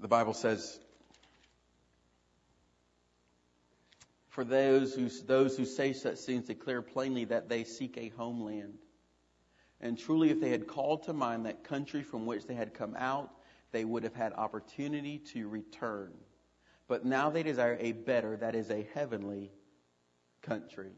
The 0.00 0.08
Bible 0.08 0.34
says, 0.34 0.80
For 4.28 4.44
those 4.44 4.94
who, 4.94 5.08
those 5.26 5.56
who 5.56 5.64
say 5.64 5.92
such 5.92 6.18
things 6.18 6.46
declare 6.46 6.82
plainly 6.82 7.26
that 7.26 7.48
they 7.48 7.64
seek 7.64 7.96
a 7.98 8.08
homeland. 8.16 8.78
And 9.80 9.98
truly, 9.98 10.30
if 10.30 10.40
they 10.40 10.50
had 10.50 10.66
called 10.66 11.02
to 11.04 11.12
mind 11.12 11.46
that 11.46 11.64
country 11.64 12.02
from 12.02 12.24
which 12.24 12.46
they 12.46 12.54
had 12.54 12.72
come 12.72 12.96
out, 12.96 13.30
they 13.72 13.84
would 13.84 14.04
have 14.04 14.14
had 14.14 14.32
opportunity 14.32 15.18
to 15.32 15.48
return. 15.48 16.12
But 16.88 17.04
now 17.04 17.30
they 17.30 17.42
desire 17.42 17.76
a 17.80 17.92
better, 17.92 18.36
that 18.36 18.54
is 18.54 18.70
a 18.70 18.86
heavenly 18.94 19.50
country. 20.42 20.92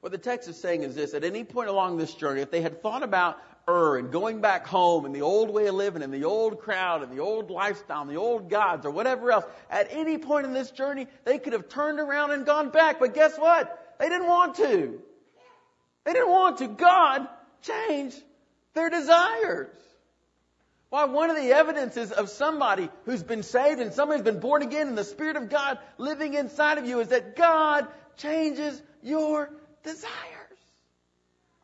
What 0.00 0.12
the 0.12 0.18
text 0.18 0.48
is 0.48 0.56
saying 0.56 0.82
is 0.82 0.94
this 0.94 1.14
at 1.14 1.24
any 1.24 1.44
point 1.44 1.68
along 1.68 1.96
this 1.96 2.14
journey, 2.14 2.40
if 2.40 2.50
they 2.50 2.60
had 2.60 2.82
thought 2.82 3.02
about 3.02 3.38
Ur 3.68 3.98
and 3.98 4.12
going 4.12 4.40
back 4.40 4.66
home 4.66 5.04
and 5.06 5.14
the 5.14 5.22
old 5.22 5.50
way 5.50 5.66
of 5.66 5.74
living 5.74 6.02
and 6.02 6.12
the 6.12 6.24
old 6.24 6.60
crowd 6.60 7.02
and 7.02 7.10
the 7.10 7.20
old 7.20 7.50
lifestyle 7.50 8.02
and 8.02 8.10
the 8.10 8.16
old 8.16 8.48
gods 8.48 8.86
or 8.86 8.90
whatever 8.90 9.32
else, 9.32 9.44
at 9.68 9.88
any 9.90 10.18
point 10.18 10.46
in 10.46 10.52
this 10.52 10.70
journey, 10.70 11.08
they 11.24 11.38
could 11.38 11.52
have 11.52 11.68
turned 11.68 11.98
around 11.98 12.30
and 12.30 12.46
gone 12.46 12.70
back. 12.70 13.00
But 13.00 13.14
guess 13.14 13.36
what? 13.36 13.96
They 13.98 14.08
didn't 14.08 14.28
want 14.28 14.54
to. 14.56 15.00
They 16.04 16.12
didn't 16.12 16.30
want 16.30 16.58
to. 16.58 16.68
God 16.68 17.26
changed 17.62 18.22
their 18.74 18.88
desires. 18.88 19.74
Why, 20.88 21.06
one 21.06 21.30
of 21.30 21.36
the 21.36 21.50
evidences 21.52 22.12
of 22.12 22.30
somebody 22.30 22.88
who's 23.04 23.24
been 23.24 23.42
saved 23.42 23.80
and 23.80 23.92
somebody 23.92 24.20
who's 24.20 24.24
been 24.24 24.38
born 24.38 24.62
again 24.62 24.86
and 24.86 24.96
the 24.96 25.02
Spirit 25.02 25.36
of 25.36 25.50
God 25.50 25.78
living 25.98 26.34
inside 26.34 26.78
of 26.78 26.86
you 26.86 27.00
is 27.00 27.08
that 27.08 27.34
God 27.34 27.88
changes 28.16 28.80
your 29.02 29.50
desires. 29.82 30.45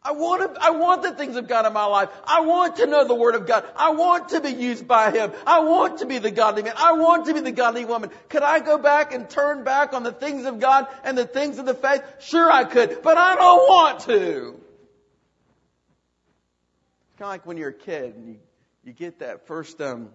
I 0.05 0.13
want 0.13 0.55
to, 0.55 0.63
I 0.63 0.71
want 0.71 1.03
the 1.03 1.13
things 1.13 1.37
of 1.37 1.47
God 1.47 1.65
in 1.65 1.73
my 1.73 1.85
life. 1.85 2.09
I 2.25 2.41
want 2.41 2.77
to 2.77 2.87
know 2.87 3.07
the 3.07 3.15
Word 3.15 3.37
of 3.37 3.47
God. 3.47 3.65
I 3.77 3.91
want 3.91 4.31
to 4.31 4.41
be 4.41 4.51
used 4.51 4.89
by 4.89 5.13
Him. 5.13 5.33
I 5.47 5.61
want 5.61 5.99
to 5.99 6.07
be 6.07 6.19
the 6.19 6.33
godly 6.33 6.65
man. 6.65 6.75
I 6.77 6.95
want 6.95 7.27
to 7.27 7.35
be 7.35 7.41
the 7.41 7.53
godly 7.53 7.85
woman. 7.85 8.11
Could 8.29 8.43
I 8.43 8.59
go 8.59 8.79
back 8.79 9.15
and 9.15 9.31
turn 9.31 9.63
back 9.63 9.93
on 9.93 10.03
the 10.03 10.11
things 10.11 10.45
of 10.45 10.59
God 10.59 10.89
and 11.05 11.17
the 11.17 11.25
things 11.25 11.59
of 11.59 11.67
the 11.67 11.75
faith? 11.75 12.03
Sure 12.19 12.51
I 12.51 12.65
could, 12.65 13.03
but 13.03 13.17
I 13.17 13.37
don't 13.37 13.69
want 13.69 14.01
to. 14.01 14.61
It's 17.11 17.19
kind 17.19 17.27
of 17.27 17.29
like 17.29 17.47
when 17.47 17.57
you're 17.57 17.69
a 17.69 17.73
kid 17.73 18.17
and 18.17 18.27
you, 18.27 18.37
you 18.83 18.93
get 18.93 19.21
that 19.21 19.47
first, 19.47 19.81
um, 19.81 20.09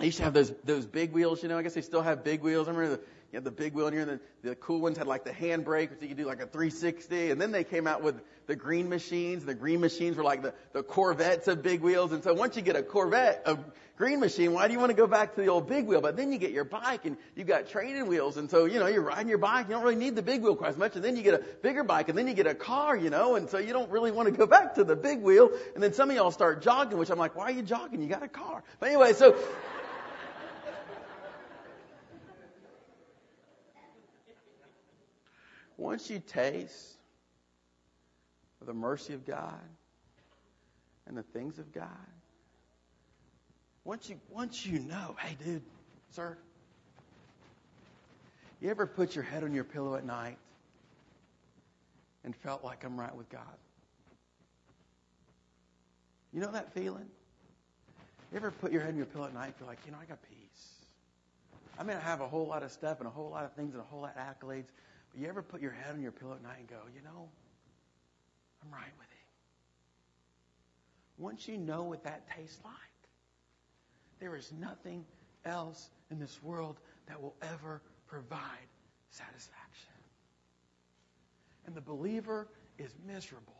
I 0.00 0.04
used 0.04 0.16
to 0.16 0.24
have 0.24 0.34
those, 0.34 0.52
those 0.64 0.84
big 0.84 1.12
wheels, 1.12 1.44
you 1.44 1.48
know, 1.48 1.58
I 1.58 1.62
guess 1.62 1.74
they 1.74 1.82
still 1.82 2.02
have 2.02 2.24
big 2.24 2.42
wheels. 2.42 2.66
I 2.66 2.72
remember 2.72 2.96
the, 2.96 3.02
you 3.32 3.38
had 3.38 3.44
the 3.44 3.50
big 3.50 3.72
wheel 3.72 3.86
in 3.86 3.94
here, 3.94 4.02
and 4.02 4.20
the, 4.42 4.50
the 4.50 4.54
cool 4.56 4.82
ones 4.82 4.98
had 4.98 5.06
like 5.06 5.24
the 5.24 5.30
handbrake, 5.30 5.88
so 5.88 6.02
you 6.02 6.08
could 6.08 6.18
do 6.18 6.26
like 6.26 6.42
a 6.42 6.46
360. 6.46 7.30
And 7.30 7.40
then 7.40 7.50
they 7.50 7.64
came 7.64 7.86
out 7.86 8.02
with 8.02 8.20
the 8.46 8.54
green 8.54 8.90
machines. 8.90 9.46
The 9.46 9.54
green 9.54 9.80
machines 9.80 10.18
were 10.18 10.22
like 10.22 10.42
the, 10.42 10.52
the 10.74 10.82
Corvettes 10.82 11.48
of 11.48 11.62
big 11.62 11.80
wheels. 11.80 12.12
And 12.12 12.22
so 12.22 12.34
once 12.34 12.56
you 12.56 12.62
get 12.62 12.76
a 12.76 12.82
Corvette, 12.82 13.42
a 13.46 13.58
green 13.96 14.20
machine, 14.20 14.52
why 14.52 14.66
do 14.66 14.74
you 14.74 14.78
want 14.78 14.90
to 14.90 14.96
go 14.96 15.06
back 15.06 15.34
to 15.36 15.40
the 15.40 15.46
old 15.46 15.66
big 15.66 15.86
wheel? 15.86 16.02
But 16.02 16.14
then 16.14 16.30
you 16.30 16.36
get 16.36 16.50
your 16.50 16.64
bike 16.64 17.06
and 17.06 17.16
you've 17.34 17.46
got 17.46 17.68
training 17.68 18.06
wheels. 18.06 18.36
And 18.36 18.50
so, 18.50 18.66
you 18.66 18.78
know, 18.78 18.86
you're 18.86 19.00
riding 19.00 19.30
your 19.30 19.38
bike. 19.38 19.66
You 19.68 19.76
don't 19.76 19.82
really 19.82 19.96
need 19.96 20.14
the 20.14 20.22
big 20.22 20.42
wheel 20.42 20.54
quite 20.54 20.68
as 20.68 20.76
much. 20.76 20.94
And 20.96 21.02
then 21.02 21.16
you 21.16 21.22
get 21.22 21.32
a 21.32 21.44
bigger 21.62 21.84
bike 21.84 22.10
and 22.10 22.18
then 22.18 22.28
you 22.28 22.34
get 22.34 22.46
a 22.46 22.54
car, 22.54 22.94
you 22.94 23.08
know, 23.08 23.36
and 23.36 23.48
so 23.48 23.56
you 23.56 23.72
don't 23.72 23.90
really 23.90 24.10
want 24.10 24.28
to 24.28 24.36
go 24.36 24.46
back 24.46 24.74
to 24.74 24.84
the 24.84 24.96
big 24.96 25.22
wheel. 25.22 25.50
And 25.74 25.82
then 25.82 25.94
some 25.94 26.10
of 26.10 26.16
y'all 26.16 26.32
start 26.32 26.60
jogging, 26.60 26.98
which 26.98 27.10
I'm 27.10 27.18
like, 27.18 27.34
why 27.34 27.44
are 27.44 27.52
you 27.52 27.62
jogging? 27.62 28.02
You 28.02 28.08
got 28.08 28.22
a 28.22 28.28
car. 28.28 28.62
But 28.78 28.90
anyway, 28.90 29.14
so, 29.14 29.34
once 35.82 36.08
you 36.08 36.20
taste 36.20 36.94
of 38.60 38.66
the 38.66 38.72
mercy 38.72 39.14
of 39.14 39.26
God 39.26 39.60
and 41.06 41.16
the 41.16 41.22
things 41.22 41.58
of 41.58 41.72
God, 41.72 41.88
once 43.84 44.08
you 44.08 44.20
once 44.30 44.64
you 44.64 44.78
know, 44.78 45.16
hey 45.18 45.36
dude, 45.44 45.62
sir, 46.10 46.38
you 48.60 48.70
ever 48.70 48.86
put 48.86 49.16
your 49.16 49.24
head 49.24 49.42
on 49.42 49.52
your 49.52 49.64
pillow 49.64 49.96
at 49.96 50.06
night 50.06 50.38
and 52.24 52.34
felt 52.36 52.62
like 52.62 52.84
I'm 52.84 52.98
right 52.98 53.14
with 53.14 53.28
God? 53.28 53.42
You 56.32 56.40
know 56.40 56.52
that 56.52 56.72
feeling? 56.72 57.06
You 58.30 58.38
ever 58.38 58.52
put 58.52 58.70
your 58.70 58.82
head 58.82 58.90
on 58.90 58.96
your 58.96 59.06
pillow 59.06 59.26
at 59.26 59.34
night 59.34 59.46
and 59.46 59.56
feel 59.56 59.66
like, 59.66 59.80
you 59.84 59.90
know, 59.90 59.98
I 60.00 60.06
got 60.06 60.18
peace. 60.22 60.86
I 61.78 61.82
may 61.82 61.92
not 61.94 62.02
have 62.02 62.20
a 62.20 62.28
whole 62.28 62.46
lot 62.46 62.62
of 62.62 62.70
stuff 62.70 63.00
and 63.00 63.06
a 63.08 63.10
whole 63.10 63.30
lot 63.30 63.44
of 63.44 63.52
things 63.54 63.74
and 63.74 63.82
a 63.82 63.86
whole 63.86 64.02
lot 64.02 64.16
of 64.16 64.22
accolades, 64.22 64.68
but 65.12 65.20
you 65.20 65.28
ever 65.28 65.42
put 65.42 65.60
your 65.60 65.72
head 65.72 65.94
on 65.94 66.02
your 66.02 66.12
pillow 66.12 66.34
at 66.34 66.42
night 66.42 66.58
and 66.60 66.68
go, 66.68 66.78
you 66.94 67.02
know, 67.02 67.28
I'm 68.62 68.72
right 68.72 68.92
with 68.98 69.08
Him. 69.08 69.26
Once 71.18 71.46
you 71.46 71.58
know 71.58 71.82
what 71.84 72.04
that 72.04 72.22
tastes 72.36 72.58
like, 72.64 72.74
there 74.20 74.36
is 74.36 74.52
nothing 74.58 75.04
else 75.44 75.90
in 76.10 76.18
this 76.18 76.42
world 76.42 76.78
that 77.06 77.20
will 77.20 77.34
ever 77.42 77.82
provide 78.06 78.68
satisfaction. 79.10 79.92
And 81.66 81.74
the 81.74 81.80
believer 81.80 82.48
is 82.78 82.94
miserable 83.06 83.52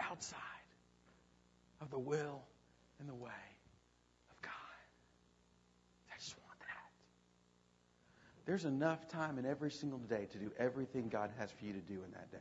outside 0.00 0.38
of 1.80 1.90
the 1.90 1.98
will 1.98 2.42
and 2.98 3.08
the 3.08 3.14
way 3.14 3.30
There's 8.44 8.64
enough 8.64 9.08
time 9.08 9.38
in 9.38 9.46
every 9.46 9.70
single 9.70 9.98
day 9.98 10.26
to 10.32 10.38
do 10.38 10.50
everything 10.58 11.08
God 11.08 11.30
has 11.38 11.50
for 11.50 11.64
you 11.64 11.72
to 11.72 11.80
do 11.80 11.94
in 11.94 12.10
that 12.12 12.30
day. 12.32 12.38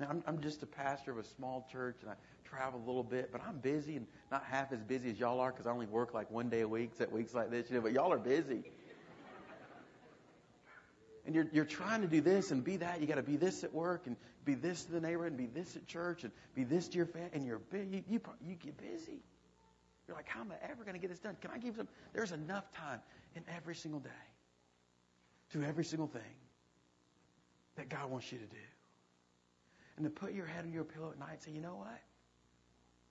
Now, 0.00 0.08
I'm, 0.10 0.24
I'm 0.26 0.40
just 0.40 0.62
a 0.62 0.66
pastor 0.66 1.12
of 1.12 1.18
a 1.18 1.24
small 1.24 1.66
church, 1.70 1.98
and 2.02 2.10
I 2.10 2.14
travel 2.44 2.80
a 2.84 2.86
little 2.86 3.02
bit, 3.02 3.30
but 3.32 3.40
I'm 3.46 3.58
busy 3.58 3.96
and 3.96 4.06
not 4.30 4.44
half 4.44 4.72
as 4.72 4.82
busy 4.82 5.10
as 5.10 5.18
y'all 5.18 5.40
are 5.40 5.52
because 5.52 5.66
I 5.66 5.70
only 5.70 5.86
work 5.86 6.12
like 6.12 6.30
one 6.30 6.48
day 6.48 6.60
a 6.60 6.68
week, 6.68 6.92
at 7.00 7.10
weeks 7.10 7.32
like 7.32 7.50
this, 7.50 7.70
you 7.70 7.76
know, 7.76 7.82
but 7.82 7.92
y'all 7.92 8.12
are 8.12 8.18
busy. 8.18 8.64
And 11.24 11.34
you're, 11.34 11.46
you're 11.52 11.64
trying 11.64 12.02
to 12.02 12.06
do 12.06 12.20
this 12.20 12.52
and 12.52 12.62
be 12.62 12.76
that. 12.76 13.00
You 13.00 13.06
got 13.06 13.16
to 13.16 13.22
be 13.22 13.36
this 13.36 13.64
at 13.64 13.74
work 13.74 14.06
and 14.06 14.16
be 14.44 14.54
this 14.54 14.84
to 14.84 14.92
the 14.92 15.00
neighborhood 15.00 15.32
and 15.32 15.36
be 15.36 15.46
this 15.46 15.74
at 15.74 15.84
church 15.86 16.22
and 16.22 16.32
be 16.54 16.62
this 16.62 16.86
to 16.88 16.96
your 16.96 17.06
family. 17.06 17.30
And 17.32 17.44
you're 17.44 17.60
you, 17.72 18.04
you, 18.08 18.20
you 18.46 18.54
get 18.54 18.76
busy. 18.78 19.24
You're 20.06 20.16
like, 20.16 20.28
how 20.28 20.42
am 20.42 20.52
I 20.52 20.70
ever 20.70 20.84
going 20.84 20.94
to 20.94 21.00
get 21.00 21.10
this 21.10 21.18
done? 21.18 21.36
Can 21.40 21.50
I 21.50 21.58
give 21.58 21.74
some? 21.74 21.88
There's 22.12 22.30
enough 22.30 22.70
time 22.70 23.00
in 23.34 23.42
every 23.56 23.74
single 23.74 23.98
day 23.98 24.10
do 25.56 25.66
every 25.66 25.84
single 25.84 26.06
thing 26.06 26.22
that 27.76 27.88
God 27.88 28.10
wants 28.10 28.30
you 28.32 28.38
to 28.38 28.46
do. 28.46 28.56
And 29.96 30.04
to 30.04 30.10
put 30.10 30.32
your 30.32 30.46
head 30.46 30.64
on 30.64 30.72
your 30.72 30.84
pillow 30.84 31.10
at 31.10 31.18
night 31.18 31.32
and 31.32 31.42
say, 31.42 31.50
you 31.52 31.60
know 31.60 31.76
what? 31.76 32.00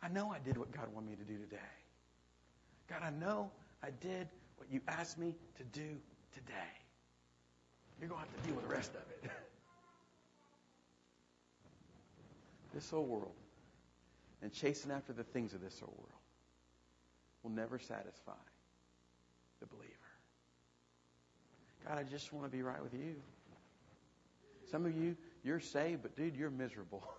I 0.03 0.09
know 0.09 0.31
I 0.31 0.39
did 0.39 0.57
what 0.57 0.71
God 0.71 0.87
wanted 0.93 1.09
me 1.09 1.15
to 1.15 1.23
do 1.23 1.37
today. 1.37 1.57
God, 2.87 3.01
I 3.03 3.09
know 3.09 3.49
I 3.81 3.89
did 4.01 4.27
what 4.57 4.69
you 4.71 4.81
asked 4.87 5.17
me 5.17 5.33
to 5.57 5.63
do 5.63 5.97
today. 6.33 6.53
You're 7.99 8.09
going 8.09 8.21
to 8.21 8.27
have 8.27 8.41
to 8.41 8.47
deal 8.47 8.55
with 8.55 8.67
the 8.67 8.75
rest 8.75 8.91
of 8.91 9.01
it. 9.23 9.31
this 12.73 12.89
whole 12.89 13.05
world 13.05 13.31
and 14.41 14.51
chasing 14.51 14.91
after 14.91 15.13
the 15.13 15.23
things 15.23 15.53
of 15.53 15.61
this 15.61 15.79
whole 15.79 15.95
world 15.97 16.11
will 17.41 17.51
never 17.51 17.79
satisfy 17.79 18.33
the 19.61 19.65
believer. 19.65 20.04
God, 21.87 21.99
I 21.99 22.03
just 22.03 22.33
want 22.33 22.49
to 22.49 22.51
be 22.51 22.63
right 22.63 22.81
with 22.81 22.93
you. 22.93 23.15
Some 24.71 24.85
of 24.85 24.95
you, 24.95 25.15
you're 25.43 25.59
saved, 25.59 26.01
but 26.01 26.15
dude, 26.15 26.35
you're 26.35 26.49
miserable. 26.49 27.03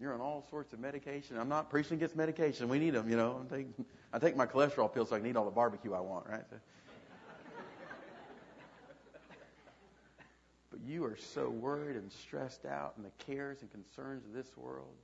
You're 0.00 0.14
on 0.14 0.22
all 0.22 0.46
sorts 0.48 0.72
of 0.72 0.80
medication. 0.80 1.36
I'm 1.36 1.50
not 1.50 1.68
preaching 1.68 1.98
against 1.98 2.16
medication. 2.16 2.70
We 2.70 2.78
need 2.78 2.94
them, 2.94 3.10
you 3.10 3.18
know. 3.18 3.44
I 3.44 3.54
take, 3.54 3.66
I 4.14 4.18
take 4.18 4.34
my 4.34 4.46
cholesterol 4.46 4.90
pills 4.90 5.10
so 5.10 5.16
I 5.16 5.18
can 5.18 5.28
eat 5.28 5.36
all 5.36 5.44
the 5.44 5.50
barbecue 5.50 5.92
I 5.92 6.00
want, 6.00 6.26
right? 6.26 6.40
So. 6.48 6.56
but 10.70 10.80
you 10.86 11.04
are 11.04 11.18
so 11.34 11.50
worried 11.50 11.96
and 11.96 12.10
stressed 12.10 12.64
out, 12.64 12.94
and 12.96 13.04
the 13.04 13.10
cares 13.26 13.58
and 13.60 13.70
concerns 13.70 14.24
of 14.24 14.32
this 14.32 14.56
world 14.56 14.94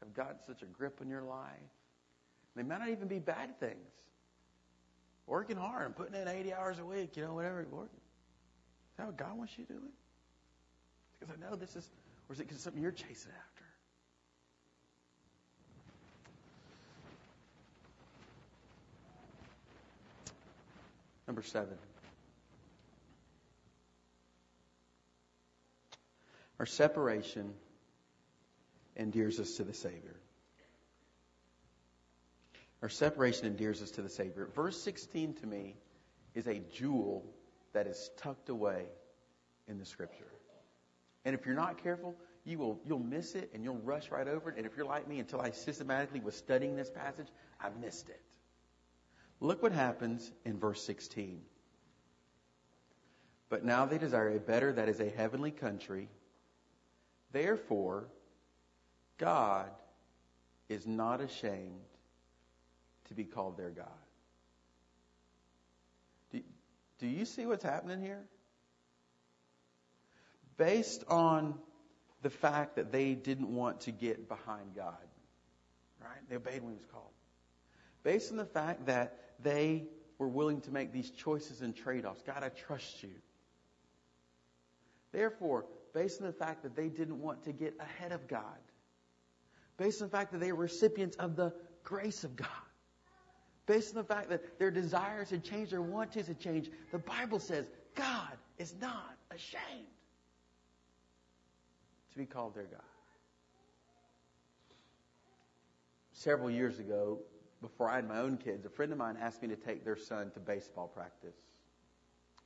have 0.00 0.12
gotten 0.12 0.38
such 0.44 0.62
a 0.62 0.66
grip 0.66 0.98
on 1.00 1.08
your 1.08 1.22
life. 1.22 1.46
They 2.56 2.64
might 2.64 2.80
not 2.80 2.88
even 2.88 3.06
be 3.06 3.20
bad 3.20 3.60
things 3.60 3.92
working 5.26 5.56
hard 5.56 5.86
and 5.86 5.96
putting 5.96 6.14
in 6.14 6.28
80 6.28 6.54
hours 6.54 6.78
a 6.78 6.84
week, 6.84 7.16
you 7.16 7.24
know, 7.24 7.34
whatever. 7.34 7.66
Lord, 7.70 7.86
is 7.86 8.96
that 8.98 9.06
what 9.06 9.16
God 9.16 9.36
wants 9.36 9.52
you 9.56 9.64
to 9.64 9.72
doing? 9.72 9.92
Because 11.18 11.34
I 11.34 11.50
know 11.50 11.56
this 11.56 11.76
is, 11.76 11.88
or 12.28 12.34
is 12.34 12.40
it 12.40 12.50
something 12.60 12.82
you're 12.82 12.90
chasing 12.90 13.32
after? 13.32 13.64
Number 21.26 21.42
seven. 21.42 21.78
Our 26.58 26.66
separation 26.66 27.54
endears 28.96 29.40
us 29.40 29.56
to 29.56 29.64
the 29.64 29.74
Savior. 29.74 30.16
Our 32.82 32.88
separation 32.88 33.46
endears 33.46 33.80
us 33.80 33.92
to 33.92 34.02
the 34.02 34.08
Savior. 34.08 34.48
Verse 34.54 34.80
16 34.82 35.34
to 35.34 35.46
me 35.46 35.76
is 36.34 36.48
a 36.48 36.58
jewel 36.72 37.24
that 37.72 37.86
is 37.86 38.10
tucked 38.16 38.48
away 38.48 38.86
in 39.68 39.78
the 39.78 39.86
Scripture. 39.86 40.26
And 41.24 41.34
if 41.34 41.46
you're 41.46 41.54
not 41.54 41.82
careful, 41.82 42.16
you 42.44 42.58
will 42.58 42.80
you'll 42.84 42.98
miss 42.98 43.36
it 43.36 43.50
and 43.54 43.62
you'll 43.62 43.76
rush 43.76 44.10
right 44.10 44.26
over 44.26 44.50
it. 44.50 44.56
And 44.56 44.66
if 44.66 44.76
you're 44.76 44.84
like 44.84 45.06
me, 45.06 45.20
until 45.20 45.40
I 45.40 45.52
systematically 45.52 46.18
was 46.18 46.34
studying 46.34 46.74
this 46.74 46.90
passage, 46.90 47.28
I 47.60 47.68
missed 47.80 48.08
it. 48.08 48.20
Look 49.38 49.62
what 49.62 49.72
happens 49.72 50.32
in 50.44 50.58
verse 50.58 50.82
16. 50.82 51.40
But 53.48 53.64
now 53.64 53.86
they 53.86 53.98
desire 53.98 54.34
a 54.34 54.40
better, 54.40 54.72
that 54.72 54.88
is 54.88 54.98
a 54.98 55.08
heavenly 55.10 55.50
country. 55.52 56.08
Therefore, 57.30 58.08
God 59.18 59.70
is 60.68 60.86
not 60.86 61.20
ashamed 61.20 61.82
to 63.12 63.16
be 63.16 63.24
called 63.24 63.56
their 63.56 63.70
God. 63.70 63.86
Do, 66.32 66.40
do 66.98 67.06
you 67.06 67.24
see 67.24 67.46
what's 67.46 67.64
happening 67.64 68.00
here? 68.00 68.24
Based 70.56 71.04
on 71.08 71.54
the 72.22 72.30
fact 72.30 72.76
that 72.76 72.92
they 72.92 73.14
didn't 73.14 73.54
want 73.54 73.82
to 73.82 73.90
get 73.92 74.28
behind 74.28 74.74
God, 74.76 74.94
right? 76.00 76.28
They 76.28 76.36
obeyed 76.36 76.62
when 76.62 76.72
He 76.72 76.78
was 76.78 76.86
called. 76.90 77.04
Based 78.02 78.30
on 78.30 78.36
the 78.36 78.44
fact 78.44 78.86
that 78.86 79.18
they 79.42 79.84
were 80.18 80.28
willing 80.28 80.60
to 80.62 80.70
make 80.70 80.92
these 80.92 81.10
choices 81.10 81.62
and 81.62 81.74
trade 81.74 82.04
offs. 82.04 82.22
God, 82.22 82.42
I 82.42 82.48
trust 82.48 83.02
you. 83.02 83.10
Therefore, 85.10 85.66
based 85.92 86.20
on 86.20 86.26
the 86.26 86.32
fact 86.32 86.62
that 86.62 86.76
they 86.76 86.88
didn't 86.88 87.20
want 87.20 87.44
to 87.44 87.52
get 87.52 87.74
ahead 87.80 88.12
of 88.12 88.28
God, 88.28 88.42
based 89.76 90.00
on 90.00 90.08
the 90.08 90.16
fact 90.16 90.32
that 90.32 90.38
they 90.38 90.52
were 90.52 90.62
recipients 90.62 91.16
of 91.16 91.36
the 91.36 91.52
grace 91.82 92.24
of 92.24 92.36
God, 92.36 92.48
based 93.66 93.96
on 93.96 94.02
the 94.02 94.14
fact 94.14 94.28
that 94.30 94.58
their 94.58 94.70
desires 94.70 95.30
had 95.30 95.44
changed, 95.44 95.72
their 95.72 95.82
wants 95.82 96.14
had 96.14 96.38
changed, 96.40 96.70
the 96.90 96.98
Bible 96.98 97.38
says 97.38 97.70
God 97.94 98.36
is 98.58 98.74
not 98.80 99.16
ashamed. 99.30 99.86
to 102.12 102.18
be 102.18 102.26
called 102.26 102.54
their 102.54 102.64
God. 102.64 102.80
Several 106.12 106.50
years 106.50 106.78
ago, 106.78 107.18
before 107.62 107.88
I 107.88 107.96
had 107.96 108.08
my 108.08 108.18
own 108.18 108.36
kids, 108.36 108.66
a 108.66 108.68
friend 108.68 108.92
of 108.92 108.98
mine 108.98 109.16
asked 109.20 109.40
me 109.40 109.48
to 109.48 109.56
take 109.56 109.84
their 109.84 109.96
son 109.96 110.30
to 110.34 110.40
baseball 110.40 110.88
practice. 110.88 111.36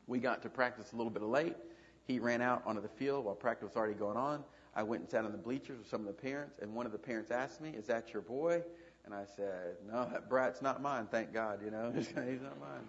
We 0.06 0.20
got 0.20 0.42
to 0.42 0.48
practice 0.48 0.92
a 0.92 0.96
little 0.96 1.10
bit 1.10 1.22
late. 1.22 1.56
He 2.04 2.20
ran 2.20 2.40
out 2.40 2.62
onto 2.64 2.80
the 2.80 2.88
field 2.88 3.24
while 3.24 3.34
practice 3.34 3.70
was 3.70 3.76
already 3.76 3.94
going 3.94 4.16
on. 4.16 4.44
I 4.74 4.82
went 4.82 5.02
and 5.02 5.10
sat 5.10 5.24
on 5.24 5.32
the 5.32 5.38
bleachers 5.38 5.78
with 5.78 5.88
some 5.88 6.02
of 6.02 6.06
the 6.06 6.12
parents, 6.12 6.58
and 6.62 6.74
one 6.74 6.86
of 6.86 6.92
the 6.92 6.98
parents 6.98 7.30
asked 7.30 7.60
me, 7.60 7.70
Is 7.70 7.86
that 7.86 8.12
your 8.12 8.22
boy? 8.22 8.62
And 9.06 9.14
I 9.14 9.24
said, 9.36 9.76
No, 9.90 10.08
that 10.12 10.28
brat's 10.28 10.60
not 10.60 10.82
mine, 10.82 11.06
thank 11.10 11.32
God, 11.32 11.60
you 11.64 11.70
know. 11.70 11.92
He's 11.96 12.12
not 12.14 12.60
mine. 12.60 12.84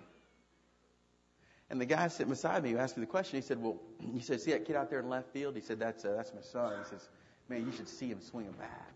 And 1.70 1.82
the 1.82 1.86
guy 1.86 2.08
sitting 2.08 2.30
beside 2.30 2.64
me 2.64 2.72
who 2.72 2.78
asked 2.78 2.98
me 2.98 3.02
the 3.02 3.08
question, 3.08 3.40
he 3.40 3.46
said, 3.46 3.62
Well, 3.62 3.80
he 4.14 4.20
said, 4.20 4.42
See 4.42 4.52
that 4.52 4.66
kid 4.66 4.76
out 4.76 4.90
there 4.90 5.00
in 5.00 5.10
left 5.10 5.32
field? 5.32 5.56
He 5.56 5.62
said, 5.62 5.80
That's 5.80 6.04
uh, 6.04 6.14
that's 6.16 6.34
my 6.34 6.42
son. 6.42 6.74
He 6.80 6.90
says, 6.90 7.08
Man, 7.50 7.66
you 7.66 7.72
should 7.72 7.88
see 7.88 8.08
him 8.08 8.20
swing 8.22 8.48
a 8.48 8.52
bat. 8.52 8.92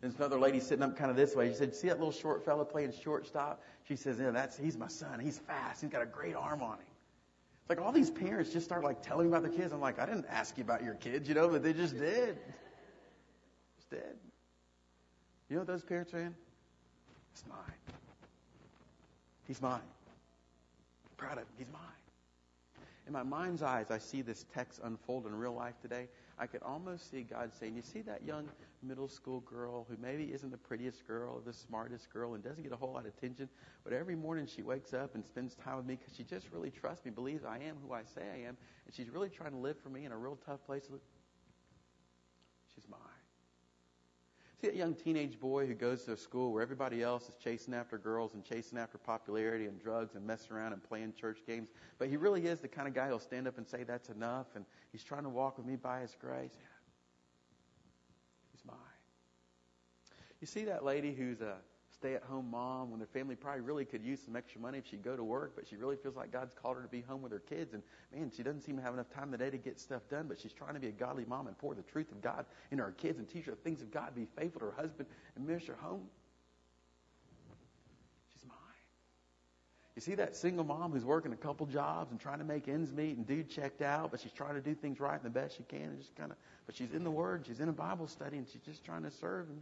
There's 0.00 0.14
another 0.14 0.38
lady 0.38 0.60
sitting 0.60 0.82
up 0.82 0.96
kind 0.96 1.10
of 1.10 1.16
this 1.16 1.34
way. 1.34 1.48
She 1.48 1.56
said, 1.56 1.74
See 1.74 1.88
that 1.88 1.98
little 1.98 2.12
short 2.12 2.44
fella 2.44 2.64
playing 2.64 2.92
shortstop? 3.02 3.62
She 3.86 3.96
says, 3.96 4.18
Yeah, 4.18 4.30
that's 4.30 4.56
he's 4.56 4.76
my 4.76 4.88
son. 4.88 5.20
He's 5.20 5.38
fast. 5.38 5.82
He's 5.82 5.90
got 5.90 6.02
a 6.02 6.06
great 6.06 6.34
arm 6.34 6.62
on 6.62 6.78
him. 6.78 6.86
It's 7.60 7.68
like 7.68 7.80
all 7.80 7.92
these 7.92 8.10
parents 8.10 8.50
just 8.50 8.64
start 8.64 8.82
like 8.82 9.02
telling 9.02 9.26
me 9.26 9.36
about 9.36 9.42
their 9.42 9.52
kids. 9.52 9.72
I'm 9.72 9.80
like, 9.80 9.98
I 9.98 10.06
didn't 10.06 10.26
ask 10.30 10.56
you 10.56 10.64
about 10.64 10.82
your 10.82 10.94
kids, 10.94 11.28
you 11.28 11.34
know, 11.34 11.48
but 11.48 11.62
they 11.62 11.74
just 11.74 11.98
did. 11.98 12.38
Just 13.76 13.90
did. 13.90 14.27
You 15.48 15.56
know 15.56 15.60
what 15.60 15.68
those 15.68 15.84
parents 15.84 16.12
are 16.14 16.20
in? 16.20 16.34
It's 17.32 17.44
mine. 17.48 17.96
He's 19.46 19.62
mine. 19.62 19.80
I'm 19.80 21.16
proud 21.16 21.38
of 21.38 21.44
him. 21.44 21.46
He's 21.56 21.68
mine. 21.72 21.82
In 23.06 23.14
my 23.14 23.22
mind's 23.22 23.62
eyes, 23.62 23.90
I 23.90 23.96
see 23.96 24.20
this 24.20 24.44
text 24.52 24.80
unfold 24.84 25.24
in 25.26 25.34
real 25.34 25.54
life 25.54 25.80
today. 25.80 26.08
I 26.38 26.46
could 26.46 26.62
almost 26.62 27.10
see 27.10 27.22
God 27.22 27.50
saying, 27.58 27.74
You 27.74 27.80
see 27.80 28.02
that 28.02 28.22
young 28.22 28.46
middle 28.82 29.08
school 29.08 29.40
girl 29.40 29.86
who 29.88 29.96
maybe 30.00 30.24
isn't 30.24 30.50
the 30.50 30.58
prettiest 30.58 31.06
girl 31.06 31.36
or 31.36 31.40
the 31.44 31.54
smartest 31.54 32.12
girl 32.12 32.34
and 32.34 32.44
doesn't 32.44 32.62
get 32.62 32.72
a 32.72 32.76
whole 32.76 32.92
lot 32.92 33.06
of 33.06 33.12
attention, 33.16 33.48
but 33.82 33.94
every 33.94 34.14
morning 34.14 34.46
she 34.46 34.60
wakes 34.60 34.92
up 34.92 35.14
and 35.14 35.24
spends 35.24 35.54
time 35.54 35.78
with 35.78 35.86
me 35.86 35.96
because 35.96 36.14
she 36.14 36.22
just 36.22 36.46
really 36.52 36.70
trusts 36.70 37.04
me, 37.06 37.10
believes 37.10 37.44
I 37.44 37.56
am 37.56 37.76
who 37.86 37.94
I 37.94 38.02
say 38.02 38.20
I 38.22 38.46
am, 38.46 38.58
and 38.84 38.94
she's 38.94 39.08
really 39.08 39.30
trying 39.30 39.52
to 39.52 39.58
live 39.58 39.78
for 39.82 39.88
me 39.88 40.04
in 40.04 40.12
a 40.12 40.16
real 40.16 40.38
tough 40.44 40.62
place. 40.66 40.84
She's 42.74 42.86
mine. 42.90 43.00
See 44.60 44.66
that 44.66 44.76
young 44.76 44.94
teenage 44.94 45.38
boy 45.38 45.66
who 45.66 45.74
goes 45.74 46.02
to 46.04 46.12
a 46.12 46.16
school 46.16 46.52
where 46.52 46.62
everybody 46.62 47.00
else 47.00 47.28
is 47.28 47.36
chasing 47.36 47.74
after 47.74 47.96
girls 47.96 48.34
and 48.34 48.44
chasing 48.44 48.76
after 48.76 48.98
popularity 48.98 49.66
and 49.66 49.80
drugs 49.80 50.16
and 50.16 50.26
messing 50.26 50.56
around 50.56 50.72
and 50.72 50.82
playing 50.82 51.12
church 51.14 51.38
games, 51.46 51.68
but 51.96 52.08
he 52.08 52.16
really 52.16 52.44
is 52.44 52.58
the 52.58 52.66
kind 52.66 52.88
of 52.88 52.94
guy 52.94 53.06
who'll 53.06 53.20
stand 53.20 53.46
up 53.46 53.56
and 53.56 53.68
say 53.68 53.84
that's 53.84 54.08
enough 54.08 54.46
and 54.56 54.64
he's 54.90 55.04
trying 55.04 55.22
to 55.22 55.28
walk 55.28 55.58
with 55.58 55.66
me 55.66 55.76
by 55.76 56.00
his 56.00 56.16
grace. 56.20 56.56
He's 58.52 58.64
mine. 58.64 58.76
You 60.40 60.48
see 60.48 60.64
that 60.64 60.84
lady 60.84 61.14
who's 61.14 61.40
a 61.40 61.58
stay-at-home 61.98 62.48
mom 62.50 62.90
when 62.90 63.00
their 63.00 63.08
family 63.08 63.34
probably 63.34 63.60
really 63.60 63.84
could 63.84 64.04
use 64.04 64.20
some 64.24 64.36
extra 64.36 64.60
money 64.60 64.78
if 64.78 64.86
she'd 64.86 65.02
go 65.02 65.16
to 65.16 65.24
work, 65.24 65.52
but 65.56 65.66
she 65.66 65.74
really 65.74 65.96
feels 65.96 66.14
like 66.14 66.30
God's 66.30 66.54
called 66.54 66.76
her 66.76 66.82
to 66.82 66.88
be 66.88 67.00
home 67.00 67.22
with 67.22 67.32
her 67.32 67.40
kids. 67.40 67.74
And 67.74 67.82
man, 68.14 68.30
she 68.34 68.42
doesn't 68.42 68.60
seem 68.60 68.76
to 68.76 68.82
have 68.82 68.94
enough 68.94 69.10
time 69.10 69.32
today 69.32 69.50
to 69.50 69.58
get 69.58 69.80
stuff 69.80 70.02
done, 70.08 70.26
but 70.28 70.38
she's 70.40 70.52
trying 70.52 70.74
to 70.74 70.80
be 70.80 70.86
a 70.86 70.92
godly 70.92 71.24
mom 71.24 71.48
and 71.48 71.58
pour 71.58 71.74
the 71.74 71.82
truth 71.82 72.12
of 72.12 72.22
God 72.22 72.46
into 72.70 72.84
her 72.84 72.92
kids 72.92 73.18
and 73.18 73.28
teach 73.28 73.46
her 73.46 73.56
things 73.64 73.82
of 73.82 73.90
God, 73.90 74.14
be 74.14 74.28
faithful 74.36 74.60
to 74.60 74.66
her 74.66 74.74
husband 74.76 75.08
and 75.34 75.46
minister 75.46 75.76
home. 75.80 76.02
She's 78.32 78.44
mine. 78.44 78.56
You 79.96 80.02
see 80.02 80.14
that 80.14 80.36
single 80.36 80.64
mom 80.64 80.92
who's 80.92 81.04
working 81.04 81.32
a 81.32 81.36
couple 81.36 81.66
jobs 81.66 82.12
and 82.12 82.20
trying 82.20 82.38
to 82.38 82.44
make 82.44 82.68
ends 82.68 82.92
meet 82.92 83.16
and 83.16 83.26
dude 83.26 83.50
checked 83.50 83.82
out, 83.82 84.12
but 84.12 84.20
she's 84.20 84.32
trying 84.32 84.54
to 84.54 84.60
do 84.60 84.74
things 84.74 85.00
right 85.00 85.16
and 85.16 85.24
the 85.24 85.30
best 85.30 85.56
she 85.56 85.64
can 85.64 85.82
and 85.82 85.98
just 85.98 86.14
kind 86.14 86.30
of, 86.30 86.36
but 86.66 86.76
she's 86.76 86.92
in 86.92 87.02
the 87.02 87.10
Word, 87.10 87.44
she's 87.44 87.58
in 87.58 87.68
a 87.68 87.72
Bible 87.72 88.06
study, 88.06 88.36
and 88.36 88.46
she's 88.46 88.62
just 88.62 88.84
trying 88.84 89.02
to 89.02 89.10
serve 89.10 89.48
and 89.48 89.58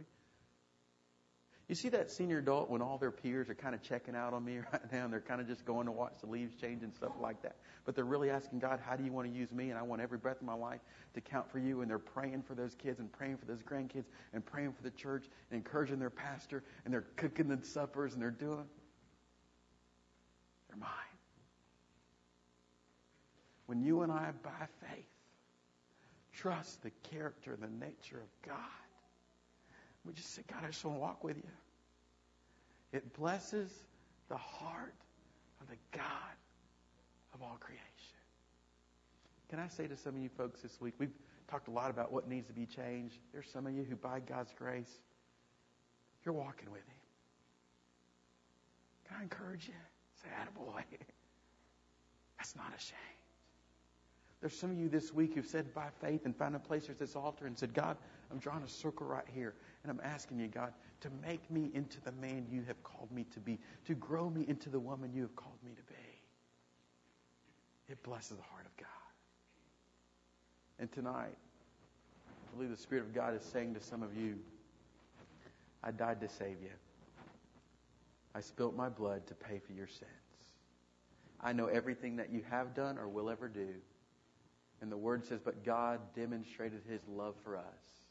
you 1.67 1.75
see 1.75 1.89
that 1.89 2.09
senior 2.09 2.37
adult 2.37 2.69
when 2.69 2.81
all 2.81 2.97
their 2.97 3.11
peers 3.11 3.49
are 3.49 3.55
kind 3.55 3.75
of 3.75 3.81
checking 3.81 4.15
out 4.15 4.33
on 4.33 4.45
me 4.45 4.57
right 4.71 4.91
now 4.91 5.03
and 5.03 5.11
they're 5.11 5.19
kind 5.19 5.41
of 5.41 5.47
just 5.47 5.65
going 5.65 5.85
to 5.85 5.91
watch 5.91 6.13
the 6.21 6.27
leaves 6.27 6.55
change 6.55 6.81
and 6.81 6.93
stuff 6.93 7.11
like 7.19 7.41
that. 7.41 7.57
But 7.83 7.93
they're 7.93 8.05
really 8.05 8.29
asking 8.29 8.59
God, 8.59 8.79
how 8.85 8.95
do 8.95 9.03
you 9.03 9.11
want 9.11 9.29
to 9.29 9.37
use 9.37 9.51
me? 9.51 9.69
And 9.69 9.77
I 9.77 9.81
want 9.81 10.01
every 10.01 10.17
breath 10.17 10.37
of 10.37 10.43
my 10.43 10.53
life 10.53 10.79
to 11.13 11.21
count 11.21 11.51
for 11.51 11.59
you. 11.59 11.81
And 11.81 11.89
they're 11.89 11.99
praying 11.99 12.43
for 12.43 12.55
those 12.55 12.73
kids 12.73 12.99
and 12.99 13.11
praying 13.11 13.37
for 13.37 13.45
those 13.45 13.61
grandkids 13.61 14.05
and 14.33 14.45
praying 14.45 14.73
for 14.73 14.81
the 14.81 14.91
church 14.91 15.25
and 15.51 15.57
encouraging 15.57 15.99
their 15.99 16.09
pastor 16.09 16.63
and 16.85 16.93
they're 16.93 17.07
cooking 17.17 17.49
the 17.49 17.59
suppers 17.65 18.13
and 18.13 18.21
they're 18.21 18.31
doing. 18.31 18.65
They're 20.69 20.79
mine. 20.79 20.89
When 23.65 23.81
you 23.81 24.03
and 24.03 24.11
I, 24.11 24.31
by 24.41 24.67
faith, 24.79 25.05
trust 26.31 26.81
the 26.81 26.91
character 27.09 27.53
and 27.53 27.61
the 27.61 27.85
nature 27.85 28.21
of 28.21 28.49
God, 28.49 28.86
we 30.07 30.13
just 30.13 30.33
say, 30.33 30.41
God, 30.49 30.59
I 30.63 30.67
just 30.67 30.83
want 30.85 30.97
to 30.97 31.01
walk 31.01 31.23
with 31.23 31.37
you. 31.37 31.49
It 32.93 33.13
blesses 33.13 33.71
the 34.29 34.37
heart 34.37 34.95
of 35.61 35.67
the 35.67 35.75
God 35.91 36.35
of 37.33 37.41
all 37.41 37.57
creation. 37.59 37.83
Can 39.49 39.59
I 39.59 39.67
say 39.67 39.87
to 39.87 39.97
some 39.97 40.15
of 40.15 40.21
you 40.21 40.29
folks 40.29 40.61
this 40.61 40.79
week, 40.79 40.93
we've 40.97 41.13
talked 41.49 41.67
a 41.67 41.71
lot 41.71 41.89
about 41.89 42.11
what 42.11 42.27
needs 42.27 42.47
to 42.47 42.53
be 42.53 42.65
changed. 42.65 43.17
There's 43.33 43.49
some 43.49 43.67
of 43.67 43.73
you 43.73 43.83
who, 43.83 43.95
by 43.95 44.19
God's 44.19 44.53
grace, 44.57 44.91
you're 46.25 46.33
walking 46.33 46.71
with 46.71 46.81
Him. 46.81 46.99
Can 49.07 49.17
I 49.19 49.23
encourage 49.23 49.67
you? 49.67 49.73
Say, 50.21 50.29
attaboy. 50.29 50.83
That's 52.37 52.55
not 52.55 52.73
a 52.75 52.79
shame. 52.79 52.97
There's 54.41 54.57
some 54.57 54.71
of 54.71 54.77
you 54.77 54.89
this 54.89 55.13
week 55.13 55.33
who've 55.33 55.45
said 55.45 55.73
by 55.73 55.87
faith 56.01 56.25
and 56.25 56.35
found 56.35 56.55
a 56.55 56.59
place 56.59 56.89
at 56.89 56.99
this 56.99 57.15
altar 57.15 57.47
and 57.47 57.57
said, 57.57 57.73
God, 57.73 57.97
I'm 58.31 58.37
drawing 58.37 58.63
a 58.63 58.67
circle 58.67 59.07
right 59.07 59.25
here. 59.33 59.55
And 59.87 59.97
I'm 59.97 60.05
asking 60.05 60.39
you, 60.39 60.47
God, 60.47 60.73
to 60.99 61.09
make 61.25 61.49
me 61.49 61.71
into 61.73 62.01
the 62.01 62.11
man 62.11 62.45
you 62.51 62.61
have 62.67 62.83
called 62.83 63.09
me 63.09 63.25
to 63.33 63.39
be, 63.39 63.57
to 63.85 63.93
grow 63.93 64.29
me 64.29 64.43
into 64.49 64.67
the 64.67 64.79
woman 64.79 65.13
you 65.13 65.21
have 65.21 65.35
called 65.37 65.55
me 65.63 65.71
to 65.71 65.81
be. 65.83 65.93
It 67.87 68.03
blesses 68.03 68.35
the 68.35 68.43
heart 68.43 68.65
of 68.65 68.75
God. 68.75 68.87
And 70.79 70.91
tonight, 70.91 71.37
I 72.27 72.55
believe 72.55 72.69
the 72.69 72.75
Spirit 72.75 73.05
of 73.05 73.15
God 73.15 73.33
is 73.33 73.43
saying 73.43 73.75
to 73.75 73.81
some 73.81 74.03
of 74.03 74.13
you, 74.17 74.37
I 75.81 75.91
died 75.91 76.19
to 76.19 76.27
save 76.27 76.61
you. 76.61 76.75
I 78.35 78.41
spilt 78.41 78.75
my 78.75 78.89
blood 78.89 79.25
to 79.27 79.35
pay 79.35 79.61
for 79.65 79.71
your 79.71 79.87
sins. 79.87 80.11
I 81.39 81.53
know 81.53 81.67
everything 81.67 82.17
that 82.17 82.29
you 82.29 82.41
have 82.49 82.73
done 82.73 82.97
or 82.97 83.07
will 83.07 83.29
ever 83.29 83.47
do. 83.47 83.69
And 84.81 84.91
the 84.91 84.97
word 84.97 85.23
says, 85.23 85.39
but 85.41 85.63
God 85.63 86.01
demonstrated 86.13 86.81
his 86.89 86.99
love 87.07 87.35
for 87.41 87.55
us. 87.55 88.03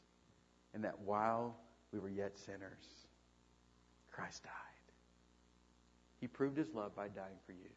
And 0.73 0.83
that 0.83 0.97
while 1.05 1.55
we 1.91 1.99
were 1.99 2.09
yet 2.09 2.37
sinners, 2.37 3.05
Christ 4.11 4.43
died. 4.43 4.51
He 6.19 6.27
proved 6.27 6.57
his 6.57 6.73
love 6.73 6.95
by 6.95 7.07
dying 7.07 7.37
for 7.45 7.51
you. 7.51 7.69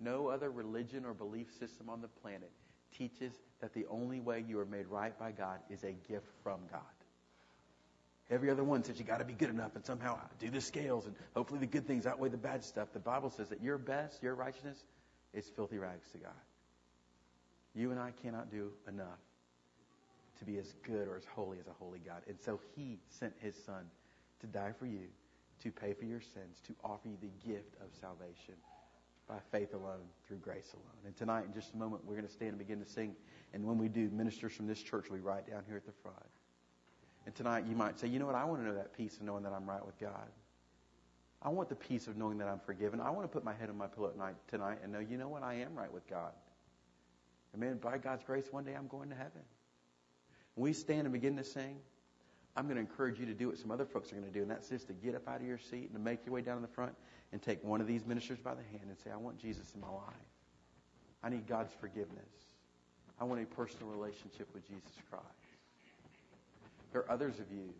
No 0.00 0.28
other 0.28 0.50
religion 0.50 1.04
or 1.04 1.14
belief 1.14 1.46
system 1.58 1.88
on 1.88 2.00
the 2.00 2.08
planet 2.08 2.50
teaches 2.96 3.32
that 3.60 3.72
the 3.74 3.86
only 3.88 4.20
way 4.20 4.44
you 4.46 4.58
are 4.58 4.64
made 4.64 4.86
right 4.88 5.16
by 5.18 5.30
God 5.30 5.60
is 5.68 5.84
a 5.84 5.92
gift 6.08 6.26
from 6.42 6.60
God. 6.70 6.80
Every 8.30 8.50
other 8.50 8.64
one 8.64 8.84
says 8.84 8.98
you 8.98 9.04
got 9.04 9.18
to 9.18 9.24
be 9.24 9.32
good 9.32 9.50
enough 9.50 9.74
and 9.74 9.84
somehow 9.84 10.18
do 10.38 10.50
the 10.50 10.60
scales 10.60 11.06
and 11.06 11.14
hopefully 11.34 11.60
the 11.60 11.66
good 11.66 11.86
things 11.86 12.06
outweigh 12.06 12.28
the 12.28 12.36
bad 12.36 12.64
stuff. 12.64 12.88
The 12.92 13.00
Bible 13.00 13.30
says 13.30 13.48
that 13.48 13.62
your 13.62 13.76
best, 13.76 14.22
your 14.22 14.34
righteousness, 14.34 14.84
is 15.34 15.48
filthy 15.48 15.78
rags 15.78 16.08
to 16.12 16.18
God. 16.18 16.32
You 17.74 17.90
and 17.90 18.00
I 18.00 18.12
cannot 18.22 18.50
do 18.50 18.70
enough 18.88 19.18
to 20.40 20.44
be 20.44 20.58
as 20.58 20.74
good 20.82 21.06
or 21.06 21.16
as 21.16 21.24
holy 21.24 21.58
as 21.60 21.66
a 21.66 21.72
holy 21.78 22.00
God. 22.00 22.22
And 22.26 22.40
so 22.40 22.58
he 22.74 22.98
sent 23.08 23.34
his 23.38 23.54
son 23.54 23.84
to 24.40 24.46
die 24.46 24.72
for 24.76 24.86
you, 24.86 25.06
to 25.62 25.70
pay 25.70 25.92
for 25.92 26.06
your 26.06 26.20
sins, 26.20 26.60
to 26.66 26.74
offer 26.82 27.08
you 27.08 27.16
the 27.20 27.48
gift 27.48 27.76
of 27.80 27.88
salvation 28.00 28.54
by 29.28 29.36
faith 29.52 29.74
alone, 29.74 30.08
through 30.26 30.38
grace 30.38 30.72
alone. 30.72 31.06
And 31.06 31.14
tonight, 31.14 31.44
in 31.46 31.52
just 31.52 31.74
a 31.74 31.76
moment, 31.76 32.02
we're 32.04 32.14
going 32.14 32.26
to 32.26 32.32
stand 32.32 32.50
and 32.50 32.58
begin 32.58 32.82
to 32.82 32.90
sing. 32.90 33.14
And 33.52 33.64
when 33.64 33.78
we 33.78 33.88
do, 33.88 34.10
ministers 34.10 34.52
from 34.54 34.66
this 34.66 34.82
church 34.82 35.08
will 35.08 35.18
be 35.18 35.22
right 35.22 35.46
down 35.46 35.62
here 35.68 35.76
at 35.76 35.86
the 35.86 35.92
front. 36.02 36.16
And 37.26 37.34
tonight, 37.34 37.64
you 37.68 37.76
might 37.76 37.98
say, 37.98 38.08
you 38.08 38.18
know 38.18 38.26
what? 38.26 38.34
I 38.34 38.44
want 38.44 38.62
to 38.62 38.66
know 38.66 38.74
that 38.74 38.96
peace 38.96 39.18
of 39.18 39.22
knowing 39.22 39.44
that 39.44 39.52
I'm 39.52 39.68
right 39.68 39.84
with 39.84 39.98
God. 40.00 40.28
I 41.42 41.50
want 41.50 41.68
the 41.68 41.76
peace 41.76 42.06
of 42.06 42.16
knowing 42.16 42.38
that 42.38 42.48
I'm 42.48 42.58
forgiven. 42.58 43.00
I 43.00 43.10
want 43.10 43.24
to 43.24 43.28
put 43.28 43.44
my 43.44 43.54
head 43.54 43.68
on 43.68 43.76
my 43.76 43.86
pillow 43.86 44.08
at 44.08 44.16
night 44.16 44.34
tonight 44.48 44.78
and 44.82 44.92
know, 44.92 44.98
you 45.00 45.16
know 45.16 45.28
what? 45.28 45.42
I 45.42 45.54
am 45.54 45.74
right 45.74 45.92
with 45.92 46.08
God. 46.08 46.32
And 47.52 47.60
man, 47.60 47.76
by 47.76 47.98
God's 47.98 48.24
grace, 48.24 48.46
one 48.50 48.64
day 48.64 48.74
I'm 48.74 48.88
going 48.88 49.10
to 49.10 49.14
heaven. 49.14 49.42
We 50.56 50.72
stand 50.72 51.02
and 51.02 51.12
begin 51.12 51.36
to 51.36 51.44
sing, 51.44 51.76
I'm 52.56 52.64
going 52.64 52.76
to 52.76 52.80
encourage 52.80 53.18
you 53.18 53.26
to 53.26 53.34
do 53.34 53.48
what 53.48 53.58
some 53.58 53.70
other 53.70 53.84
folks 53.84 54.12
are 54.12 54.16
going 54.16 54.26
to 54.26 54.32
do, 54.32 54.42
and 54.42 54.50
that's 54.50 54.68
just 54.68 54.88
to 54.88 54.92
get 54.92 55.14
up 55.14 55.28
out 55.28 55.40
of 55.40 55.46
your 55.46 55.58
seat 55.58 55.84
and 55.84 55.92
to 55.92 55.98
make 55.98 56.26
your 56.26 56.34
way 56.34 56.42
down 56.42 56.56
in 56.56 56.62
the 56.62 56.68
front 56.68 56.94
and 57.32 57.40
take 57.40 57.62
one 57.62 57.80
of 57.80 57.86
these 57.86 58.04
ministers 58.04 58.38
by 58.38 58.54
the 58.54 58.62
hand 58.62 58.88
and 58.88 58.98
say, 58.98 59.10
I 59.10 59.16
want 59.16 59.38
Jesus 59.38 59.72
in 59.74 59.80
my 59.80 59.88
life. 59.88 60.14
I 61.22 61.28
need 61.28 61.46
God's 61.46 61.72
forgiveness. 61.80 62.18
I 63.20 63.24
want 63.24 63.42
a 63.42 63.46
personal 63.46 63.88
relationship 63.88 64.48
with 64.52 64.66
Jesus 64.66 64.92
Christ. 65.10 65.24
There 66.92 67.02
are 67.02 67.10
others 67.10 67.38
of 67.38 67.52
you 67.52 67.72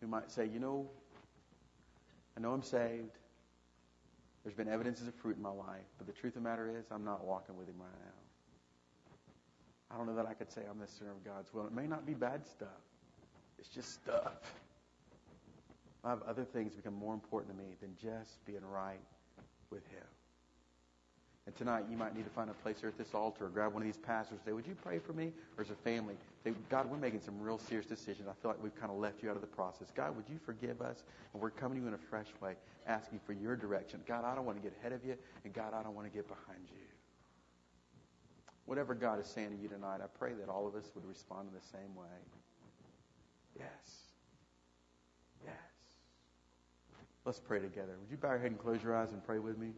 who 0.00 0.06
might 0.06 0.30
say, 0.30 0.46
you 0.46 0.60
know, 0.60 0.88
I 2.36 2.40
know 2.40 2.52
I'm 2.52 2.62
saved. 2.62 3.18
There's 4.44 4.54
been 4.54 4.68
evidences 4.68 5.08
of 5.08 5.14
fruit 5.16 5.36
in 5.36 5.42
my 5.42 5.50
life, 5.50 5.84
but 5.98 6.06
the 6.06 6.12
truth 6.12 6.36
of 6.36 6.42
the 6.42 6.48
matter 6.48 6.70
is, 6.78 6.86
I'm 6.92 7.04
not 7.04 7.24
walking 7.24 7.56
with 7.56 7.68
Him 7.68 7.76
right 7.80 7.98
now. 8.04 8.27
I 9.90 9.96
don't 9.96 10.06
know 10.06 10.14
that 10.16 10.26
I 10.26 10.34
could 10.34 10.50
say 10.50 10.62
I'm 10.70 10.78
the 10.78 10.86
center 10.86 11.12
of 11.12 11.24
God's 11.24 11.52
will. 11.52 11.66
It 11.66 11.72
may 11.72 11.86
not 11.86 12.06
be 12.06 12.14
bad 12.14 12.46
stuff. 12.46 12.68
It's 13.58 13.68
just 13.68 13.94
stuff. 13.94 14.52
I 16.04 16.10
have 16.10 16.22
other 16.28 16.44
things 16.44 16.74
become 16.74 16.94
more 16.94 17.14
important 17.14 17.56
to 17.56 17.62
me 17.62 17.70
than 17.80 17.94
just 18.00 18.44
being 18.46 18.64
right 18.70 19.00
with 19.70 19.86
Him. 19.88 20.04
And 21.46 21.56
tonight, 21.56 21.84
you 21.90 21.96
might 21.96 22.14
need 22.14 22.24
to 22.24 22.30
find 22.30 22.50
a 22.50 22.52
place 22.52 22.76
here 22.80 22.90
at 22.90 22.98
this 22.98 23.14
altar 23.14 23.46
or 23.46 23.48
grab 23.48 23.72
one 23.72 23.80
of 23.80 23.88
these 23.88 23.96
pastors. 23.96 24.32
and 24.32 24.40
Say, 24.44 24.52
Would 24.52 24.66
you 24.66 24.76
pray 24.82 24.98
for 24.98 25.14
me? 25.14 25.32
Or 25.56 25.64
as 25.64 25.70
a 25.70 25.74
family, 25.76 26.14
say, 26.44 26.52
God, 26.68 26.90
we're 26.90 26.98
making 26.98 27.22
some 27.22 27.40
real 27.40 27.58
serious 27.58 27.86
decisions. 27.86 28.28
I 28.28 28.34
feel 28.42 28.50
like 28.50 28.62
we've 28.62 28.78
kind 28.78 28.92
of 28.92 28.98
left 28.98 29.22
you 29.22 29.30
out 29.30 29.34
of 29.36 29.40
the 29.40 29.48
process. 29.48 29.88
God, 29.96 30.14
would 30.14 30.28
you 30.28 30.38
forgive 30.44 30.82
us? 30.82 31.04
And 31.32 31.40
we're 31.40 31.48
coming 31.48 31.78
to 31.78 31.82
you 31.82 31.88
in 31.88 31.94
a 31.94 32.04
fresh 32.10 32.26
way, 32.42 32.52
asking 32.86 33.20
for 33.24 33.32
your 33.32 33.56
direction. 33.56 34.00
God, 34.06 34.26
I 34.26 34.34
don't 34.34 34.44
want 34.44 34.58
to 34.58 34.62
get 34.62 34.76
ahead 34.78 34.92
of 34.92 35.02
you. 35.06 35.16
And 35.44 35.54
God, 35.54 35.72
I 35.72 35.82
don't 35.82 35.94
want 35.94 36.06
to 36.06 36.14
get 36.14 36.28
behind 36.28 36.68
you. 36.68 36.87
Whatever 38.68 38.94
God 38.94 39.18
is 39.18 39.26
saying 39.26 39.48
to 39.48 39.56
you 39.56 39.66
tonight, 39.66 40.00
I 40.04 40.08
pray 40.18 40.34
that 40.34 40.50
all 40.50 40.66
of 40.66 40.74
us 40.74 40.90
would 40.94 41.06
respond 41.06 41.48
in 41.48 41.54
the 41.54 41.66
same 41.72 41.94
way. 41.96 42.04
Yes. 43.58 44.12
Yes. 45.42 45.54
Let's 47.24 47.40
pray 47.40 47.60
together. 47.60 47.96
Would 47.98 48.10
you 48.10 48.18
bow 48.18 48.32
your 48.32 48.38
head 48.40 48.50
and 48.50 48.60
close 48.60 48.82
your 48.82 48.94
eyes 48.94 49.12
and 49.12 49.24
pray 49.24 49.38
with 49.38 49.56
me? 49.56 49.72